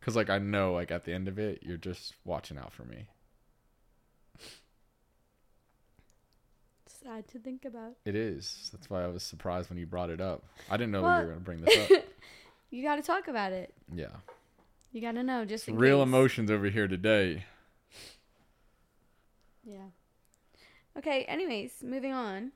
because 0.00 0.14
like 0.16 0.30
i 0.30 0.38
know 0.38 0.72
like 0.72 0.90
at 0.90 1.04
the 1.04 1.12
end 1.12 1.28
of 1.28 1.38
it 1.38 1.60
you're 1.62 1.76
just 1.76 2.14
watching 2.24 2.58
out 2.58 2.72
for 2.72 2.84
me 2.84 3.08
sad 6.86 7.26
to 7.28 7.38
think 7.38 7.64
about. 7.64 7.92
it 8.04 8.14
is 8.14 8.70
that's 8.72 8.88
why 8.88 9.02
i 9.02 9.06
was 9.08 9.22
surprised 9.22 9.68
when 9.68 9.78
you 9.78 9.86
brought 9.86 10.08
it 10.10 10.20
up 10.20 10.44
i 10.70 10.76
didn't 10.76 10.92
know 10.92 11.02
Well- 11.02 11.20
you 11.20 11.26
were 11.26 11.32
going 11.32 11.38
to 11.40 11.44
bring 11.44 11.60
this 11.62 11.90
up 11.90 12.04
You 12.70 12.82
got 12.82 12.96
to 12.96 13.02
talk 13.02 13.28
about 13.28 13.52
it. 13.52 13.74
yeah 13.94 14.06
You 14.92 15.02
got 15.02 15.12
to 15.12 15.22
know 15.22 15.44
just 15.44 15.68
real 15.68 15.98
case. 15.98 16.06
emotions 16.08 16.50
over 16.50 16.66
here 16.70 16.88
today 16.88 17.44
Yeah. 19.64 19.88
Okay, 20.98 21.24
anyways, 21.24 21.82
moving 21.82 22.12
on. 22.12 22.52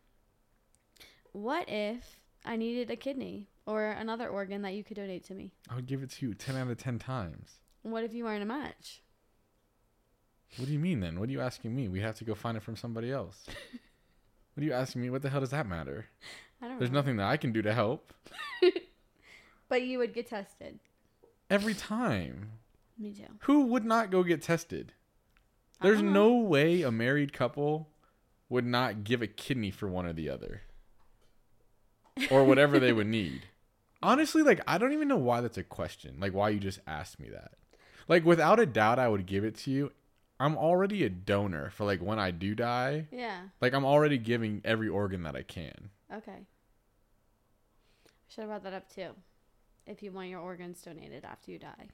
What 1.32 1.68
if 1.68 2.16
I 2.46 2.56
needed 2.56 2.90
a 2.90 2.96
kidney 2.96 3.48
or 3.66 3.86
another 3.86 4.28
organ 4.28 4.62
that 4.62 4.74
you 4.74 4.84
could 4.84 4.96
donate 4.96 5.24
to 5.24 5.34
me? 5.34 5.52
i 5.68 5.74
would 5.74 5.86
give 5.86 6.02
it 6.02 6.10
to 6.10 6.26
you 6.26 6.34
10 6.34 6.56
out 6.56 6.68
of 6.68 6.78
10 6.78 6.98
times 6.98 7.60
What 7.82 8.04
if 8.04 8.14
you 8.14 8.24
weren't 8.24 8.42
a 8.42 8.46
match? 8.46 9.02
what 10.56 10.66
do 10.66 10.72
you 10.72 10.78
mean 10.78 11.00
then 11.00 11.18
what 11.18 11.28
are 11.28 11.32
you 11.32 11.40
asking 11.40 11.74
me 11.74 11.88
we 11.88 12.00
have 12.00 12.14
to 12.16 12.24
go 12.24 12.34
find 12.34 12.56
it 12.56 12.62
from 12.62 12.76
somebody 12.76 13.10
else 13.10 13.44
what 14.54 14.62
are 14.62 14.64
you 14.66 14.72
asking 14.72 15.02
me 15.02 15.10
what 15.10 15.22
the 15.22 15.28
hell 15.30 15.40
does 15.40 15.50
that 15.50 15.66
matter 15.66 16.06
I 16.62 16.68
don't 16.68 16.78
there's 16.78 16.90
know. 16.90 17.00
nothing 17.00 17.16
that 17.16 17.26
i 17.28 17.36
can 17.36 17.52
do 17.52 17.62
to 17.62 17.74
help 17.74 18.12
But 19.68 19.82
you 19.82 19.98
would 19.98 20.14
get 20.14 20.28
tested. 20.28 20.78
every 21.50 21.74
time 21.74 22.52
Me 22.98 23.12
too. 23.12 23.24
who 23.40 23.66
would 23.66 23.84
not 23.84 24.10
go 24.12 24.22
get 24.22 24.40
tested 24.42 24.92
There's 25.82 26.00
no 26.02 26.36
way 26.36 26.82
a 26.82 26.90
married 26.92 27.32
couple 27.32 27.88
would 28.48 28.64
not 28.64 29.02
give 29.02 29.22
a 29.22 29.26
kidney 29.26 29.72
for 29.72 29.88
one 29.88 30.06
or 30.06 30.12
the 30.12 30.30
other. 30.30 30.62
Or 32.30 32.44
whatever 32.44 32.78
they 32.78 32.92
would 32.92 33.06
need. 33.06 33.42
Honestly, 34.02 34.42
like 34.42 34.60
I 34.66 34.78
don't 34.78 34.92
even 34.92 35.08
know 35.08 35.16
why 35.16 35.40
that's 35.40 35.58
a 35.58 35.62
question. 35.62 36.16
Like 36.18 36.34
why 36.34 36.50
you 36.50 36.58
just 36.58 36.80
asked 36.86 37.18
me 37.18 37.28
that. 37.30 37.52
Like 38.08 38.24
without 38.24 38.60
a 38.60 38.66
doubt 38.66 38.98
I 38.98 39.08
would 39.08 39.26
give 39.26 39.44
it 39.44 39.56
to 39.58 39.70
you. 39.70 39.92
I'm 40.38 40.56
already 40.56 41.02
a 41.02 41.08
donor 41.08 41.70
for 41.70 41.84
like 41.84 42.00
when 42.00 42.18
I 42.18 42.30
do 42.30 42.54
die. 42.54 43.06
Yeah. 43.10 43.40
Like 43.60 43.72
I'm 43.72 43.86
already 43.86 44.18
giving 44.18 44.60
every 44.64 44.88
organ 44.88 45.22
that 45.22 45.34
I 45.34 45.42
can. 45.42 45.90
Okay. 46.14 46.46
Should 48.28 48.42
have 48.42 48.48
brought 48.48 48.64
that 48.64 48.74
up 48.74 48.92
too. 48.92 49.10
If 49.86 50.02
you 50.02 50.12
want 50.12 50.28
your 50.28 50.40
organs 50.40 50.82
donated 50.82 51.24
after 51.24 51.50
you 51.50 51.58
die. 51.58 51.88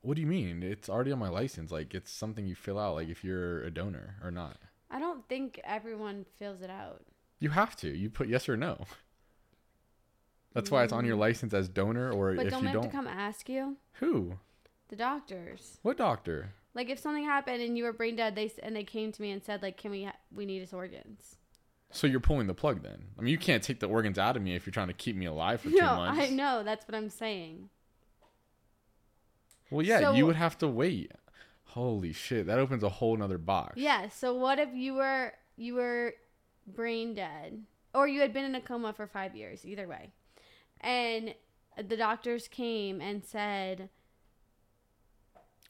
What 0.00 0.16
do 0.16 0.20
you 0.20 0.26
mean? 0.26 0.62
It's 0.62 0.88
already 0.88 1.12
on 1.12 1.18
my 1.18 1.28
license. 1.28 1.70
Like 1.70 1.94
it's 1.94 2.10
something 2.10 2.46
you 2.46 2.54
fill 2.54 2.78
out 2.78 2.94
like 2.94 3.08
if 3.08 3.22
you're 3.22 3.62
a 3.62 3.70
donor 3.70 4.16
or 4.22 4.30
not. 4.30 4.56
I 4.90 4.98
don't 4.98 5.28
think 5.28 5.60
everyone 5.64 6.24
fills 6.38 6.62
it 6.62 6.70
out. 6.70 7.02
You 7.44 7.50
have 7.50 7.76
to. 7.76 7.94
You 7.94 8.08
put 8.08 8.26
yes 8.28 8.48
or 8.48 8.56
no. 8.56 8.86
That's 10.54 10.70
why 10.70 10.82
it's 10.82 10.94
on 10.94 11.04
your 11.04 11.16
mm. 11.16 11.20
license 11.20 11.52
as 11.52 11.68
donor 11.68 12.10
or 12.10 12.32
But 12.34 12.46
if 12.46 12.52
don't 12.52 12.62
you 12.62 12.68
have 12.68 12.74
don't. 12.74 12.82
Have 12.84 12.90
to 12.92 12.96
come 12.96 13.06
ask 13.06 13.50
you? 13.50 13.76
Who? 14.00 14.38
The 14.88 14.96
doctors. 14.96 15.76
What 15.82 15.98
doctor? 15.98 16.54
Like 16.72 16.88
if 16.88 16.98
something 16.98 17.24
happened 17.24 17.60
and 17.60 17.76
you 17.76 17.84
were 17.84 17.92
brain 17.92 18.16
dead, 18.16 18.34
they 18.34 18.46
s- 18.46 18.58
and 18.62 18.74
they 18.74 18.82
came 18.82 19.12
to 19.12 19.20
me 19.20 19.30
and 19.30 19.44
said 19.44 19.60
like, 19.60 19.76
"Can 19.76 19.90
we 19.90 20.04
ha- 20.04 20.16
we 20.34 20.46
need 20.46 20.60
his 20.60 20.72
organs?" 20.72 21.36
So 21.90 22.06
you're 22.06 22.18
pulling 22.18 22.46
the 22.46 22.54
plug 22.54 22.82
then. 22.82 23.08
I 23.18 23.20
mean, 23.20 23.30
you 23.30 23.36
can't 23.36 23.62
take 23.62 23.80
the 23.80 23.88
organs 23.88 24.18
out 24.18 24.36
of 24.38 24.42
me 24.42 24.54
if 24.56 24.64
you're 24.64 24.72
trying 24.72 24.88
to 24.88 24.94
keep 24.94 25.14
me 25.16 25.26
alive 25.26 25.60
for 25.60 25.68
two 25.70 25.76
No, 25.76 25.96
months. 25.96 26.22
I 26.22 26.30
know. 26.30 26.62
That's 26.64 26.88
what 26.88 26.94
I'm 26.94 27.10
saying. 27.10 27.68
Well, 29.70 29.84
yeah, 29.84 30.00
So- 30.00 30.14
you 30.14 30.24
would 30.24 30.36
have 30.36 30.56
to 30.58 30.68
wait. 30.68 31.12
Holy 31.64 32.14
shit, 32.14 32.46
that 32.46 32.58
opens 32.58 32.82
a 32.82 32.88
whole 32.88 33.16
nother 33.18 33.36
box. 33.36 33.74
Yeah. 33.76 34.08
So 34.08 34.32
what 34.34 34.58
if 34.58 34.70
you 34.72 34.94
were 34.94 35.34
you 35.56 35.74
were 35.74 36.14
brain 36.66 37.14
dead, 37.14 37.62
or 37.94 38.06
you 38.08 38.20
had 38.20 38.32
been 38.32 38.44
in 38.44 38.54
a 38.54 38.60
coma 38.60 38.92
for 38.92 39.06
five 39.06 39.34
years? 39.36 39.64
Either 39.64 39.86
way, 39.88 40.10
and 40.80 41.34
the 41.76 41.96
doctors 41.96 42.46
came 42.48 43.00
and 43.00 43.24
said, 43.24 43.88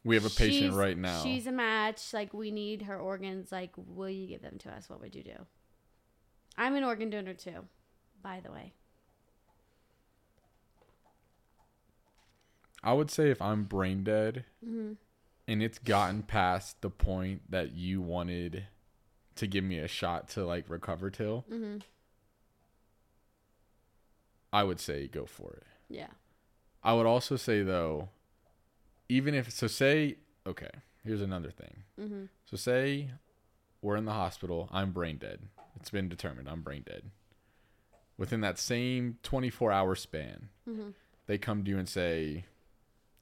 We 0.05 0.15
have 0.17 0.25
a 0.27 0.31
patient 0.31 0.75
right 0.75 0.99
now. 0.99 1.23
She's 1.23 1.47
a 1.47 1.53
match. 1.53 2.13
Like 2.13 2.35
we 2.35 2.51
need 2.51 2.83
her 2.83 2.99
organs. 2.99 3.51
Like, 3.53 3.73
will 3.77 4.11
you 4.11 4.27
give 4.27 4.43
them 4.43 4.59
to 4.59 4.71
us? 4.71 4.89
What 4.91 5.01
would 5.01 5.15
you 5.15 5.23
do? 5.23 5.47
I'm 6.57 6.75
an 6.77 6.85
organ 6.85 7.11
donor 7.11 7.35
too, 7.35 7.65
by 8.23 8.41
the 8.45 8.53
way. 8.53 8.75
I 12.83 12.93
would 12.93 13.11
say 13.11 13.31
if 13.31 13.41
I'm 13.41 13.65
brain 13.65 14.05
dead 14.05 14.45
Mm-hmm. 14.65 14.93
and 15.49 15.63
it's 15.63 15.79
gotten 15.79 16.23
past 16.23 16.81
the 16.83 16.91
point 16.91 17.51
that 17.51 17.73
you 17.73 18.01
wanted 18.03 18.67
to 19.37 19.47
give 19.47 19.65
me 19.65 19.79
a 19.79 19.89
shot 19.89 20.29
to 20.31 20.45
like 20.45 20.65
recover 20.69 21.11
till, 21.11 21.45
Mm-hmm. 21.51 21.79
I 24.53 24.63
would 24.63 24.79
say 24.81 25.09
go 25.09 25.27
for 25.27 25.53
it. 25.55 25.63
Yeah. 25.89 26.09
I 26.83 26.93
would 26.95 27.07
also 27.07 27.37
say 27.37 27.63
though, 27.63 28.09
even 29.09 29.35
if 29.35 29.51
so, 29.51 29.67
say 29.67 30.17
okay. 30.47 30.71
Here's 31.05 31.21
another 31.23 31.51
thing. 31.51 31.83
Mm-hmm. 32.01 32.25
So 32.47 32.57
say 32.57 33.11
we're 33.83 33.97
in 33.97 34.05
the 34.07 34.13
hospital. 34.13 34.69
I'm 34.73 34.93
brain 34.93 35.19
dead. 35.19 35.41
It's 35.77 35.91
been 35.91 36.09
determined 36.09 36.49
I'm 36.49 36.63
brain 36.63 36.85
dead. 36.87 37.11
Within 38.17 38.41
that 38.43 38.59
same 38.59 39.19
24 39.23 39.73
hour 39.73 39.95
span, 39.95 40.49
Mm-hmm. 40.69 40.91
they 41.27 41.37
come 41.37 41.65
to 41.65 41.71
you 41.71 41.79
and 41.79 41.89
say, 41.89 42.45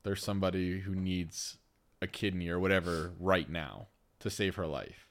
"There's 0.02 0.22
somebody 0.22 0.80
who 0.80 0.94
needs 0.94 1.56
a 2.02 2.06
kidney 2.06 2.48
or 2.50 2.60
whatever 2.60 3.12
right 3.18 3.48
now 3.48 3.86
to 4.20 4.28
save 4.30 4.56
her 4.56 4.66
life." 4.66 5.08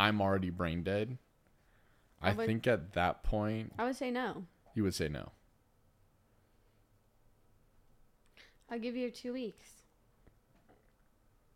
I'm 0.00 0.22
already 0.22 0.48
brain 0.50 0.82
dead. 0.82 1.18
I 2.22 2.30
I 2.30 2.32
would- 2.32 2.46
think 2.46 2.66
at 2.66 2.92
that 2.94 3.22
point 3.22 3.72
I 3.78 3.84
would 3.84 3.96
say 3.96 4.10
no. 4.10 4.46
you 4.74 4.82
would 4.82 4.94
say 4.94 5.08
no. 5.08 5.32
I'll 8.70 8.78
give 8.78 8.96
you 8.96 9.10
two 9.10 9.32
weeks. 9.32 9.68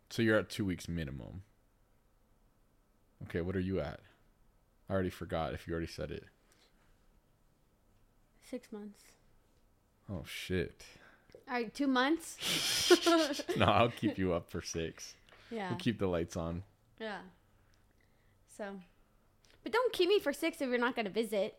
So 0.09 0.21
you're 0.21 0.37
at 0.37 0.49
two 0.49 0.65
weeks 0.65 0.87
minimum. 0.87 1.43
Okay, 3.23 3.41
what 3.41 3.55
are 3.55 3.59
you 3.61 3.79
at? 3.79 3.99
I 4.89 4.93
already 4.93 5.09
forgot 5.09 5.53
if 5.53 5.67
you 5.67 5.73
already 5.73 5.87
said 5.87 6.11
it. 6.11 6.25
Six 8.49 8.71
months. 8.71 9.01
Oh 10.09 10.23
shit. 10.25 10.85
All 11.47 11.53
right, 11.55 11.73
two 11.73 11.87
months. 11.87 12.37
no, 13.57 13.65
I'll 13.65 13.89
keep 13.89 14.17
you 14.17 14.33
up 14.33 14.49
for 14.49 14.61
six. 14.61 15.15
Yeah. 15.51 15.69
We'll 15.69 15.77
keep 15.77 15.99
the 15.99 16.07
lights 16.07 16.35
on. 16.35 16.63
Yeah. 16.99 17.19
So, 18.57 18.79
but 19.63 19.71
don't 19.71 19.91
keep 19.93 20.07
me 20.09 20.19
for 20.19 20.31
six 20.33 20.61
if 20.61 20.69
you're 20.69 20.77
not 20.77 20.95
gonna 20.95 21.09
visit. 21.09 21.55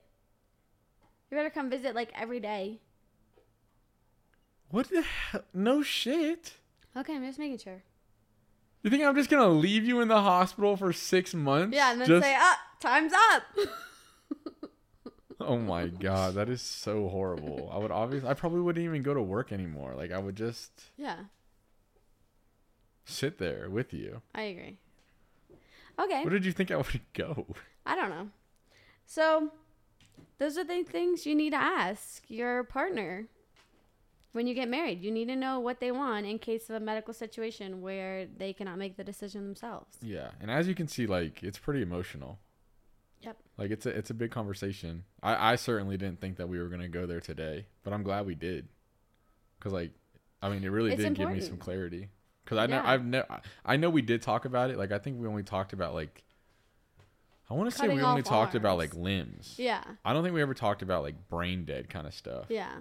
You 1.31 1.37
better 1.37 1.51
come 1.51 1.69
visit 1.69 1.95
like 1.95 2.11
every 2.15 2.41
day. 2.41 2.81
What 4.71 4.89
the 4.89 5.03
hell? 5.03 5.43
No 5.53 5.83
shit. 5.83 6.55
Okay, 6.97 7.15
I'm 7.15 7.25
just 7.25 7.39
making 7.39 7.59
sure. 7.59 7.83
You 8.83 8.91
think 8.91 9.03
I'm 9.05 9.15
just 9.17 9.31
gonna 9.31 9.49
leave 9.49 9.85
you 9.85 10.01
in 10.01 10.09
the 10.09 10.23
hospital 10.23 10.77
for 10.77 10.93
six 10.93 11.35
months? 11.35 11.75
Yeah, 11.75 11.93
and 11.93 12.01
then 12.01 12.09
Just- 12.09 12.25
say, 12.25 12.35
"Ah, 12.39 12.61
time's 12.81 13.13
up." 13.13 13.43
Oh 15.41 15.59
my 15.59 15.87
god, 15.89 16.35
that 16.35 16.49
is 16.49 16.63
so 16.63 17.09
horrible. 17.09 17.69
I 17.73 17.79
would 17.79 17.91
obviously, 17.91 18.29
I 18.29 18.35
probably 18.35 18.61
wouldn't 18.61 18.85
even 18.85 19.03
go 19.03 19.13
to 19.13 19.23
work 19.23 19.53
anymore. 19.53 19.95
Like 19.95 20.13
I 20.13 20.19
would 20.19 20.37
just 20.37 20.71
yeah, 20.97 21.25
sit 23.05 23.39
there 23.39 23.69
with 23.69 23.93
you. 23.93 24.23
I 24.35 24.43
agree. 24.43 24.79
Okay, 25.99 26.23
Where 26.23 26.31
did 26.31 26.45
you 26.45 26.53
think 26.53 26.71
I 26.71 26.77
would 26.77 27.01
go? 27.15 27.47
I 27.85 27.97
don't 27.97 28.11
know. 28.11 28.29
So, 29.07 29.51
those 30.39 30.59
are 30.59 30.65
the 30.65 30.83
things 30.83 31.25
you 31.27 31.35
need 31.35 31.51
to 31.51 31.57
ask 31.57 32.23
your 32.29 32.65
partner 32.65 33.27
when 34.33 34.47
you 34.47 34.55
get 34.55 34.69
married. 34.69 35.03
You 35.03 35.11
need 35.11 35.29
to 35.29 35.37
know 35.37 35.59
what 35.59 35.81
they 35.81 35.91
want 35.91 36.27
in 36.27 36.39
case 36.39 36.69
of 36.69 36.77
a 36.77 36.81
medical 36.81 37.15
situation 37.15 37.81
where 37.81 38.27
they 38.27 38.53
cannot 38.53 38.79
make 38.79 38.97
the 38.97 39.05
decision 39.05 39.45
themselves. 39.45 39.97
Yeah, 40.03 40.31
and 40.41 40.51
as 40.51 40.69
you 40.69 40.75
can 40.75 40.89
see, 40.89 41.07
like 41.07 41.43
it's 41.43 41.59
pretty 41.59 41.83
emotional. 41.83 42.39
Yep. 43.23 43.39
Like 43.57 43.71
it's 43.71 43.87
a 43.87 43.91
it's 43.91 44.11
a 44.11 44.15
big 44.15 44.31
conversation. 44.31 45.05
I 45.23 45.53
I 45.53 45.57
certainly 45.57 45.97
didn't 45.97 46.21
think 46.21 46.37
that 46.37 46.49
we 46.49 46.59
were 46.59 46.69
gonna 46.69 46.89
go 46.89 47.07
there 47.07 47.21
today, 47.21 47.67
but 47.83 47.93
I'm 47.93 48.03
glad 48.03 48.27
we 48.27 48.35
did. 48.35 48.69
Cause 49.61 49.73
like, 49.73 49.93
I 50.43 50.51
mean, 50.51 50.63
it 50.63 50.69
really 50.69 50.93
It's 50.93 51.03
did 51.03 51.15
give 51.15 51.31
me 51.31 51.41
some 51.41 51.57
clarity. 51.57 52.09
Cause 52.47 52.59
I 52.59 52.67
know 52.67 52.77
Yeah. 52.77 52.91
I've 52.91 53.05
never 53.05 53.41
I 53.65 53.77
know 53.77 53.91
we 53.91 54.03
did 54.03 54.23
talk 54.23 54.45
about 54.47 54.71
it. 54.71 54.79
Like 54.79 54.93
I 54.93 54.99
think 54.99 55.21
we 55.21 55.27
only 55.29 55.43
talked 55.43 55.73
about 55.73 55.95
like. 55.95 56.23
I 57.49 57.55
want 57.55 57.71
to 57.71 57.77
say 57.77 57.87
we 57.89 58.03
only 58.03 58.23
talked 58.23 58.55
about 58.57 58.77
like 58.79 58.95
limbs. 58.95 59.55
Yeah, 59.59 59.83
I 60.05 60.13
don't 60.13 60.23
think 60.25 60.35
we 60.35 60.43
ever 60.43 60.55
talked 60.55 60.83
about 60.83 61.03
like 61.03 61.29
brain 61.29 61.65
dead 61.65 61.89
kind 61.91 62.07
of 62.07 62.15
stuff. 62.15 62.47
yeah. 62.49 62.73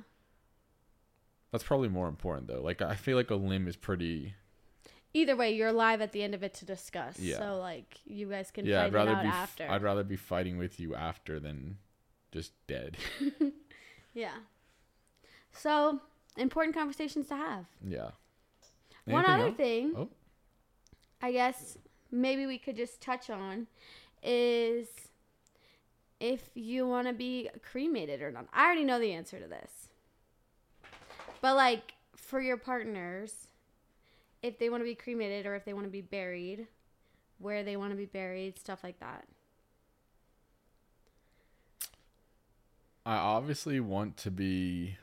That's 1.52 1.64
probably 1.64 1.88
more 1.90 2.08
important 2.08 2.48
though. 2.48 2.62
Like 2.62 2.82
I 2.82 2.96
feel 2.96 3.16
like 3.16 3.30
a 3.32 3.36
limb 3.36 3.68
is 3.68 3.76
pretty. 3.76 4.34
Either 5.14 5.36
way, 5.36 5.52
you're 5.54 5.70
alive 5.70 6.02
at 6.02 6.12
the 6.12 6.22
end 6.24 6.34
of 6.36 6.44
it 6.44 6.54
to 6.56 6.66
discuss. 6.66 7.18
Yeah. 7.20 7.38
So 7.38 7.58
like 7.60 8.00
you 8.06 8.28
guys 8.30 8.52
can 8.52 8.66
yeah, 8.66 8.80
fight 8.82 8.86
I'd 8.88 8.94
rather 8.94 9.12
it 9.12 9.16
out 9.18 9.24
be. 9.24 9.30
after. 9.30 9.68
I'd 9.72 9.84
rather 9.84 10.04
be 10.04 10.16
fighting 10.18 10.58
with 10.58 10.80
you 10.80 10.96
after 10.96 11.40
than 11.40 11.78
just 12.32 12.52
dead. 12.68 12.98
yeah. 14.14 14.34
So 15.54 16.02
important 16.38 16.76
conversations 16.76 17.28
to 17.28 17.36
have. 17.36 17.66
yeah. 17.88 18.10
One 19.06 19.26
other 19.26 19.48
else? 19.48 19.58
thing, 19.58 19.94
Oh. 19.96 20.10
I 21.22 21.32
guess 21.32 21.78
maybe 22.12 22.46
we 22.46 22.58
could 22.58 22.76
just 22.76 23.02
touch 23.02 23.30
on 23.30 23.68
is 24.24 24.88
if 26.20 26.50
you 26.56 26.88
want 26.88 27.08
to 27.08 27.14
be 27.14 27.50
cremated 27.62 28.22
or 28.22 28.32
not. 28.32 28.48
I 28.54 28.66
already 28.66 28.84
know 28.84 29.00
the 29.00 29.14
answer 29.14 29.40
to 29.40 29.48
this. 29.48 29.90
But 31.42 31.56
like 31.56 31.94
for 32.16 32.42
your 32.42 32.58
partners, 32.58 33.48
if 34.42 34.58
they 34.58 34.70
want 34.70 34.82
to 34.82 34.86
be 34.86 34.96
cremated 34.96 35.46
or 35.46 35.56
if 35.56 35.66
they 35.66 35.74
want 35.74 35.86
to 35.86 35.92
be 35.92 36.02
buried, 36.02 36.68
where 37.38 37.64
they 37.64 37.78
want 37.78 37.92
to 37.92 37.98
be 37.98 38.06
buried, 38.06 38.58
stuff 38.58 38.84
like 38.84 39.00
that. 39.00 39.26
I 43.06 43.18
obviously 43.18 43.80
want 43.80 44.18
to 44.18 44.32
be 44.32 44.98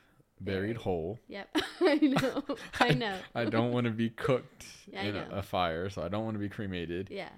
buried 0.45 0.77
whole. 0.77 1.19
Yep. 1.29 1.49
I 1.81 1.95
know. 1.97 2.45
I 2.81 2.89
know. 2.95 3.17
I 3.35 3.45
don't 3.45 3.73
want 3.73 3.85
to 3.87 3.91
be 3.93 4.11
cooked 4.11 4.67
Yeah, 4.93 5.03
in 5.03 5.17
a, 5.17 5.29
a 5.33 5.43
fire, 5.43 5.91
so 5.91 6.03
I 6.03 6.09
don't 6.09 6.25
want 6.25 6.35
to 6.35 6.39
be 6.41 6.49
cremated. 6.49 7.09
Yeah. 7.11 7.29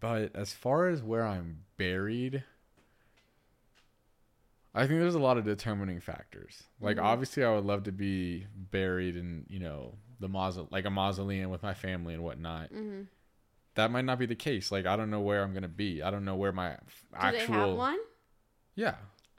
But 0.00 0.34
as 0.36 0.52
far 0.52 0.88
as 0.88 1.02
where 1.02 1.26
I'm 1.26 1.64
buried, 1.76 2.44
I 4.74 4.86
think 4.86 5.00
there's 5.00 5.14
a 5.14 5.18
lot 5.20 5.36
of 5.38 5.44
determining 5.44 6.00
factors. 6.00 6.62
Like 6.80 6.96
Mhm. 6.96 7.04
obviously, 7.04 7.44
I 7.44 7.52
would 7.54 7.64
love 7.64 7.82
to 7.84 7.92
be 7.92 8.46
buried 8.54 9.16
in 9.16 9.44
you 9.48 9.58
know 9.58 9.98
the 10.20 10.28
mausole- 10.28 10.70
like 10.70 10.84
a 10.84 10.90
mausoleum 10.90 11.50
with 11.50 11.62
my 11.62 11.74
family 11.74 12.14
and 12.14 12.22
whatnot. 12.22 12.72
Mhm. 12.72 13.08
That 13.74 13.90
might 13.90 14.04
not 14.04 14.18
be 14.18 14.26
the 14.26 14.34
case. 14.36 14.70
Like 14.72 14.86
I 14.86 14.96
don't 14.96 15.10
know 15.10 15.20
where 15.20 15.42
I'm 15.42 15.52
gonna 15.52 15.68
be. 15.68 16.02
I 16.02 16.10
don't 16.10 16.24
know 16.24 16.36
where 16.36 16.52
my 16.52 16.72
f- 16.72 17.06
Do 17.10 17.16
actual 17.18 17.54
they 17.54 17.60
have 17.68 17.76
one? 17.76 17.98
yeah. 18.74 18.94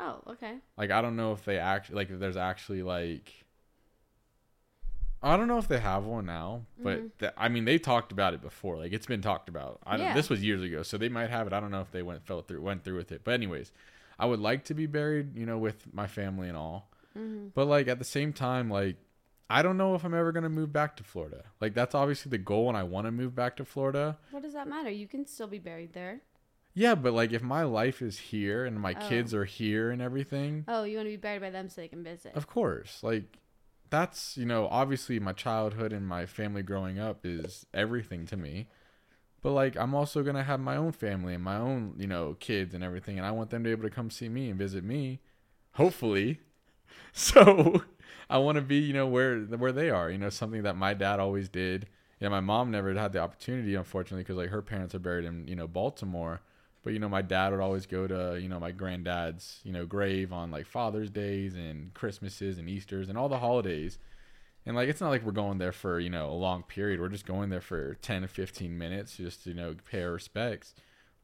Oh, 0.06 0.22
okay. 0.32 0.56
Like 0.78 0.92
I 0.92 1.02
don't 1.02 1.16
know 1.16 1.32
if 1.32 1.46
they 1.46 1.58
actually 1.58 1.96
like 1.96 2.10
if 2.10 2.20
there's 2.20 2.38
actually 2.38 2.84
like 2.84 3.32
I 5.22 5.38
don't 5.38 5.48
know 5.48 5.58
if 5.58 5.70
they 5.70 5.80
have 5.80 6.04
one 6.04 6.26
now, 6.26 6.66
but 6.82 7.00
Mhm. 7.00 7.12
th- 7.20 7.32
I 7.38 7.48
mean 7.48 7.64
they 7.64 7.80
talked 7.80 8.12
about 8.12 8.34
it 8.34 8.42
before. 8.42 8.78
Like 8.78 8.92
it's 8.92 9.06
been 9.06 9.22
talked 9.22 9.48
about. 9.48 9.80
I 9.86 9.96
Yeah. 9.98 10.14
this 10.14 10.30
was 10.30 10.44
years 10.44 10.62
ago, 10.62 10.84
so 10.84 10.98
they 10.98 11.08
might 11.08 11.30
have 11.30 11.48
it. 11.48 11.54
I 11.54 11.62
don't 11.62 11.72
know 11.72 11.80
if 11.82 11.92
they 11.92 12.04
went 12.04 12.26
fell 12.26 12.42
through 12.42 12.62
went 12.62 12.84
through 12.84 12.98
with 12.98 13.12
it. 13.14 13.22
But 13.24 13.34
anyways, 13.36 13.72
I 14.20 14.26
would 14.26 14.40
like 14.42 14.66
to 14.66 14.74
be 14.74 14.86
buried, 14.86 15.38
you 15.38 15.46
know, 15.46 15.58
with 15.58 15.94
my 15.94 16.08
family 16.08 16.50
and 16.50 16.58
all. 16.58 16.90
hmm 17.14 17.48
But 17.54 17.68
like 17.68 17.88
at 17.88 18.00
the 18.00 18.06
same 18.06 18.34
time, 18.34 18.70
like 18.70 18.98
I 19.50 19.62
don't 19.62 19.78
know 19.78 19.96
if 19.96 20.04
I'm 20.04 20.14
ever 20.14 20.34
gonna 20.34 20.50
move 20.50 20.74
back 20.74 20.98
to 20.98 21.04
Florida. 21.04 21.46
Like 21.62 21.74
that's 21.74 21.96
obviously 21.96 22.30
the 22.30 22.38
goal, 22.38 22.68
and 22.68 22.78
I 22.78 22.84
want 22.84 23.06
to 23.08 23.12
move 23.12 23.34
back 23.36 23.56
to 23.58 23.66
Florida. 23.66 24.18
What 24.32 24.44
does 24.44 24.54
that 24.54 24.68
matter? 24.68 24.90
You 24.90 25.08
can 25.08 25.26
still 25.26 25.48
be 25.48 25.60
buried 25.60 25.94
there. 25.94 26.22
Yeah, 26.76 26.96
but 26.96 27.14
like 27.14 27.32
if 27.32 27.44
my 27.44 27.64
life 27.64 28.02
is 28.02 28.18
here 28.18 28.66
and 28.66 28.80
my 28.80 28.94
Oh. 28.94 29.08
kids 29.08 29.34
are 29.34 29.46
here 29.46 29.92
and 29.92 30.02
everything, 30.02 30.66
Oh, 30.68 30.84
you 30.84 30.98
want 30.98 31.08
to 31.08 31.12
be 31.12 31.18
buried 31.18 31.42
by 31.42 31.50
them 31.52 31.70
so 31.70 31.82
they 31.82 31.88
can 31.88 32.04
visit. 32.04 32.34
of 32.36 32.48
course, 32.48 33.02
like 33.04 33.38
that's 33.90 34.38
you 34.38 34.46
know 34.46 34.68
obviously 34.72 35.20
my 35.20 35.34
childhood 35.34 35.94
and 35.94 36.08
my 36.08 36.26
family 36.26 36.64
growing 36.64 36.98
up 37.00 37.20
is 37.26 37.66
everything 37.74 38.26
to 38.28 38.38
me. 38.38 38.68
But 39.42 39.52
like 39.52 39.76
I'm 39.78 39.94
also 39.94 40.24
gonna 40.24 40.44
have 40.44 40.60
my 40.60 40.76
own 40.76 40.92
family 40.94 41.34
and 41.36 41.44
my 41.44 41.58
own 41.58 41.96
you 41.98 42.08
know 42.08 42.36
kids 42.40 42.74
and 42.74 42.84
everything, 42.84 43.18
and 43.18 43.26
I 43.28 43.32
want 43.32 43.50
them 43.52 43.64
to 43.64 43.68
be 43.68 43.72
able 43.72 43.84
to 43.84 43.90
come 43.96 44.10
see 44.10 44.30
me 44.30 44.50
and 44.50 44.58
visit 44.58 44.84
me, 44.84 45.20
hopefully. 45.74 46.40
So 47.14 47.84
I 48.30 48.38
want 48.40 48.56
to 48.56 48.62
be 48.62 48.78
you 48.78 48.94
know 48.94 49.08
where 49.08 49.40
where 49.42 49.72
they 49.72 49.90
are. 49.90 50.10
You 50.10 50.18
know 50.18 50.30
something 50.30 50.64
that 50.64 50.76
my 50.76 50.94
dad 50.94 51.20
always 51.20 51.50
did. 51.50 51.88
Yeah, 52.20 52.30
my 52.30 52.40
mom 52.40 52.72
never 52.72 52.94
had 52.94 53.14
the 53.14 53.20
opportunity, 53.20 53.76
unfortunately, 53.76 54.24
because 54.24 54.38
like 54.38 54.50
her 54.50 54.62
parents 54.62 54.96
are 54.96 55.00
buried 55.00 55.26
in 55.26 55.48
you 55.48 55.56
know 55.56 55.68
Baltimore. 55.68 56.42
But 56.84 56.94
you 56.94 57.00
know, 57.00 57.10
my 57.10 57.22
dad 57.22 57.52
would 57.52 57.62
always 57.62 57.86
go 57.86 58.08
to 58.08 58.40
you 58.40 58.50
know 58.50 58.60
my 58.60 58.72
granddad's 58.72 59.60
you 59.64 59.72
know 59.72 59.86
grave 59.86 60.34
on 60.34 60.52
like 60.52 60.66
Father's 60.68 61.10
days 61.10 61.56
and 61.56 61.94
Christmases 61.94 62.58
and 62.58 62.70
Easter's 62.70 63.10
and 63.10 63.18
all 63.18 63.30
the 63.30 63.40
holidays. 63.40 63.98
And 64.66 64.76
like 64.76 64.90
it's 64.90 65.02
not 65.02 65.10
like 65.10 65.24
we're 65.24 65.32
going 65.32 65.58
there 65.58 65.72
for 65.72 66.00
you 66.00 66.10
know 66.10 66.30
a 66.30 66.34
long 66.34 66.64
period. 66.64 67.00
We're 67.00 67.10
just 67.10 67.26
going 67.26 67.50
there 67.50 67.62
for 67.62 67.96
ten 67.96 68.22
to 68.22 68.28
fifteen 68.28 68.78
minutes, 68.78 69.18
just 69.18 69.44
to, 69.44 69.50
you 69.50 69.56
know 69.56 69.76
pay 69.90 70.04
our 70.04 70.12
respects. 70.12 70.76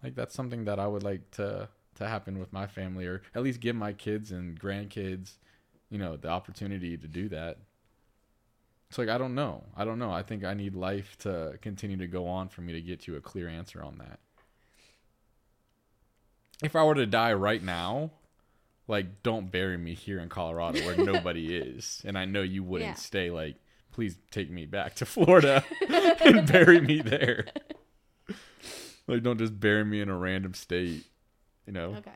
Like 0.03 0.15
that's 0.15 0.33
something 0.33 0.65
that 0.65 0.79
I 0.79 0.87
would 0.87 1.03
like 1.03 1.31
to 1.31 1.69
to 1.95 2.07
happen 2.07 2.39
with 2.39 2.53
my 2.53 2.65
family, 2.65 3.05
or 3.05 3.21
at 3.35 3.43
least 3.43 3.59
give 3.59 3.75
my 3.75 3.93
kids 3.93 4.31
and 4.31 4.59
grandkids, 4.59 5.37
you 5.89 5.97
know, 5.97 6.15
the 6.15 6.29
opportunity 6.29 6.97
to 6.97 7.07
do 7.07 7.29
that. 7.29 7.57
It's 8.89 8.97
like 8.97 9.09
I 9.09 9.17
don't 9.17 9.35
know. 9.35 9.65
I 9.75 9.85
don't 9.85 9.99
know. 9.99 10.11
I 10.11 10.23
think 10.23 10.43
I 10.43 10.53
need 10.53 10.73
life 10.73 11.17
to 11.19 11.59
continue 11.61 11.97
to 11.97 12.07
go 12.07 12.27
on 12.27 12.49
for 12.49 12.61
me 12.61 12.73
to 12.73 12.81
get 12.81 13.07
you 13.07 13.15
a 13.17 13.21
clear 13.21 13.47
answer 13.47 13.83
on 13.83 13.97
that. 13.99 14.19
If 16.63 16.75
I 16.75 16.83
were 16.83 16.95
to 16.95 17.05
die 17.05 17.33
right 17.33 17.61
now, 17.63 18.11
like 18.87 19.23
don't 19.23 19.51
bury 19.51 19.77
me 19.77 19.93
here 19.93 20.19
in 20.19 20.29
Colorado 20.29 20.79
where 20.85 20.97
nobody 21.05 21.55
is, 21.55 22.01
and 22.05 22.17
I 22.17 22.25
know 22.25 22.41
you 22.41 22.63
wouldn't 22.63 22.89
Yeah. 22.89 22.95
stay. 22.95 23.31
Like, 23.31 23.55
please 23.91 24.17
take 24.31 24.49
me 24.49 24.65
back 24.65 24.95
to 24.95 25.05
Florida 25.15 25.63
and 25.89 26.47
bury 26.51 26.81
me 26.81 27.01
there. 27.01 27.45
Like, 29.07 29.23
don't 29.23 29.37
just 29.39 29.59
bury 29.59 29.83
me 29.85 30.01
in 30.01 30.09
a 30.09 30.17
random 30.17 30.53
state. 30.53 31.05
You 31.65 31.73
know? 31.73 31.95
Okay. 31.97 32.11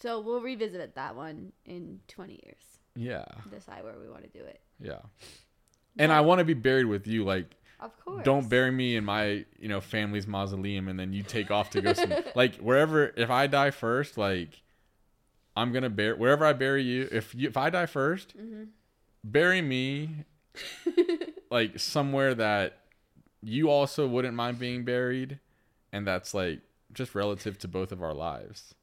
So 0.00 0.20
we'll 0.20 0.40
revisit 0.42 0.94
that 0.94 1.16
one 1.16 1.52
in 1.64 2.00
20 2.08 2.40
years. 2.44 2.62
Yeah, 2.94 3.24
Decide 3.50 3.84
where 3.84 3.94
we 3.98 4.08
want 4.08 4.22
to 4.24 4.38
do 4.38 4.44
it. 4.44 4.60
yeah. 4.80 5.00
And 5.98 6.12
I 6.12 6.20
want 6.22 6.38
to 6.40 6.44
be 6.44 6.54
buried 6.54 6.86
with 6.86 7.06
you. 7.06 7.24
Like, 7.24 7.54
Of 7.78 7.98
course. 8.00 8.24
don't 8.24 8.48
bury 8.48 8.70
me 8.70 8.96
in 8.96 9.04
my 9.04 9.44
you 9.58 9.68
know 9.68 9.80
family's 9.80 10.26
mausoleum 10.26 10.88
and 10.88 10.98
then 10.98 11.12
you 11.12 11.22
take 11.22 11.50
off 11.50 11.70
to 11.70 11.80
go 11.80 11.92
some 11.92 12.14
like 12.34 12.56
wherever 12.56 13.12
if 13.16 13.30
i 13.30 13.46
die 13.46 13.70
first 13.70 14.16
like 14.16 14.62
i'm 15.56 15.72
gonna 15.72 15.90
bury 15.90 16.16
wherever 16.16 16.44
i 16.44 16.52
bury 16.52 16.82
you 16.82 17.08
if 17.12 17.34
you 17.34 17.48
if 17.48 17.56
i 17.56 17.68
die 17.70 17.84
1st 17.86 18.32
hmm 18.32 18.64
bury 19.22 19.60
me 19.60 20.24
like 21.50 21.78
somewhere 21.78 22.34
that 22.34 22.78
you 23.42 23.68
also 23.68 24.06
wouldn't 24.06 24.34
mind 24.34 24.58
being 24.58 24.84
buried 24.84 25.38
and 25.92 26.06
that's 26.06 26.32
like 26.32 26.60
just 26.92 27.14
relative 27.14 27.58
to 27.58 27.68
both 27.68 27.92
of 27.92 28.02
our 28.02 28.14
lives 28.14 28.74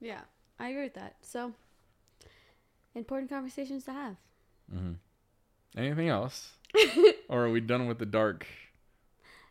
Yeah, 0.00 0.20
I 0.58 0.68
agree 0.68 0.84
with 0.84 0.94
that. 0.94 1.16
So, 1.22 1.52
important 2.94 3.30
conversations 3.30 3.84
to 3.84 3.92
have. 3.92 4.16
mm-hmm. 4.72 4.92
anything 5.76 6.08
else 6.08 6.52
or 7.28 7.44
are 7.46 7.50
we 7.50 7.60
done 7.60 7.86
with 7.86 7.98
the 7.98 8.06
dark 8.06 8.46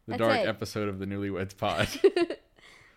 the 0.07 0.11
That's 0.17 0.19
dark 0.19 0.39
it. 0.41 0.47
episode 0.47 0.89
of 0.89 0.99
the 0.99 1.05
newlyweds 1.05 1.55
pod 1.57 1.88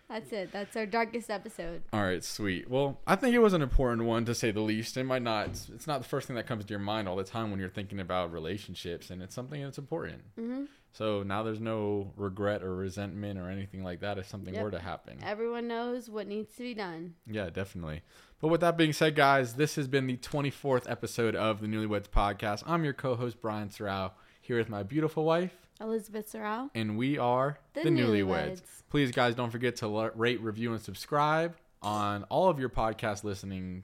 That's 0.09 0.31
it. 0.31 0.53
That's 0.53 0.73
our 0.77 0.85
darkest 0.85 1.29
episode. 1.29 1.81
All 1.91 2.01
right, 2.01 2.23
sweet. 2.23 2.69
Well, 2.69 3.01
I 3.05 3.17
think 3.17 3.35
it 3.35 3.39
was 3.39 3.51
an 3.51 3.61
important 3.61 4.07
one 4.07 4.23
to 4.23 4.33
say 4.33 4.51
the 4.51 4.61
least. 4.61 4.95
It 4.95 5.03
might 5.03 5.21
not. 5.21 5.47
It's, 5.47 5.85
not 5.85 6.01
the 6.01 6.07
first 6.07 6.27
thing 6.27 6.37
that 6.37 6.47
comes 6.47 6.63
to 6.63 6.69
your 6.69 6.79
mind 6.79 7.09
all 7.09 7.17
the 7.17 7.25
time 7.25 7.51
when 7.51 7.59
you're 7.59 7.67
thinking 7.67 7.99
about 7.99 8.31
relationships, 8.31 9.09
and 9.09 9.21
it's 9.21 9.35
something 9.35 9.61
that's 9.61 9.77
important. 9.77 10.21
hmm 10.39 10.63
So 10.93 11.23
now 11.23 11.43
there's 11.43 11.59
no 11.59 12.13
regret 12.15 12.63
or 12.63 12.73
resentment 12.73 13.37
or 13.37 13.49
anything 13.49 13.83
like 13.83 13.99
that 13.99 14.17
if 14.17 14.29
something 14.29 14.53
Yep. 14.53 14.63
were 14.63 14.71
to 14.71 14.79
happen. 14.79 15.19
Everyone 15.21 15.67
knows 15.67 16.09
what 16.09 16.25
needs 16.25 16.55
to 16.55 16.63
be 16.63 16.73
done. 16.73 17.15
Yeah, 17.29 17.49
definitely. 17.49 18.01
But 18.39 18.49
with 18.49 18.61
that 18.61 18.77
being 18.77 18.93
said, 18.93 19.15
guys, 19.15 19.53
this 19.53 19.75
has 19.75 19.87
been 19.87 20.05
the 20.05 20.17
24th 20.17 20.89
episode 20.89 21.35
of 21.35 21.59
the 21.59 21.67
Newlyweds 21.67 22.07
Podcast. 22.07 22.63
I'm 22.67 22.83
your 22.83 22.93
co-host 22.93 23.41
Brian 23.41 23.71
Sorrow 23.71 24.11
here 24.41 24.57
with 24.57 24.69
my 24.69 24.83
beautiful 24.83 25.25
wife, 25.25 25.53
Elizabeth 25.81 26.31
Sorrell. 26.31 26.69
and 26.75 26.97
we 26.97 27.17
are 27.17 27.57
The 27.73 27.83
the, 27.83 27.89
Newlyweds. 27.89 28.27
Newlyweds. 28.27 28.61
Please, 28.89 29.11
guys, 29.11 29.33
don't 29.33 29.49
forget 29.49 29.75
to 29.77 30.11
rate, 30.15 30.39
review, 30.41 30.71
and 30.73 30.81
subscribe 30.81 31.55
on 31.81 32.23
all 32.25 32.47
of 32.47 32.59
your 32.59 32.69
podcast 32.69 33.23
listening 33.23 33.83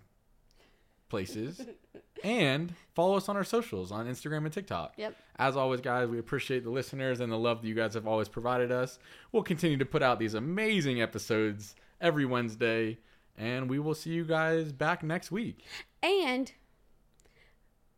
places. 1.09 1.59
and 2.23 2.73
follow 2.93 3.17
us 3.17 3.27
on 3.27 3.35
our 3.35 3.43
socials 3.43 3.91
on 3.91 4.05
Instagram 4.07 4.45
and 4.45 4.53
TikTok. 4.53 4.93
Yep. 4.97 5.15
As 5.37 5.57
always, 5.57 5.81
guys, 5.81 6.07
we 6.09 6.19
appreciate 6.19 6.63
the 6.63 6.69
listeners 6.69 7.21
and 7.21 7.31
the 7.31 7.37
love 7.37 7.61
that 7.63 7.67
you 7.67 7.73
guys 7.75 7.95
have 7.95 8.07
always 8.07 8.29
provided 8.29 8.71
us. 8.71 8.99
We'll 9.31 9.43
continue 9.43 9.77
to 9.77 9.85
put 9.85 10.03
out 10.03 10.19
these 10.19 10.35
amazing 10.35 11.01
episodes 11.01 11.75
every 11.99 12.25
Wednesday, 12.25 12.99
and 13.37 13.69
we 13.69 13.79
will 13.79 13.95
see 13.95 14.11
you 14.11 14.23
guys 14.25 14.71
back 14.71 15.03
next 15.03 15.31
week. 15.31 15.63
And 16.01 16.51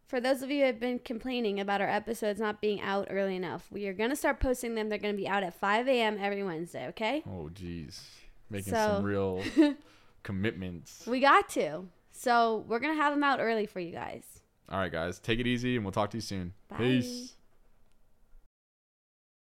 for 0.08 0.20
those 0.20 0.42
of 0.42 0.52
you 0.52 0.60
who 0.60 0.66
have 0.68 0.80
been 0.80 1.00
complaining 1.00 1.60
about 1.60 1.82
our 1.82 1.90
episodes 1.90 2.40
not 2.40 2.62
being 2.62 2.80
out 2.82 3.08
early 3.10 3.36
enough, 3.36 3.68
we 3.72 3.88
are 3.88 3.94
going 3.94 4.12
to 4.12 4.16
start 4.16 4.40
posting 4.40 4.76
them. 4.76 4.90
They're 4.90 5.00
going 5.00 5.14
to 5.16 5.18
be 5.18 5.28
out 5.28 5.44
at 5.44 5.60
5 5.60 5.88
a.m. 5.88 6.18
every 6.22 6.44
Wednesday, 6.44 6.88
okay? 6.90 7.24
Oh, 7.28 7.50
geez. 7.50 8.06
Making 8.50 8.74
So- 8.74 8.96
some 8.98 9.04
real 9.04 9.44
commitments. 10.24 11.06
We 11.08 11.20
got 11.20 11.50
to. 11.50 11.86
So 12.12 12.64
we're 12.68 12.80
going 12.80 12.96
to 12.96 13.02
have 13.02 13.14
them 13.14 13.24
out 13.24 13.40
early 13.42 13.66
for 13.66 13.80
you 13.80 13.92
guys. 13.92 14.24
All 14.70 14.80
right, 14.80 14.92
guys, 14.92 15.20
take 15.20 15.40
it 15.40 15.46
easy, 15.48 15.76
and 15.76 15.86
we'll 15.86 15.92
talk 15.92 16.10
to 16.12 16.18
you 16.18 16.22
soon. 16.22 16.54
Bye. 16.70 16.78
Peace. 16.78 17.35